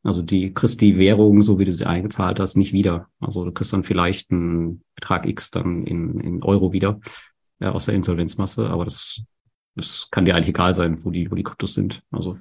[0.03, 3.07] Also die kriegst die Währung, so wie du sie eingezahlt hast, nicht wieder.
[3.19, 6.99] Also du kriegst dann vielleicht einen Betrag X dann in, in Euro wieder
[7.59, 9.23] äh, aus der Insolvenzmasse, aber das,
[9.75, 12.01] das kann dir eigentlich egal sein, wo die, wo die Kryptos sind.
[12.11, 12.37] Also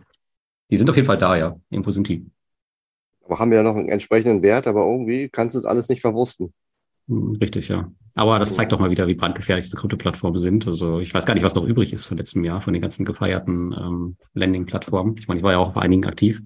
[0.71, 1.57] die sind auf jeden Fall da, ja.
[1.71, 2.27] Irgendwo sind die.
[3.25, 6.53] Aber haben ja noch einen entsprechenden Wert, aber irgendwie kannst du es alles nicht verwursten.
[7.09, 7.91] Hm, richtig, ja.
[8.15, 10.67] Aber das zeigt doch mal wieder, wie brandgefährlich diese Krypto-Plattformen sind.
[10.67, 13.05] Also ich weiß gar nicht, was noch übrig ist von letztem Jahr, von den ganzen
[13.05, 15.17] gefeierten ähm, Landing-Plattformen.
[15.19, 16.43] Ich meine, ich war ja auch auf einigen aktiv,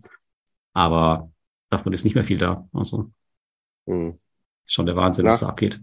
[0.72, 1.30] aber
[1.70, 2.68] davon ist nicht mehr viel da.
[2.72, 3.10] Also
[3.86, 4.18] hm.
[4.64, 5.32] ist schon der Wahnsinn, ja.
[5.32, 5.80] was da abgeht.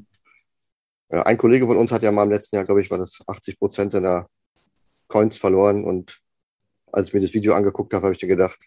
[1.10, 3.57] Ein Kollege von uns hat ja mal im letzten Jahr, glaube ich, war das 80
[3.57, 4.28] Prozent seiner
[5.07, 5.84] Coins verloren.
[5.84, 6.20] Und
[6.91, 8.60] als ich mir das Video angeguckt habe, habe ich dir gedacht,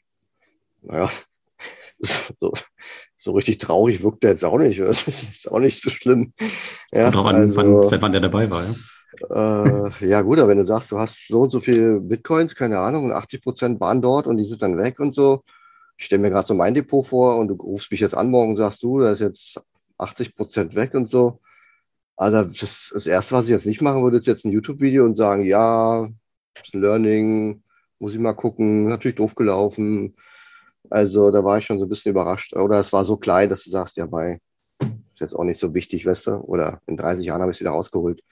[0.82, 1.08] naja,
[2.00, 2.52] so,
[3.16, 4.78] so richtig traurig wirkt der jetzt auch nicht.
[4.84, 6.32] Das ist auch nicht so schlimm.
[6.92, 8.74] Ja, drauf an, also, wann, seit wann der dabei war, ja.
[9.30, 12.78] Äh, ja, gut, aber wenn du sagst, du hast so und so viel Bitcoins, keine
[12.78, 15.44] Ahnung, und 80 Prozent waren dort und die sind dann weg und so.
[16.02, 18.50] Ich stelle mir gerade so mein Depot vor und du rufst mich jetzt an morgen
[18.50, 19.62] und sagst du, da ist jetzt
[19.98, 21.38] 80 Prozent weg und so.
[22.16, 25.16] Also das, das Erste, was ich jetzt nicht machen würde, ist jetzt ein YouTube-Video und
[25.16, 26.08] sagen, ja,
[26.72, 27.62] Learning,
[28.00, 30.12] muss ich mal gucken, natürlich doof gelaufen,
[30.90, 32.52] also da war ich schon so ein bisschen überrascht.
[32.56, 34.40] Oder es war so klein, dass du sagst, ja, bei
[34.80, 36.32] ist jetzt auch nicht so wichtig, weißt du?
[36.32, 38.24] Oder in 30 Jahren habe ich es wieder rausgeholt.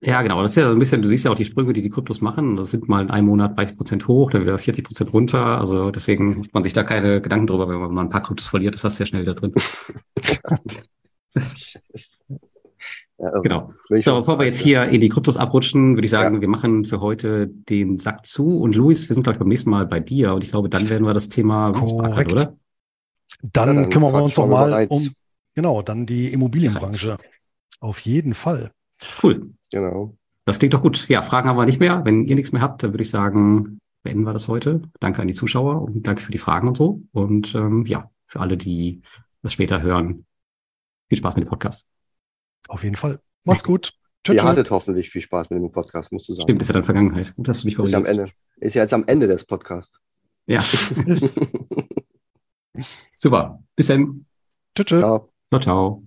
[0.00, 0.40] Ja, genau.
[0.42, 2.56] Das ist ja ein bisschen, du siehst ja auch die Sprünge, die die Kryptos machen.
[2.56, 5.58] Das sind mal in einem Monat 30 Prozent hoch, dann wieder 40 Prozent runter.
[5.58, 8.46] Also deswegen macht man sich da keine Gedanken drüber, wenn man mal ein paar Kryptos
[8.46, 9.52] verliert, ist das sehr schnell wieder drin.
[13.20, 13.74] Ja, genau.
[13.88, 16.40] So, bevor wir jetzt hier in die Kryptos abrutschen, würde ich sagen, ja.
[16.40, 18.60] wir machen für heute den Sack zu.
[18.60, 20.34] Und Luis, wir sind, glaube ich, beim nächsten Mal bei dir.
[20.34, 22.32] Und ich glaube, dann werden wir das Thema Korrekt.
[22.32, 22.56] oder?
[23.42, 25.10] Dann, ja, dann kümmern wir uns nochmal um,
[25.56, 27.18] genau, dann die Immobilienbranche.
[27.80, 28.70] Auf jeden Fall.
[29.20, 29.50] Cool.
[29.70, 30.16] Genau.
[30.44, 31.08] Das klingt doch gut.
[31.08, 32.04] Ja, Fragen haben wir nicht mehr.
[32.04, 34.82] Wenn ihr nichts mehr habt, dann würde ich sagen, beenden wir das heute.
[35.00, 37.02] Danke an die Zuschauer und danke für die Fragen und so.
[37.12, 39.02] Und ähm, ja, für alle, die
[39.42, 40.24] das später hören,
[41.08, 41.86] viel Spaß mit dem Podcast.
[42.68, 43.20] Auf jeden Fall.
[43.44, 43.92] Macht's gut.
[44.24, 44.36] Tschüss.
[44.36, 46.42] Ihr hattet hoffentlich viel Spaß mit dem Podcast, musst du sagen.
[46.42, 47.34] Stimmt, ist ja dann Vergangenheit.
[47.36, 47.78] Gut, dass du mich.
[47.78, 48.30] Ist, am Ende.
[48.56, 49.98] ist ja jetzt am Ende des Podcasts.
[50.46, 50.60] Ja.
[53.18, 53.62] Super.
[53.76, 54.26] Bis dann.
[54.74, 55.00] Tschüss.
[55.00, 55.32] Ciao.
[55.50, 56.02] Ciao, ciao.